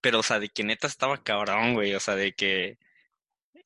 Pero, 0.00 0.18
o 0.18 0.22
sea, 0.24 0.40
de 0.40 0.48
que 0.48 0.64
neta 0.64 0.88
estaba 0.88 1.22
cabrón, 1.22 1.74
güey. 1.74 1.94
O 1.94 2.00
sea, 2.00 2.16
de 2.16 2.32
que. 2.34 2.78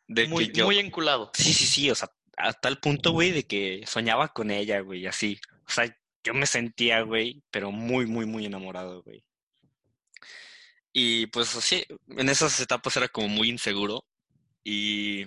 De 0.08 0.26
Muy, 0.28 0.48
que 0.48 0.60
yo. 0.60 0.64
muy 0.66 0.78
enculado. 0.78 1.30
Sí, 1.34 1.52
sí, 1.52 1.66
sí. 1.66 1.90
O 1.90 1.94
sea, 1.94 2.10
a 2.36 2.52
tal 2.52 2.78
punto, 2.80 3.12
güey, 3.12 3.32
de 3.32 3.44
que 3.44 3.84
soñaba 3.86 4.28
con 4.28 4.50
ella, 4.50 4.80
güey, 4.80 5.06
así. 5.06 5.40
O 5.66 5.70
sea, 5.70 5.96
yo 6.24 6.34
me 6.34 6.46
sentía, 6.46 7.02
güey, 7.02 7.42
pero 7.50 7.70
muy, 7.72 8.06
muy, 8.06 8.26
muy 8.26 8.46
enamorado, 8.46 9.02
güey. 9.02 9.24
Y 10.92 11.26
pues 11.26 11.54
así, 11.56 11.84
en 12.08 12.28
esas 12.28 12.58
etapas 12.60 12.96
era 12.96 13.08
como 13.08 13.28
muy 13.28 13.50
inseguro. 13.50 14.04
Y, 14.64 15.24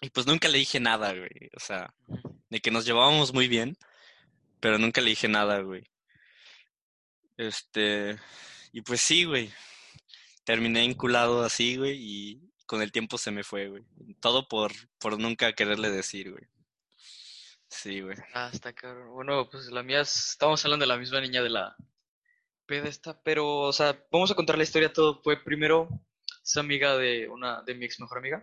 y 0.00 0.10
pues 0.12 0.26
nunca 0.26 0.48
le 0.48 0.58
dije 0.58 0.80
nada, 0.80 1.12
güey. 1.12 1.50
O 1.56 1.60
sea, 1.60 1.94
de 2.48 2.60
que 2.60 2.70
nos 2.70 2.84
llevábamos 2.86 3.32
muy 3.32 3.48
bien, 3.48 3.76
pero 4.60 4.78
nunca 4.78 5.00
le 5.00 5.10
dije 5.10 5.28
nada, 5.28 5.60
güey. 5.60 5.84
Este, 7.36 8.18
y 8.72 8.82
pues 8.82 9.00
sí, 9.00 9.24
güey. 9.24 9.50
Terminé 10.44 10.84
enculado 10.84 11.42
así, 11.44 11.76
güey, 11.76 11.96
y 12.00 12.40
con 12.70 12.82
el 12.82 12.92
tiempo 12.92 13.18
se 13.18 13.32
me 13.32 13.42
fue, 13.42 13.66
güey. 13.68 13.82
Todo 14.20 14.46
por, 14.46 14.70
por 15.00 15.18
nunca 15.18 15.52
quererle 15.54 15.90
decir, 15.90 16.30
güey. 16.30 16.44
Sí, 17.68 18.00
güey. 18.00 18.16
Ah, 18.32 18.48
está 18.52 18.72
cabrón. 18.72 19.10
Bueno, 19.12 19.50
pues 19.50 19.66
la 19.72 19.82
mía, 19.82 20.02
es- 20.02 20.30
estamos 20.30 20.64
hablando 20.64 20.84
de 20.84 20.86
la 20.86 20.96
misma 20.96 21.20
niña 21.20 21.42
de 21.42 21.50
la 21.50 21.74
peda 22.66 22.88
esta, 22.88 23.20
pero, 23.24 23.58
o 23.62 23.72
sea, 23.72 24.00
vamos 24.12 24.30
a 24.30 24.36
contar 24.36 24.56
la 24.56 24.62
historia 24.62 24.92
todo. 24.92 25.20
Fue 25.20 25.42
primero, 25.42 25.88
es 26.44 26.56
amiga 26.56 26.96
de 26.96 27.28
una, 27.28 27.60
de 27.62 27.74
mi 27.74 27.86
ex 27.86 27.98
mejor 27.98 28.18
amiga. 28.18 28.40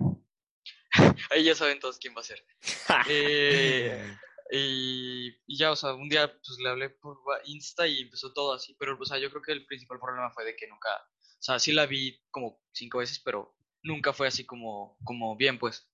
Ahí 1.31 1.45
ya 1.45 1.55
saben 1.55 1.79
todos 1.79 1.97
quién 1.97 2.13
va 2.13 2.19
a 2.19 2.23
ser. 2.25 2.45
Eh, 3.09 4.17
y, 4.51 5.27
y 5.45 5.57
ya, 5.57 5.71
o 5.71 5.75
sea, 5.77 5.93
un 5.93 6.09
día 6.09 6.27
pues 6.27 6.57
le 6.61 6.69
hablé 6.69 6.89
por 6.89 7.17
Insta 7.45 7.87
y 7.87 8.01
empezó 8.01 8.33
todo 8.33 8.51
así, 8.53 8.75
pero, 8.77 8.97
o 8.99 9.05
sea, 9.05 9.19
yo 9.19 9.29
creo 9.29 9.41
que 9.41 9.53
el 9.53 9.65
principal 9.65 9.99
problema 9.99 10.31
fue 10.31 10.43
de 10.43 10.55
que 10.57 10.67
nunca, 10.67 10.89
o 10.95 11.41
sea, 11.41 11.59
sí 11.59 11.71
la 11.71 11.85
vi 11.85 12.21
como 12.29 12.61
cinco 12.73 12.97
veces, 12.99 13.21
pero 13.23 13.56
nunca 13.87 14.13
fue 14.13 14.27
así 14.27 14.45
como, 14.45 14.97
como 15.03 15.35
bien, 15.35 15.59
pues. 15.59 15.87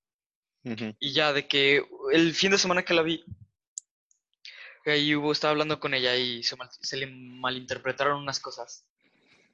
Y 0.99 1.13
ya 1.13 1.34
de 1.34 1.47
que 1.47 1.86
el 2.13 2.34
fin 2.34 2.51
de 2.51 2.58
semana 2.58 2.84
que 2.84 2.93
la 2.95 3.03
vi, 3.03 3.23
ahí 4.86 5.15
hubo, 5.15 5.32
estaba 5.32 5.51
hablando 5.51 5.79
con 5.79 5.93
ella 5.93 6.15
y 6.15 6.43
se, 6.43 6.56
mal- 6.56 6.69
se 6.71 6.97
le 6.97 7.08
malinterpretaron 7.08 8.21
unas 8.21 8.39
cosas. 8.39 8.88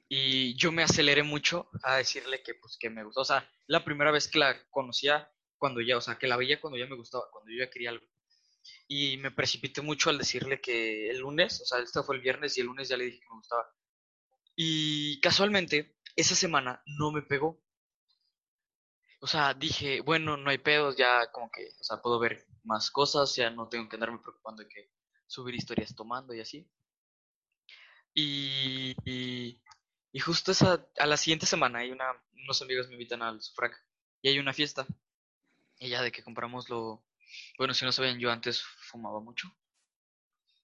Y 0.08 0.56
yo 0.56 0.72
me 0.72 0.82
aceleré 0.82 1.22
mucho 1.22 1.68
a 1.82 1.96
decirle 1.96 2.42
que 2.42 2.54
pues 2.54 2.76
que 2.78 2.90
me 2.90 3.04
gustó. 3.04 3.20
O 3.20 3.24
sea, 3.24 3.48
la 3.66 3.84
primera 3.84 4.10
vez 4.10 4.28
que 4.28 4.38
la 4.40 4.56
conocía 4.70 5.30
cuando 5.58 5.80
ya, 5.80 5.96
o 5.98 6.00
sea, 6.00 6.18
que 6.18 6.26
la 6.28 6.36
veía 6.36 6.60
cuando 6.60 6.78
ya 6.78 6.86
me 6.86 6.96
gustaba, 6.96 7.24
cuando 7.32 7.50
yo 7.52 7.58
ya 7.64 7.70
quería 7.70 7.90
algo. 7.90 8.06
Y 8.88 9.16
me 9.18 9.30
precipité 9.30 9.82
mucho 9.82 10.10
al 10.10 10.18
decirle 10.18 10.60
que 10.60 11.10
el 11.10 11.18
lunes, 11.20 11.60
o 11.62 11.64
sea, 11.64 11.78
esto 11.80 12.02
fue 12.04 12.16
el 12.16 12.22
viernes 12.22 12.56
y 12.56 12.60
el 12.60 12.66
lunes 12.66 12.88
ya 12.88 12.96
le 12.96 13.04
dije 13.04 13.20
que 13.20 13.28
me 13.28 13.36
gustaba. 13.36 13.66
Y 14.56 15.20
casualmente, 15.20 15.96
esa 16.16 16.34
semana 16.34 16.82
no 16.86 17.12
me 17.12 17.22
pegó. 17.22 17.62
O 19.20 19.26
sea, 19.26 19.54
dije, 19.54 20.00
bueno, 20.00 20.36
no 20.36 20.50
hay 20.50 20.58
pedos, 20.58 20.96
ya 20.96 21.30
como 21.30 21.50
que, 21.50 21.68
o 21.78 21.84
sea, 21.84 22.00
puedo 22.00 22.18
ver 22.18 22.46
más 22.64 22.90
cosas, 22.90 23.36
ya 23.36 23.50
no 23.50 23.68
tengo 23.68 23.88
que 23.88 23.96
andarme 23.96 24.18
preocupando 24.18 24.62
de 24.62 24.68
que 24.68 24.90
subir 25.26 25.54
historias 25.54 25.94
tomando 25.94 26.34
y 26.34 26.40
así. 26.40 26.66
Y, 28.14 28.96
y, 29.04 30.18
justo 30.20 30.52
esa, 30.52 30.86
a 30.98 31.06
la 31.06 31.16
siguiente 31.16 31.46
semana 31.46 31.80
hay 31.80 31.92
una, 31.92 32.06
unos 32.42 32.62
amigos 32.62 32.88
me 32.88 32.94
invitan 32.94 33.22
al 33.22 33.40
Sufrac 33.42 33.84
y 34.22 34.28
hay 34.28 34.38
una 34.38 34.52
fiesta. 34.52 34.86
Y 35.78 35.88
ya 35.90 36.02
de 36.02 36.12
que 36.12 36.22
compramos 36.22 36.68
lo, 36.68 37.02
bueno, 37.58 37.74
si 37.74 37.84
no 37.84 37.92
saben, 37.92 38.18
yo 38.18 38.30
antes 38.30 38.62
fumaba 38.62 39.20
mucho. 39.20 39.48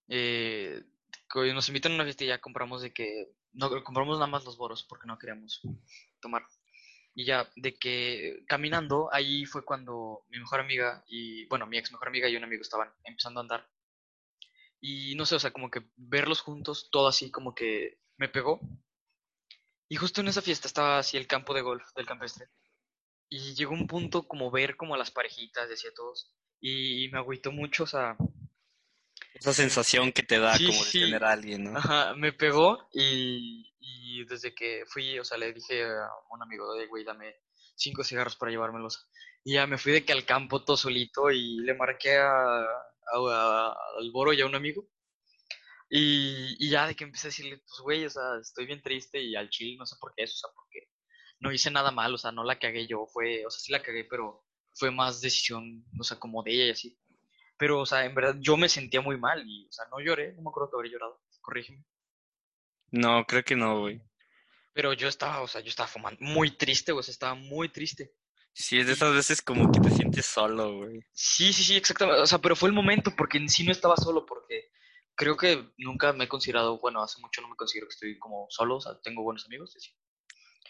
Eh, 0.09 0.83
nos 1.35 1.69
invitan 1.69 1.93
a 1.93 1.95
una 1.97 2.05
fiesta 2.05 2.25
y 2.25 2.29
ya 2.29 2.41
compramos 2.41 2.83
de 2.83 2.93
que, 2.93 3.33
no, 3.53 3.71
compramos 3.85 4.19
nada 4.19 4.27
más 4.27 4.45
los 4.45 4.57
boros 4.57 4.83
porque 4.85 5.07
no 5.07 5.19
queríamos 5.19 5.61
tomar. 6.21 6.47
Y 7.19 7.25
ya, 7.25 7.51
de 7.57 7.75
que 7.79 8.45
caminando, 8.47 9.09
ahí 9.11 9.47
fue 9.47 9.65
cuando 9.65 10.27
mi 10.29 10.39
mejor 10.39 10.61
amiga 10.61 11.03
y, 11.09 11.47
bueno, 11.47 11.67
mi 11.67 11.79
ex 11.79 11.91
mejor 11.91 12.09
amiga 12.09 12.29
y 12.29 12.37
un 12.37 12.45
amigo 12.45 12.61
estaban 12.61 12.93
empezando 13.05 13.41
a 13.41 13.43
andar. 13.43 13.71
Y 14.83 15.15
no 15.15 15.25
sé, 15.25 15.37
o 15.37 15.39
sea, 15.39 15.51
como 15.51 15.71
que 15.71 15.81
verlos 15.97 16.43
juntos, 16.43 16.91
todo 16.93 17.09
así 17.09 17.31
como 17.31 17.55
que 17.55 17.99
me 18.19 18.29
pegó. 18.29 18.61
Y 19.89 19.97
justo 19.97 20.21
en 20.21 20.29
esa 20.29 20.43
fiesta 20.43 20.69
estaba 20.69 20.99
así 20.99 21.17
el 21.17 21.27
campo 21.27 21.55
de 21.55 21.63
golf 21.63 21.87
del 21.95 22.05
campestre. 22.05 22.49
Y 23.31 23.55
llegó 23.55 23.73
un 23.73 23.87
punto 23.87 24.29
como 24.29 24.51
ver 24.51 24.77
como 24.77 24.95
a 24.95 24.99
las 24.99 25.11
parejitas, 25.11 25.71
decía 25.71 25.93
todos. 25.97 26.31
Y 26.61 27.09
me 27.13 27.19
agüitó 27.19 27.51
mucho, 27.51 27.85
o 27.85 27.87
sea, 27.87 28.19
Esa 29.39 29.53
sensación 29.55 30.13
que 30.13 30.23
te 30.23 30.39
da 30.39 30.59
Sí, 30.59 30.67
como 30.67 30.85
de 30.85 30.91
sí. 30.91 31.01
tener 31.01 31.25
a 31.25 31.33
alguien, 31.33 31.65
¿no? 31.65 31.79
Ajá, 31.79 32.15
me 32.15 32.33
pegó 32.33 32.89
y, 32.93 33.75
y 33.81 34.25
desde 34.25 34.55
que 34.55 34.85
fui, 34.87 35.19
o 35.19 35.25
sea, 35.25 35.37
le 35.39 35.53
dije 35.53 35.85
a 35.85 36.09
un 36.31 36.43
amigo 36.43 36.75
de, 36.75 36.87
güey, 36.87 37.05
dame 37.05 37.35
cinco 37.77 38.03
cigarros 38.05 38.37
para 38.37 38.51
llevármelos. 38.51 39.09
Y 39.45 39.55
ya 39.55 39.67
me 39.67 39.79
fui 39.79 39.93
de 39.93 40.05
que 40.05 40.13
al 40.13 40.25
campo 40.25 40.65
todo 40.65 40.77
solito 40.77 41.31
y 41.31 41.59
le 41.61 41.75
marqué 41.75 42.17
a, 42.19 42.61
a- 42.63 42.65
a- 43.31 43.77
al 43.99 44.11
Boro 44.13 44.33
y 44.33 44.41
a 44.41 44.47
un 44.47 44.55
amigo. 44.55 44.89
Y, 45.89 46.57
y 46.59 46.71
ya 46.71 46.87
de 46.87 46.95
que 46.97 47.05
empecé 47.05 47.29
a 47.29 47.31
decirle, 47.31 47.59
pues, 47.59 47.81
güey, 47.83 48.05
o 48.05 48.11
sea, 48.11 48.39
estoy 48.41 48.67
bien 48.67 48.83
triste 48.83 49.23
y 49.23 49.37
al 49.37 49.49
chile, 49.51 49.77
no 49.79 49.87
sé 49.87 49.97
por 50.01 50.13
qué 50.17 50.25
eso, 50.25 50.35
o 50.35 50.39
sea, 50.39 50.51
porque 50.55 50.89
no 51.41 51.53
hice 51.53 51.71
nada 51.71 51.91
mal, 51.93 52.15
o 52.15 52.19
sea, 52.19 52.33
no 52.33 52.43
la 52.45 52.59
cagué 52.59 52.87
yo, 52.87 53.07
fue, 53.07 53.47
o 53.47 53.51
sea, 53.51 53.61
sí 53.61 53.73
la 53.73 53.83
cagué, 53.83 54.05
pero 54.05 54.45
fue 54.75 54.91
más 54.91 55.21
decisión, 55.21 55.85
o 55.99 56.05
sea, 56.05 56.19
como 56.19 56.43
de 56.43 56.53
ella 56.55 56.67
y 56.67 56.71
así. 56.71 56.99
Pero, 57.59 57.81
o 57.81 57.87
sea, 57.87 58.05
en 58.05 58.15
verdad 58.15 58.37
yo 58.39 58.57
me 58.57 58.69
sentía 58.69 59.01
muy 59.01 59.19
mal 59.19 59.43
y, 59.47 59.67
o 59.67 59.73
sea, 59.73 59.87
no 59.91 60.01
lloré, 60.01 60.35
no 60.35 60.43
me 60.43 60.51
acuerdo 60.51 60.71
que 60.71 60.77
habría 60.77 60.93
llorado, 60.93 61.23
corrígeme. 61.41 61.85
No, 62.91 63.25
creo 63.25 63.43
que 63.43 63.57
no, 63.57 63.81
güey. 63.81 64.03
Pero 64.73 64.93
yo 64.93 65.09
estaba, 65.09 65.41
o 65.41 65.49
sea, 65.49 65.63
yo 65.63 65.69
estaba 65.69 65.89
fumando 65.89 66.19
muy 66.21 66.51
triste, 66.51 66.93
o 66.93 67.03
sea, 67.03 67.13
estaba 67.13 67.35
muy 67.35 67.71
triste. 67.71 68.13
Sí, 68.53 68.79
es 68.79 68.87
de 68.87 68.95
esas 68.95 69.15
veces 69.15 69.43
como 69.43 69.71
que 69.71 69.81
te 69.81 69.91
sientes 69.91 70.27
solo, 70.27 70.77
güey. 70.77 71.01
Sí, 71.13 71.53
sí, 71.53 71.63
sí, 71.63 71.77
exactamente. 71.77 72.23
O 72.23 72.27
sea, 72.27 72.39
pero 72.39 72.57
fue 72.57 72.69
el 72.69 72.75
momento 72.75 73.15
porque 73.17 73.39
en 73.39 73.49
sí 73.49 73.65
no 73.65 73.73
estaba 73.73 73.97
solo, 73.97 74.25
porque 74.25 74.71
creo 75.15 75.37
que 75.37 75.73
nunca 75.79 76.13
me 76.13 76.25
he 76.25 76.29
considerado, 76.29 76.79
bueno, 76.79 77.03
hace 77.03 77.21
mucho 77.21 77.41
no 77.41 77.49
me 77.49 77.57
considero 77.57 77.87
que 77.87 77.95
estoy 77.95 78.19
como 78.19 78.47
solo, 78.51 78.77
o 78.77 78.81
sea, 78.81 79.01
tengo 79.03 79.23
buenos 79.23 79.45
amigos 79.47 79.75
sí, 79.79 79.91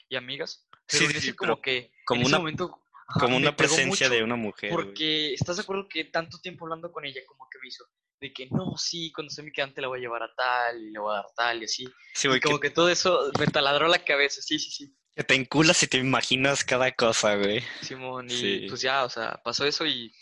y 0.08 0.16
amigas. 0.16 0.68
Sí, 0.88 0.98
Pero 0.98 1.10
sí, 1.12 1.20
sí, 1.20 1.32
como 1.34 1.52
pero 1.54 1.62
que 1.62 1.92
como 2.04 2.20
en 2.22 2.26
ese 2.26 2.38
momento 2.38 2.85
Como 3.06 3.36
una 3.36 3.54
presencia 3.56 4.08
de 4.08 4.22
una 4.22 4.36
mujer. 4.36 4.70
Porque 4.70 5.32
estás 5.34 5.56
de 5.56 5.62
acuerdo 5.62 5.88
que 5.88 6.04
tanto 6.04 6.38
tiempo 6.40 6.64
hablando 6.64 6.90
con 6.90 7.04
ella 7.04 7.20
como 7.26 7.48
que 7.48 7.58
me 7.60 7.68
hizo 7.68 7.84
de 8.20 8.32
que 8.32 8.46
no, 8.46 8.76
sí, 8.78 9.12
cuando 9.12 9.30
sea 9.30 9.44
mi 9.44 9.52
quedante 9.52 9.80
la 9.80 9.88
voy 9.88 9.98
a 9.98 10.00
llevar 10.02 10.22
a 10.22 10.34
tal 10.34 10.82
y 10.82 10.90
le 10.90 10.98
voy 10.98 11.12
a 11.12 11.16
dar 11.16 11.26
tal 11.36 11.60
y 11.60 11.64
así. 11.66 11.84
Sí, 12.14 12.26
Y 12.26 12.28
güey, 12.28 12.40
que, 12.40 12.46
como 12.46 12.60
que 12.60 12.70
todo 12.70 12.88
eso 12.88 13.30
me 13.38 13.46
taladró 13.46 13.88
la 13.88 14.02
cabeza, 14.02 14.40
sí, 14.40 14.58
sí, 14.58 14.70
sí. 14.70 14.96
que 15.14 15.22
te 15.22 15.34
enculas 15.34 15.82
y 15.82 15.86
te 15.86 15.98
imaginas 15.98 16.64
cada 16.64 16.90
cosa, 16.92 17.36
güey. 17.36 17.62
Simón, 17.82 18.26
y 18.30 18.36
Sí. 18.36 18.66
pues 18.68 18.80
ya, 18.80 19.04
o 19.04 19.10
sea, 19.10 19.40
pasó 19.44 19.66
eso 19.66 19.84
y 19.86 20.12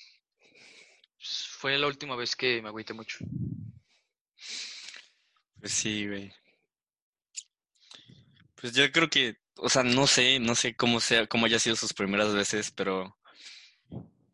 pues, 1.16 1.47
fue 1.51 1.79
la 1.79 1.87
última 1.87 2.16
vez 2.16 2.35
que 2.35 2.61
me 2.61 2.68
agüité 2.68 2.92
mucho. 2.94 3.18
Pues 5.61 5.73
sí, 5.73 6.07
güey. 6.09 6.33
Pues 8.57 8.73
yo 8.75 8.90
creo 8.90 9.09
que, 9.09 9.37
o 9.57 9.69
sea, 9.69 9.83
no 9.83 10.07
sé, 10.07 10.38
no 10.40 10.55
sé 10.55 10.77
cómo 10.77 11.01
sea, 11.01 11.27
cómo 11.27 11.47
haya 11.47 11.59
sido 11.59 11.77
sus 11.77 11.93
primeras 11.95 12.33
veces, 12.35 12.71
pero 12.71 13.17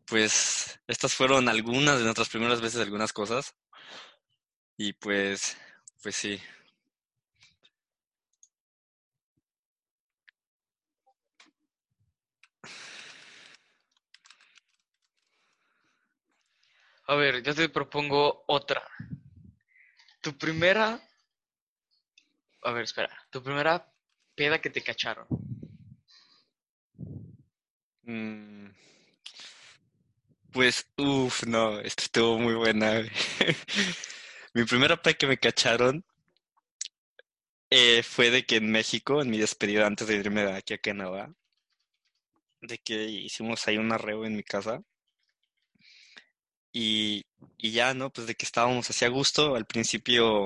pues 0.05 0.79
estas 0.87 1.13
fueron 1.15 1.47
algunas 1.49 1.97
de 1.97 2.03
nuestras 2.03 2.29
primeras 2.29 2.61
veces, 2.61 2.81
algunas 2.81 3.13
cosas. 3.13 3.55
Y 4.77 4.91
pues, 4.93 5.57
pues 6.01 6.15
sí. 6.15 6.41
A 17.07 17.13
ver, 17.15 17.43
yo 17.43 17.53
te 17.53 17.69
propongo 17.69 18.43
otra. 18.47 18.81
Tu 20.21 20.35
primera... 20.37 20.99
A 22.63 22.71
ver, 22.71 22.83
espera. 22.83 23.09
Tu 23.29 23.43
primera 23.43 23.90
peda 24.41 24.59
que 24.61 24.69
te 24.71 24.81
cacharon. 24.89 25.27
Mm, 28.07 28.71
Pues, 30.51 30.85
uff, 30.97 31.43
no, 31.47 31.79
esta 31.79 32.03
estuvo 32.03 32.37
muy 32.39 32.53
buena. 32.55 33.01
Mi 34.53 34.65
primera 34.65 35.01
pe 35.01 35.15
que 35.15 35.27
me 35.27 35.37
cacharon 35.37 36.03
eh, 37.71 38.03
fue 38.03 38.29
de 38.29 38.45
que 38.45 38.57
en 38.57 38.69
México, 38.71 39.19
en 39.19 39.31
mi 39.31 39.39
despedida 39.39 39.87
antes 39.87 40.07
de 40.07 40.15
irme 40.17 40.43
de 40.45 40.53
aquí 40.53 40.75
a 40.75 40.77
Canadá, 40.77 41.33
de 42.61 42.79
que 42.79 43.03
hicimos 43.05 43.67
ahí 43.67 43.77
un 43.77 43.91
arreo 43.91 44.25
en 44.25 44.35
mi 44.35 44.41
casa. 44.41 44.81
Y, 46.73 47.23
y 47.57 47.71
ya, 47.71 47.93
¿no? 47.93 48.11
Pues 48.11 48.27
de 48.27 48.35
que 48.35 48.45
estábamos 48.45 48.89
así 48.89 49.05
a 49.05 49.09
gusto. 49.09 49.55
Al 49.55 49.65
principio, 49.65 50.45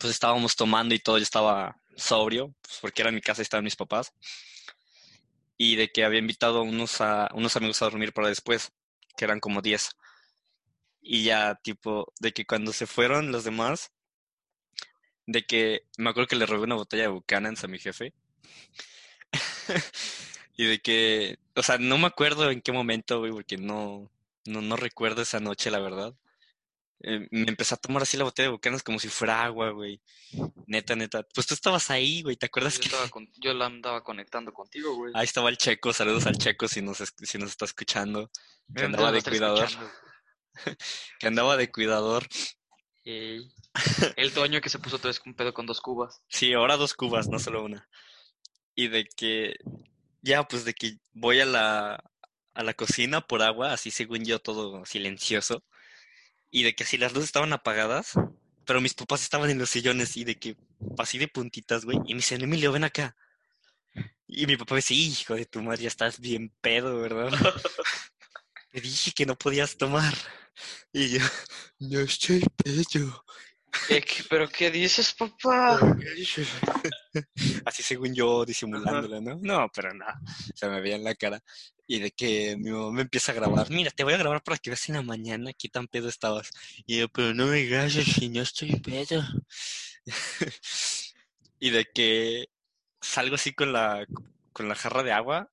pues 0.00 0.12
estábamos 0.12 0.56
tomando 0.56 0.94
y 0.94 1.00
todo. 1.00 1.18
Yo 1.18 1.24
estaba 1.24 1.76
sobrio, 1.96 2.54
pues 2.62 2.78
porque 2.80 3.02
era 3.02 3.10
mi 3.10 3.20
casa 3.20 3.42
y 3.42 3.44
estaban 3.44 3.64
mis 3.64 3.76
papás. 3.76 4.12
Y 5.56 5.76
de 5.76 5.90
que 5.90 6.04
había 6.04 6.18
invitado 6.18 6.62
unos, 6.62 7.00
a, 7.00 7.28
unos 7.34 7.56
amigos 7.56 7.82
a 7.82 7.86
dormir 7.86 8.12
para 8.12 8.28
después, 8.28 8.72
que 9.16 9.24
eran 9.24 9.40
como 9.40 9.62
10. 9.62 9.90
Y 11.00 11.24
ya, 11.24 11.56
tipo, 11.62 12.12
de 12.20 12.32
que 12.32 12.46
cuando 12.46 12.72
se 12.72 12.86
fueron 12.86 13.32
los 13.32 13.44
demás, 13.44 13.92
de 15.26 15.44
que 15.44 15.86
me 15.98 16.10
acuerdo 16.10 16.28
que 16.28 16.36
le 16.36 16.46
robé 16.46 16.64
una 16.64 16.74
botella 16.76 17.04
de 17.04 17.08
Buchanan's 17.08 17.64
a 17.64 17.68
mi 17.68 17.78
jefe. 17.78 18.12
y 20.56 20.66
de 20.66 20.80
que, 20.80 21.38
o 21.54 21.62
sea, 21.62 21.78
no 21.78 21.98
me 21.98 22.06
acuerdo 22.06 22.50
en 22.50 22.62
qué 22.62 22.72
momento, 22.72 23.20
güey, 23.20 23.32
porque 23.32 23.56
no, 23.56 24.10
no, 24.46 24.60
no 24.62 24.76
recuerdo 24.76 25.22
esa 25.22 25.40
noche, 25.40 25.70
la 25.70 25.80
verdad. 25.80 26.14
Eh, 27.04 27.26
me 27.30 27.48
empecé 27.48 27.74
a 27.74 27.78
tomar 27.78 28.02
así 28.02 28.16
la 28.16 28.24
botella 28.24 28.48
de 28.48 28.52
Buchanan's 28.52 28.82
como 28.82 28.98
si 28.98 29.08
fuera 29.08 29.42
agua, 29.42 29.70
güey. 29.70 30.00
Neta, 30.66 30.94
neta. 30.94 31.24
Pues 31.34 31.46
tú 31.46 31.54
estabas 31.54 31.90
ahí, 31.90 32.22
güey, 32.22 32.36
¿te 32.36 32.46
acuerdas 32.46 32.74
Yo, 32.76 32.80
que 32.80 32.86
estaba 32.88 33.08
con- 33.10 33.30
yo 33.40 33.52
la 33.54 33.66
andaba 33.66 34.02
conectando 34.04 34.52
contigo, 34.52 34.94
güey. 34.94 35.12
ahí 35.16 35.24
estaba 35.24 35.48
el 35.50 35.58
Checo? 35.58 35.92
Saludos 35.92 36.26
al 36.26 36.38
Checo 36.38 36.68
si 36.68 36.80
nos, 36.82 37.00
es- 37.00 37.14
si 37.22 37.38
nos 37.38 37.50
está 37.50 37.64
escuchando. 37.64 38.30
Que 38.74 38.84
andaba 38.84 39.10
de 39.12 39.22
cuidador. 39.22 39.68
Que 41.18 41.26
andaba 41.26 41.56
de 41.56 41.70
cuidador. 41.70 42.26
Ey. 43.04 43.50
El 44.16 44.32
Toño 44.32 44.60
que 44.60 44.68
se 44.68 44.78
puso 44.78 44.96
otra 44.96 45.08
vez 45.08 45.20
un 45.24 45.34
pedo 45.34 45.52
con 45.54 45.66
dos 45.66 45.80
cubas. 45.80 46.20
Sí, 46.28 46.52
ahora 46.52 46.76
dos 46.76 46.94
cubas, 46.94 47.28
no 47.28 47.38
solo 47.38 47.64
una. 47.64 47.88
Y 48.74 48.88
de 48.88 49.06
que, 49.16 49.56
ya, 50.20 50.44
pues 50.44 50.64
de 50.64 50.74
que 50.74 50.98
voy 51.12 51.40
a 51.40 51.46
la, 51.46 52.04
a 52.54 52.62
la 52.62 52.74
cocina 52.74 53.20
por 53.22 53.42
agua, 53.42 53.72
así 53.72 53.90
según 53.90 54.24
yo, 54.24 54.38
todo 54.40 54.84
silencioso. 54.84 55.64
Y 56.52 56.62
de 56.62 56.76
que 56.76 56.84
si 56.84 56.98
las 56.98 57.12
luces 57.12 57.30
estaban 57.30 57.52
apagadas, 57.52 58.12
pero 58.64 58.80
mis 58.80 58.94
papás 58.94 59.22
estaban 59.22 59.50
en 59.50 59.58
los 59.58 59.70
sillones 59.70 60.16
y 60.16 60.24
de 60.24 60.38
que, 60.38 60.56
así 60.98 61.18
de 61.18 61.26
puntitas, 61.26 61.84
güey. 61.84 61.98
Y 62.06 62.14
me 62.14 62.18
dicen, 62.18 62.42
Emilio, 62.42 62.70
ven 62.70 62.84
acá. 62.84 63.16
Y 64.28 64.46
mi 64.46 64.56
papá 64.56 64.74
me 64.74 64.78
dice, 64.78 64.94
hijo 64.94 65.34
de 65.34 65.46
tu 65.46 65.60
madre, 65.62 65.82
ya 65.82 65.88
estás 65.88 66.20
bien 66.20 66.52
pedo, 66.60 67.00
¿verdad? 67.00 67.30
Te 68.70 68.80
dije 68.80 69.12
que 69.12 69.26
no 69.26 69.36
podías 69.36 69.76
tomar. 69.76 70.14
Y 70.92 71.08
yo, 71.08 71.20
no 71.80 72.00
estoy 72.00 72.44
pedo. 72.62 73.24
Eh, 73.88 74.02
¿qué- 74.02 74.24
¿Pero 74.28 74.48
qué 74.48 74.70
dices, 74.70 75.12
papá? 75.14 75.78
Así 77.64 77.82
según 77.82 78.14
yo 78.14 78.44
disimulándola, 78.44 79.20
¿no? 79.20 79.38
No, 79.40 79.70
pero 79.74 79.92
no, 79.94 80.04
se 80.54 80.68
me 80.68 80.80
veía 80.80 80.96
en 80.96 81.04
la 81.04 81.14
cara. 81.14 81.42
Y 81.86 81.98
de 81.98 82.10
que 82.12 82.56
mi 82.56 82.70
mamá 82.70 82.90
me 82.92 83.02
empieza 83.02 83.32
a 83.32 83.34
grabar, 83.34 83.68
mira, 83.70 83.90
te 83.90 84.04
voy 84.04 84.14
a 84.14 84.18
grabar 84.18 84.42
para 84.42 84.56
que 84.58 84.70
veas 84.70 84.88
en 84.88 84.94
la 84.96 85.02
mañana 85.02 85.52
qué 85.52 85.68
tan 85.68 85.88
pedo 85.88 86.08
estabas. 86.08 86.50
Y 86.86 86.98
yo, 86.98 87.08
pero 87.08 87.34
no 87.34 87.46
me 87.46 87.64
grabes 87.64 87.94
si 87.94 88.28
no 88.28 88.40
estoy 88.42 88.78
pedo. 88.80 89.22
y 91.58 91.70
de 91.70 91.84
que 91.92 92.46
salgo 93.00 93.34
así 93.34 93.52
con 93.52 93.72
la, 93.72 94.06
con 94.52 94.68
la 94.68 94.74
jarra 94.74 95.02
de 95.02 95.12
agua 95.12 95.50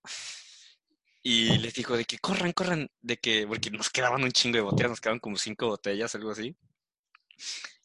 y 1.22 1.58
les 1.58 1.74
digo 1.74 1.98
de 1.98 2.06
que 2.06 2.20
corran, 2.20 2.54
corran, 2.54 2.90
de 3.02 3.18
que, 3.18 3.46
porque 3.48 3.70
nos 3.72 3.90
quedaban 3.90 4.24
un 4.24 4.32
chingo 4.32 4.56
de 4.58 4.62
botellas, 4.62 4.92
nos 4.92 5.02
quedaban 5.02 5.20
como 5.20 5.38
cinco 5.38 5.68
botellas, 5.68 6.16
algo 6.16 6.32
así. 6.32 6.56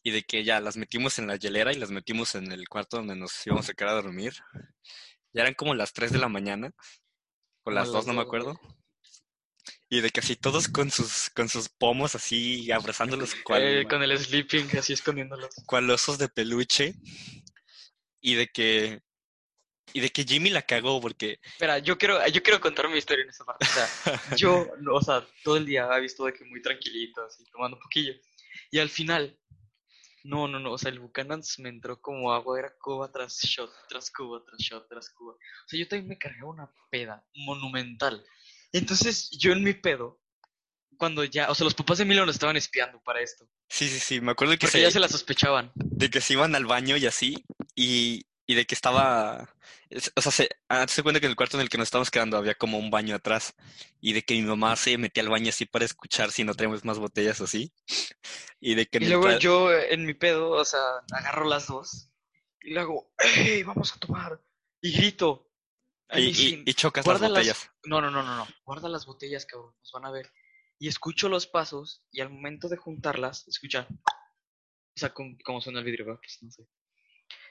Y 0.05 0.11
de 0.11 0.21
que 0.21 0.43
ya 0.43 0.59
las 0.61 0.77
metimos 0.77 1.17
en 1.17 1.25
la 1.25 1.35
hielera 1.35 1.73
y 1.73 1.79
las 1.79 1.89
metimos 1.89 2.35
en 2.35 2.51
el 2.51 2.69
cuarto 2.69 2.97
donde 2.97 3.15
nos 3.15 3.45
íbamos 3.47 3.67
a 3.67 3.73
quedar 3.73 3.89
a 3.89 4.01
dormir. 4.03 4.35
Ya 5.33 5.41
eran 5.41 5.55
como 5.55 5.73
las 5.73 5.93
3 5.93 6.11
de 6.11 6.19
la 6.19 6.29
mañana. 6.29 6.71
O 7.63 7.71
las 7.71 7.87
las 7.87 7.93
2, 7.93 8.07
no 8.07 8.13
me 8.13 8.21
acuerdo. 8.21 8.59
Y 9.89 10.01
de 10.01 10.11
que 10.11 10.19
así 10.19 10.35
todos 10.35 10.67
con 10.67 10.91
sus, 10.91 11.31
con 11.31 11.49
sus 11.49 11.69
pomos 11.69 12.13
así 12.13 12.71
abrazándolos 12.71 13.33
cual, 13.43 13.63
Eh, 13.63 13.87
con 13.89 14.03
el 14.03 14.15
sleeping, 14.15 14.77
así 14.77 14.93
escondiéndolos. 14.93 15.55
cual 15.65 15.89
osos 15.89 16.19
de 16.19 16.29
peluche. 16.29 16.93
Y 18.21 18.35
de 18.35 18.47
que. 18.47 19.01
Y 19.91 20.01
de 20.01 20.09
que 20.09 20.23
Jimmy 20.23 20.51
la 20.51 20.61
cagó 20.61 21.01
porque. 21.01 21.39
Espera, 21.41 21.79
yo 21.79 21.97
quiero, 21.97 22.23
yo 22.27 22.43
quiero 22.43 22.61
contar 22.61 22.89
mi 22.89 22.99
historia 22.99 23.23
en 23.23 23.29
esta 23.29 23.43
parte. 23.43 23.65
O 23.65 23.71
sea, 23.71 24.35
yo, 24.35 24.67
o 24.93 25.01
sea, 25.01 25.25
todo 25.43 25.57
el 25.57 25.65
día 25.65 25.89
he 25.95 26.01
visto 26.01 26.25
de 26.25 26.33
que 26.33 26.45
muy 26.45 26.61
tranquilito, 26.61 27.23
así, 27.23 27.43
tomando 27.45 27.77
un 27.77 27.81
poquillo. 27.81 28.13
Y 28.71 28.79
al 28.79 28.89
final, 28.89 29.39
no, 30.25 30.47
no, 30.47 30.59
no, 30.59 30.73
o 30.73 30.77
sea, 30.77 30.91
el 30.91 30.99
Buchanan's 30.99 31.59
me 31.59 31.69
entró 31.69 32.01
como 32.01 32.33
agua, 32.33 32.57
era 32.59 32.73
cuba 32.81 33.11
tras 33.11 33.39
shot, 33.41 33.71
tras 33.87 34.11
cuba, 34.11 34.43
tras 34.43 34.59
shot, 34.59 34.87
tras 34.89 35.09
cuba. 35.11 35.33
O 35.33 35.67
sea, 35.67 35.79
yo 35.79 35.87
también 35.87 36.07
me 36.09 36.17
cargaba 36.17 36.49
una 36.49 36.71
peda 36.89 37.23
monumental. 37.35 38.25
Entonces, 38.71 39.29
yo 39.31 39.51
en 39.51 39.63
mi 39.63 39.73
pedo, 39.73 40.19
cuando 40.97 41.23
ya, 41.23 41.51
o 41.51 41.55
sea, 41.55 41.65
los 41.65 41.75
papás 41.75 41.99
de 41.99 42.03
Emilio 42.05 42.25
nos 42.25 42.35
estaban 42.35 42.57
espiando 42.57 42.99
para 43.03 43.21
esto, 43.21 43.47
Sí, 43.69 43.87
sí, 43.87 43.99
sí. 43.99 44.21
Me 44.21 44.31
acuerdo 44.31 44.53
que 44.53 44.59
porque 44.59 44.77
se, 44.77 44.81
ya 44.81 44.91
se 44.91 44.99
la 44.99 45.07
sospechaban. 45.07 45.71
de 45.75 46.09
que 46.09 46.21
se 46.21 46.33
iban 46.33 46.55
al 46.55 46.65
baño 46.65 46.97
y 46.97 47.05
así, 47.05 47.43
y, 47.75 48.25
y 48.47 48.55
de 48.55 48.65
que 48.65 48.75
estaba, 48.75 49.49
es- 49.89 50.11
o 50.15 50.21
sea, 50.21 50.31
se, 50.31 50.49
ah, 50.69 50.85
se 50.87 51.01
cuenta 51.03 51.19
que 51.19 51.25
en 51.25 51.31
el 51.31 51.35
cuarto 51.35 51.57
en 51.57 51.61
el 51.61 51.69
que 51.69 51.77
nos 51.77 51.87
estábamos 51.87 52.11
quedando 52.11 52.37
había 52.37 52.55
como 52.55 52.77
un 52.77 52.89
baño 52.91 53.15
atrás, 53.15 53.55
y 54.01 54.13
de 54.13 54.21
que 54.23 54.35
mi 54.35 54.41
mamá 54.43 54.75
se 54.75 54.97
metía 54.97 55.23
al 55.23 55.29
baño 55.29 55.49
así 55.49 55.65
para 55.65 55.85
escuchar 55.85 56.31
si 56.31 56.43
no 56.43 56.53
tenemos 56.53 56.85
más 56.85 56.99
botellas 56.99 57.39
o 57.41 57.45
así, 57.45 57.73
y 58.59 58.75
de 58.75 58.85
que 58.87 58.99
Y 58.99 59.07
luego 59.07 59.37
yo 59.39 59.71
eh, 59.71 59.93
en 59.93 60.05
mi 60.05 60.13
pedo, 60.13 60.51
o 60.51 60.65
sea, 60.65 60.81
agarro 61.11 61.45
las 61.45 61.67
dos 61.67 62.09
y 62.61 62.73
le 62.73 62.79
hago, 62.79 63.11
¡Ey, 63.17 63.63
vamos 63.63 63.93
a 63.93 63.99
tomar! 63.99 64.41
Y 64.81 64.91
grito. 64.95 65.49
y, 66.13 66.73
chocas 66.75 67.05
las 67.05 67.19
guarda 67.19 67.29
las- 67.29 67.39
botellas. 67.39 67.71
No, 67.85 67.99
no, 68.01 68.11
no, 68.11 68.21
no, 68.21 68.35
no. 68.35 68.47
Guarda 68.63 68.87
las 68.89 69.05
botellas, 69.07 69.45
cabrón. 69.47 69.73
Nos 69.79 69.91
van 69.91 70.05
a 70.05 70.11
ver. 70.11 70.31
Y 70.77 70.87
escucho 70.87 71.29
los 71.29 71.47
pasos 71.47 72.03
y 72.11 72.21
al 72.21 72.29
momento 72.29 72.67
de 72.69 72.77
juntarlas, 72.77 73.47
escucha. 73.47 73.87
O 73.89 74.99
sea, 74.99 75.11
como, 75.13 75.35
como 75.43 75.61
suena 75.61 75.79
el 75.79 75.85
vidrio, 75.85 76.05
¿verdad? 76.05 76.19
Pues 76.21 76.37
no 76.43 76.51
sé. 76.51 76.67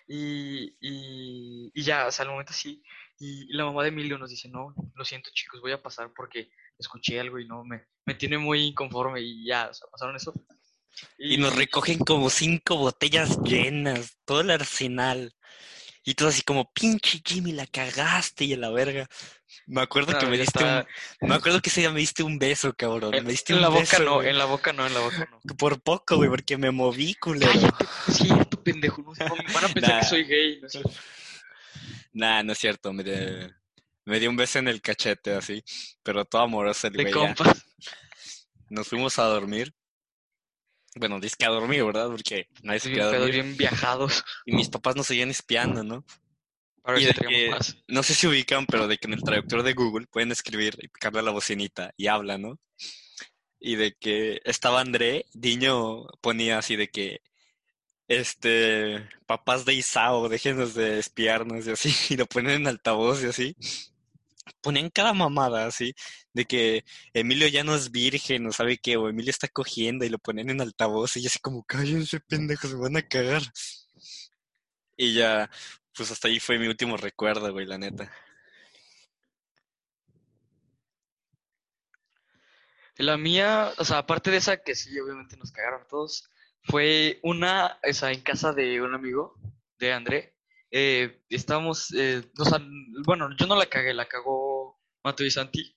Y, 0.06 0.76
y, 0.80 1.70
y 1.74 1.82
ya, 1.82 2.06
o 2.06 2.12
sea, 2.12 2.24
al 2.24 2.30
momento 2.30 2.52
sí. 2.52 2.82
Y, 3.18 3.50
y 3.50 3.56
la 3.56 3.64
mamá 3.64 3.82
de 3.82 3.88
Emilio 3.88 4.18
nos 4.18 4.30
dice, 4.30 4.48
no, 4.48 4.74
lo 4.94 5.04
siento 5.04 5.30
chicos, 5.32 5.60
voy 5.60 5.72
a 5.72 5.82
pasar 5.82 6.12
porque 6.14 6.50
escuché 6.78 7.20
algo 7.20 7.38
y 7.38 7.46
no, 7.46 7.64
me, 7.64 7.86
me 8.04 8.14
tiene 8.14 8.38
muy 8.38 8.66
inconforme 8.66 9.20
y 9.20 9.46
ya, 9.46 9.68
o 9.70 9.74
sea, 9.74 9.88
pasaron 9.90 10.16
eso. 10.16 10.32
Y 11.18 11.38
nos 11.38 11.54
recogen 11.54 11.98
como 11.98 12.30
cinco 12.30 12.76
botellas 12.76 13.40
llenas, 13.42 14.18
todo 14.24 14.40
el 14.40 14.50
arsenal. 14.50 15.34
Y 16.06 16.14
todo 16.14 16.28
así 16.28 16.42
como, 16.42 16.70
pinche 16.72 17.22
Jimmy, 17.24 17.52
la 17.52 17.66
cagaste 17.66 18.44
y 18.44 18.52
a 18.52 18.58
la 18.58 18.70
verga. 18.70 19.08
Me 19.66 19.80
acuerdo 19.82 20.12
No, 20.12 20.18
que 20.18 20.26
me 20.26 20.36
diste 20.38 20.62
un, 20.62 20.84
me 21.28 21.34
acuerdo 21.34 21.60
que 21.62 21.70
ese 21.70 21.80
día 21.80 21.90
me 21.90 22.00
diste 22.00 22.22
un 22.22 22.38
beso, 22.38 22.72
cabrón. 22.74 23.14
En, 23.14 23.24
Me 23.24 23.30
diste 23.30 23.52
en 23.52 23.58
un 23.58 23.62
la 23.62 23.68
boca 23.68 23.80
beso, 23.80 24.02
no, 24.04 24.14
güey. 24.16 24.28
en 24.28 24.38
la 24.38 24.44
boca 24.44 24.72
no, 24.72 24.86
en 24.86 24.94
la 24.94 25.00
boca 25.00 25.28
no. 25.30 25.54
Por 25.56 25.80
poco, 25.82 26.16
güey, 26.16 26.28
porque 26.28 26.56
me 26.58 26.70
moví, 26.70 27.14
culero. 27.14 27.50
Cállate, 27.52 27.84
es 28.08 28.16
cierto, 28.16 28.62
pendejo. 28.62 29.02
No, 29.02 29.12
no, 29.26 29.34
van 29.54 29.64
a 29.64 29.68
pensar 29.68 29.94
Nah. 29.94 30.00
que 30.00 30.06
soy 30.06 30.24
gay. 30.24 30.60
No 30.60 30.68
sé. 30.68 30.82
Nah, 32.12 32.42
no 32.42 32.52
es 32.52 32.58
cierto, 32.58 32.92
me, 32.92 33.02
de- 33.02 33.50
me 34.04 34.20
dio 34.20 34.30
un 34.30 34.36
beso 34.36 34.58
en 34.58 34.68
el 34.68 34.80
cachete 34.82 35.32
así, 35.34 35.64
pero 36.02 36.24
todo 36.24 36.42
amoroso 36.42 36.86
el 36.86 36.92
De 36.92 37.02
güey. 37.04 37.12
ya. 37.14 37.20
compas. 37.34 37.64
Nos 38.68 38.88
fuimos 38.88 39.18
a 39.18 39.24
dormir. 39.24 39.74
Bueno, 40.96 41.18
dice 41.18 41.34
que 41.36 41.44
a 41.44 41.48
dormir, 41.48 41.82
¿verdad? 41.84 42.06
Porque 42.08 42.48
nadie 42.62 42.78
se 42.80 42.92
quedó 42.92 43.10
dormir. 43.10 43.32
bien 43.32 43.56
viajados. 43.56 44.24
Y 44.46 44.52
mis 44.54 44.68
papás 44.68 44.94
nos 44.94 45.06
seguían 45.08 45.30
espiando, 45.30 45.82
¿no? 45.82 46.04
Para 46.84 47.00
Y 47.00 47.06
de 47.06 47.14
que- 47.14 47.50
más. 47.50 47.78
No 47.88 48.02
sé 48.02 48.14
si 48.14 48.26
ubican, 48.26 48.66
pero 48.66 48.86
de 48.86 48.98
que 48.98 49.06
en 49.06 49.14
el 49.14 49.22
traductor 49.22 49.62
de 49.62 49.72
Google 49.72 50.06
pueden 50.06 50.30
escribir 50.32 50.76
y 50.82 50.88
picarle 50.88 51.20
a 51.20 51.22
la 51.22 51.30
bocinita 51.30 51.94
y 51.96 52.08
habla, 52.08 52.36
¿no? 52.36 52.58
Y 53.58 53.76
de 53.76 53.94
que 53.94 54.42
estaba 54.44 54.82
André, 54.82 55.24
Diño 55.32 56.06
ponía 56.20 56.58
así 56.58 56.76
de 56.76 56.88
que, 56.88 57.22
este, 58.08 59.08
papás 59.26 59.64
de 59.64 59.74
Isao, 59.74 60.28
déjenos 60.28 60.74
de 60.74 60.98
espiarnos 60.98 61.66
y 61.66 61.70
así, 61.70 61.88
y 62.10 62.16
lo 62.18 62.26
ponen 62.26 62.52
en 62.62 62.66
altavoz 62.66 63.22
y 63.24 63.28
así. 63.28 63.56
Ponían 64.60 64.90
cada 64.90 65.14
mamada 65.14 65.66
así, 65.66 65.94
de 66.34 66.44
que 66.44 66.84
Emilio 67.14 67.48
ya 67.48 67.64
no 67.64 67.74
es 67.74 67.90
virgen, 67.90 68.42
no 68.44 68.52
sabe 68.52 68.76
qué, 68.78 68.96
o 68.98 69.08
Emilio 69.08 69.30
está 69.30 69.48
cogiendo 69.48 70.04
y 70.04 70.10
lo 70.10 70.18
ponen 70.18 70.50
en 70.50 70.60
altavoz 70.60 71.16
y 71.16 71.26
así 71.26 71.38
como, 71.38 71.64
cállense 71.64 72.20
pendejos, 72.20 72.70
se 72.70 72.76
van 72.76 72.96
a 72.98 73.02
cagar. 73.08 73.42
Y 74.96 75.14
ya, 75.14 75.50
pues 75.96 76.10
hasta 76.10 76.28
ahí 76.28 76.40
fue 76.40 76.58
mi 76.58 76.66
último 76.66 76.96
recuerdo, 76.96 77.52
güey, 77.52 77.66
la 77.66 77.78
neta. 77.78 78.10
La 82.96 83.16
mía, 83.16 83.72
o 83.78 83.84
sea, 83.84 83.98
aparte 83.98 84.30
de 84.30 84.36
esa 84.38 84.56
que 84.62 84.74
sí, 84.74 84.98
obviamente 85.00 85.36
nos 85.36 85.50
cagaron 85.50 85.86
todos, 85.88 86.30
fue 86.62 87.18
una, 87.22 87.78
o 87.88 87.92
sea, 87.92 88.12
en 88.12 88.22
casa 88.22 88.52
de 88.52 88.80
un 88.80 88.94
amigo, 88.94 89.34
de 89.78 89.92
André. 89.92 90.36
Eh, 90.70 91.22
estábamos, 91.28 91.92
eh, 91.96 92.22
o 92.38 92.44
sea, 92.44 92.60
bueno, 93.04 93.30
yo 93.36 93.46
no 93.46 93.56
la 93.56 93.66
cagué, 93.66 93.94
la 93.94 94.06
cagó 94.06 94.80
Mato 95.02 95.24
y 95.24 95.30
Santi. 95.30 95.76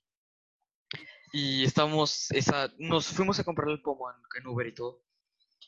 Y 1.33 1.63
estábamos, 1.65 2.31
esa, 2.31 2.71
nos 2.77 3.07
fuimos 3.07 3.39
a 3.39 3.43
comprar 3.43 3.69
el 3.69 3.81
pomo 3.81 4.09
en, 4.11 4.17
en 4.39 4.47
Uber 4.47 4.67
y 4.67 4.73
todo. 4.73 5.03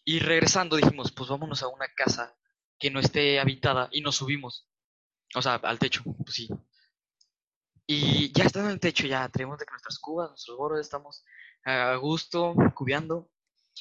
Y 0.05 0.19
regresando 0.19 0.77
dijimos, 0.77 1.11
pues 1.11 1.29
vámonos 1.29 1.61
a 1.63 1.67
una 1.67 1.87
casa 1.95 2.35
que 2.79 2.91
no 2.91 2.99
esté 2.99 3.39
habitada 3.39 3.89
y 3.91 4.01
nos 4.01 4.15
subimos. 4.15 4.67
O 5.35 5.41
sea, 5.41 5.55
al 5.55 5.79
techo, 5.79 6.03
pues 6.03 6.33
sí. 6.33 6.49
Y 7.85 8.31
ya 8.31 8.45
estando 8.45 8.69
en 8.69 8.73
el 8.73 8.79
techo, 8.79 9.07
ya 9.07 9.27
traemos 9.29 9.59
de 9.59 9.65
que 9.65 9.71
nuestras 9.71 9.99
cubas, 9.99 10.29
nuestros 10.29 10.57
gorros, 10.57 10.79
estamos 10.79 11.25
a 11.65 11.95
gusto, 11.95 12.55
cubiando. 12.75 13.29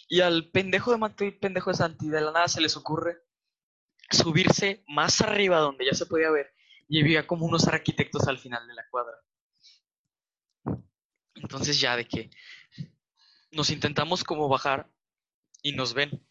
Y 0.08 0.20
al 0.20 0.50
pendejo 0.50 0.90
de 0.90 0.98
Mateo 0.98 1.28
y 1.28 1.32
pendejo 1.32 1.70
de 1.70 1.76
Santi, 1.76 2.08
de 2.08 2.20
la 2.20 2.32
nada 2.32 2.48
se 2.48 2.60
les 2.60 2.76
ocurre 2.76 3.22
subirse 4.10 4.82
más 4.88 5.20
arriba 5.20 5.58
donde 5.58 5.84
ya 5.84 5.92
se 5.92 6.06
podía 6.06 6.30
ver 6.30 6.54
y 6.88 7.02
había 7.02 7.26
como 7.26 7.44
unos 7.44 7.68
arquitectos 7.68 8.26
al 8.26 8.38
final 8.38 8.66
de 8.66 8.74
la 8.74 8.88
cuadra. 8.90 9.16
Entonces 11.34 11.80
ya 11.80 11.96
de 11.96 12.08
que 12.08 12.30
nos 13.50 13.70
intentamos 13.70 14.24
como 14.24 14.48
bajar 14.48 14.90
y 15.62 15.72
nos 15.72 15.94
ven 15.94 16.26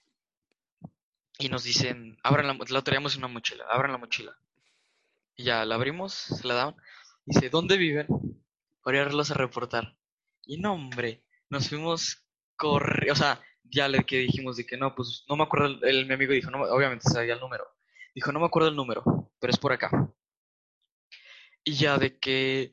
y 1.39 1.49
nos 1.49 1.63
dicen, 1.63 2.17
abran 2.23 2.47
la, 2.47 2.57
la 2.69 2.81
traíamos 2.81 3.15
en 3.15 3.23
una 3.23 3.33
mochila, 3.33 3.65
abran 3.69 3.91
la 3.91 3.97
mochila. 3.97 4.37
Y 5.35 5.43
ya 5.45 5.65
la 5.65 5.75
abrimos, 5.75 6.13
se 6.13 6.47
la 6.47 6.55
daban. 6.55 6.75
Dice, 7.25 7.49
¿dónde 7.49 7.77
viven? 7.77 8.07
Para 8.81 9.01
irlos 9.01 9.31
a 9.31 9.35
reportar. 9.35 9.97
Y 10.45 10.57
no, 10.59 10.73
hombre, 10.73 11.23
nos 11.49 11.69
fuimos 11.69 12.27
corre, 12.55 13.11
o 13.11 13.15
sea, 13.15 13.41
ya 13.63 13.87
le 13.87 14.03
que 14.05 14.17
dijimos 14.17 14.57
de 14.57 14.65
que 14.65 14.77
no, 14.77 14.95
pues 14.95 15.25
no 15.29 15.35
me 15.35 15.43
acuerdo, 15.43 15.85
el, 15.85 16.05
mi 16.05 16.13
amigo 16.13 16.33
dijo, 16.33 16.49
no, 16.51 16.61
obviamente 16.63 17.09
sabía 17.09 17.35
el 17.35 17.39
número. 17.39 17.65
Dijo, 18.15 18.31
no 18.31 18.39
me 18.39 18.45
acuerdo 18.47 18.69
el 18.69 18.75
número, 18.75 19.03
pero 19.39 19.51
es 19.51 19.59
por 19.59 19.71
acá. 19.71 19.91
Y 21.63 21.75
ya 21.75 21.97
de 21.97 22.17
que 22.17 22.71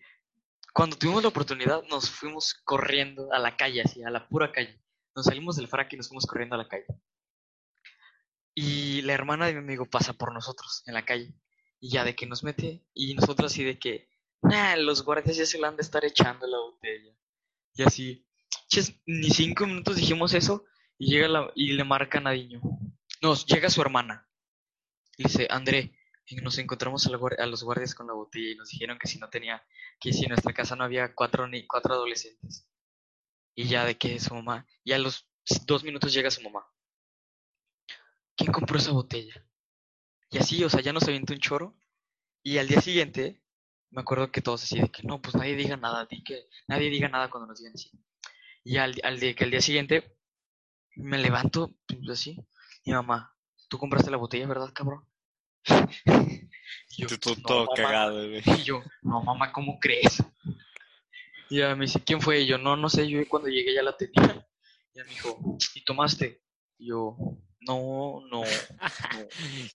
cuando 0.72 0.96
tuvimos 0.96 1.22
la 1.22 1.28
oportunidad 1.28 1.82
nos 1.90 2.10
fuimos 2.10 2.54
corriendo 2.64 3.32
a 3.32 3.38
la 3.38 3.56
calle, 3.56 3.82
así, 3.82 4.02
a 4.02 4.10
la 4.10 4.26
pura 4.28 4.52
calle. 4.52 4.80
Nos 5.14 5.26
salimos 5.26 5.56
del 5.56 5.68
frac 5.68 5.92
y 5.92 5.96
nos 5.96 6.08
fuimos 6.08 6.26
corriendo 6.26 6.54
a 6.54 6.58
la 6.58 6.68
calle. 6.68 6.86
Y 8.54 9.02
la 9.02 9.14
hermana 9.14 9.46
de 9.46 9.52
mi 9.52 9.58
amigo 9.58 9.86
pasa 9.86 10.12
por 10.12 10.32
nosotros 10.32 10.82
en 10.86 10.94
la 10.94 11.04
calle. 11.04 11.34
Y 11.80 11.90
ya 11.90 12.04
de 12.04 12.14
que 12.14 12.26
nos 12.26 12.44
mete, 12.44 12.84
y 12.94 13.14
nosotros 13.14 13.52
así 13.52 13.64
de 13.64 13.78
que, 13.78 14.08
nah, 14.42 14.76
los 14.76 15.04
guardias 15.04 15.36
ya 15.36 15.44
se 15.44 15.58
la 15.58 15.68
han 15.68 15.76
de 15.76 15.82
estar 15.82 16.04
echando 16.04 16.46
la 16.46 16.58
botella. 16.58 17.12
Y 17.74 17.82
así, 17.82 18.26
ches, 18.68 18.94
ni 19.06 19.30
cinco 19.30 19.66
minutos 19.66 19.96
dijimos 19.96 20.34
eso, 20.34 20.64
y 20.98 21.10
llega 21.10 21.28
la, 21.28 21.52
y 21.54 21.72
le 21.72 21.84
marca 21.84 22.18
a 22.18 22.20
Nadiño. 22.22 22.60
Nos 23.20 23.44
llega 23.46 23.68
su 23.68 23.82
hermana. 23.82 24.28
Y 25.16 25.24
dice, 25.24 25.46
André, 25.50 25.92
nos 26.42 26.58
encontramos 26.58 27.06
a, 27.06 27.10
a, 27.10 27.46
los 27.46 27.62
guardias 27.62 27.94
con 27.94 28.06
la 28.06 28.14
botella 28.14 28.50
y 28.52 28.56
nos 28.56 28.70
dijeron 28.70 28.98
que 28.98 29.08
si 29.08 29.18
no 29.18 29.28
tenía, 29.28 29.62
que 30.00 30.12
si 30.12 30.24
en 30.24 30.30
nuestra 30.30 30.52
casa 30.52 30.74
no 30.76 30.84
había 30.84 31.14
cuatro, 31.14 31.46
ni, 31.46 31.66
cuatro 31.66 31.94
adolescentes. 31.94 32.66
Y 33.54 33.68
ya 33.68 33.84
de 33.84 33.96
que 33.96 34.18
su 34.18 34.34
mamá, 34.34 34.66
y 34.82 34.92
a 34.92 34.98
los 34.98 35.28
dos 35.66 35.84
minutos 35.84 36.12
llega 36.12 36.30
su 36.30 36.42
mamá. 36.42 36.66
¿Quién 38.36 38.52
compró 38.52 38.78
esa 38.78 38.92
botella? 38.92 39.44
Y 40.30 40.38
así, 40.38 40.62
o 40.64 40.70
sea, 40.70 40.80
ya 40.80 40.92
nos 40.92 41.04
avienta 41.04 41.32
un 41.32 41.40
choro. 41.40 41.76
Y 42.42 42.58
al 42.58 42.68
día 42.68 42.80
siguiente, 42.80 43.42
me 43.90 44.00
acuerdo 44.00 44.30
que 44.30 44.42
todos 44.42 44.64
así 44.64 44.80
de 44.80 44.90
que 44.90 45.02
no, 45.04 45.22
pues 45.22 45.34
nadie 45.34 45.54
diga 45.54 45.76
nada, 45.76 46.06
di 46.06 46.22
que 46.22 46.48
nadie 46.66 46.90
diga 46.90 47.08
nada 47.08 47.30
cuando 47.30 47.46
nos 47.46 47.58
digan 47.58 47.74
así. 47.74 47.90
Y 48.64 48.78
al, 48.78 48.94
al, 49.04 49.20
día, 49.20 49.34
que 49.34 49.44
al 49.44 49.50
día 49.50 49.60
siguiente 49.60 50.16
me 50.96 51.18
levanto 51.18 51.74
pues, 51.86 52.08
así, 52.10 52.36
mi 52.84 52.92
mamá, 52.92 53.34
tú 53.68 53.78
compraste 53.78 54.10
la 54.10 54.16
botella, 54.16 54.46
¿verdad, 54.46 54.72
cabrón? 54.72 55.06
y 56.90 57.02
yo, 57.02 57.18
tú, 57.18 57.36
todo 57.36 57.66
cagado, 57.74 58.28
güey. 58.28 58.42
Y 58.44 58.62
yo, 58.64 58.82
no, 59.02 59.22
mamá, 59.22 59.52
¿cómo 59.52 59.78
crees? 59.78 60.22
Y 61.48 61.58
ella 61.58 61.76
me 61.76 61.84
dice, 61.84 62.02
¿quién 62.02 62.20
fue? 62.20 62.40
Y 62.40 62.46
yo, 62.46 62.58
no, 62.58 62.76
no 62.76 62.88
sé, 62.88 63.08
yo 63.08 63.20
cuando 63.28 63.48
llegué 63.48 63.74
ya 63.74 63.82
la 63.82 63.96
tenía. 63.96 64.46
Y 64.92 64.98
ella 64.98 65.04
me 65.04 65.10
dijo, 65.10 65.58
¿y 65.74 65.84
tomaste? 65.84 66.42
Y 66.78 66.88
yo, 66.88 67.16
no, 67.66 68.22
no, 68.30 68.42
no. 68.42 68.44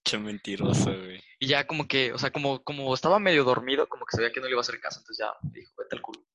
Qué 0.03 0.17
mentiroso, 0.17 0.85
güey. 0.85 1.21
Y 1.39 1.47
ya 1.47 1.65
como 1.65 1.87
que, 1.87 2.13
o 2.13 2.17
sea, 2.17 2.31
como, 2.31 2.63
como 2.63 2.93
estaba 2.93 3.19
medio 3.19 3.43
dormido, 3.43 3.87
como 3.87 4.05
que 4.05 4.15
sabía 4.15 4.31
que 4.31 4.39
no 4.39 4.45
le 4.45 4.51
iba 4.51 4.59
a 4.59 4.61
hacer 4.61 4.79
caso, 4.79 4.99
entonces 4.99 5.25
ya 5.25 5.33
dijo, 5.51 5.73
vete 5.77 5.95
al 5.95 6.01
culo. 6.01 6.25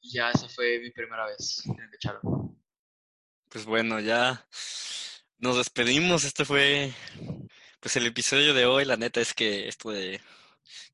Y 0.00 0.12
ya 0.12 0.30
esa 0.30 0.48
fue 0.48 0.78
mi 0.80 0.90
primera 0.90 1.26
vez 1.26 1.64
en 1.66 1.80
el 1.80 1.98
Charo. 1.98 2.20
Pues 3.48 3.64
bueno, 3.64 4.00
ya 4.00 4.46
nos 5.38 5.56
despedimos. 5.56 6.24
Este 6.24 6.44
fue 6.44 6.92
pues 7.80 7.96
el 7.96 8.06
episodio 8.06 8.54
de 8.54 8.66
hoy. 8.66 8.84
La 8.84 8.96
neta 8.96 9.20
es 9.20 9.34
que 9.34 9.68
esto 9.68 9.90
de 9.90 10.20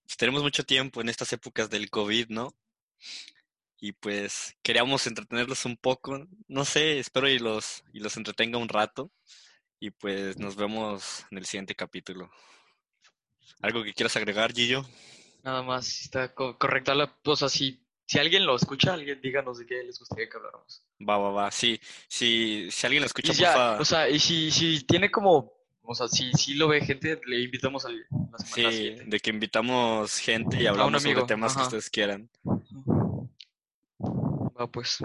pues, 0.04 0.16
tenemos 0.16 0.42
mucho 0.42 0.64
tiempo 0.64 1.00
en 1.00 1.08
estas 1.08 1.32
épocas 1.32 1.70
del 1.70 1.90
COVID, 1.90 2.28
¿no? 2.28 2.54
Y 3.82 3.90
pues 3.90 4.56
queríamos 4.62 5.08
entretenerlos 5.08 5.64
un 5.64 5.76
poco. 5.76 6.28
No 6.46 6.64
sé, 6.64 7.00
espero 7.00 7.28
y 7.28 7.40
los, 7.40 7.82
y 7.92 7.98
los 7.98 8.16
entretenga 8.16 8.56
un 8.56 8.68
rato. 8.68 9.10
Y 9.80 9.90
pues 9.90 10.38
nos 10.38 10.54
vemos 10.54 11.26
en 11.32 11.38
el 11.38 11.46
siguiente 11.46 11.74
capítulo. 11.74 12.30
¿Algo 13.60 13.82
que 13.82 13.92
quieras 13.92 14.14
agregar, 14.14 14.52
Gillo? 14.52 14.86
Nada 15.42 15.64
más, 15.64 16.00
está 16.00 16.32
correcta 16.32 16.94
la 16.94 17.12
cosa. 17.24 17.48
Si, 17.48 17.84
si 18.06 18.20
alguien 18.20 18.46
lo 18.46 18.54
escucha, 18.54 18.94
alguien 18.94 19.20
díganos 19.20 19.58
de 19.58 19.66
qué 19.66 19.82
les 19.82 19.98
gustaría 19.98 20.28
que 20.28 20.36
habláramos. 20.36 20.84
Va, 21.00 21.18
va, 21.18 21.30
va. 21.32 21.50
Sí, 21.50 21.80
si, 22.06 22.70
si 22.70 22.86
alguien 22.86 23.00
lo 23.00 23.06
escucha, 23.06 23.32
ya, 23.32 23.78
O 23.80 23.84
sea, 23.84 24.08
y 24.08 24.20
si, 24.20 24.52
si 24.52 24.84
tiene 24.84 25.10
como 25.10 25.54
o 25.84 25.94
sea, 25.96 26.06
si, 26.06 26.30
si 26.34 26.54
lo 26.54 26.68
ve 26.68 26.82
gente, 26.82 27.20
le 27.26 27.40
invitamos 27.40 27.84
a 27.84 27.88
la 27.88 27.98
Sí, 28.44 28.94
de 29.04 29.18
que 29.18 29.30
invitamos 29.30 30.18
gente 30.18 30.62
y 30.62 30.68
hablamos 30.68 31.02
sobre 31.02 31.24
temas 31.24 31.56
que 31.56 31.62
ustedes 31.62 31.90
quieran. 31.90 32.30
Va 34.60 34.66
pues. 34.76 34.96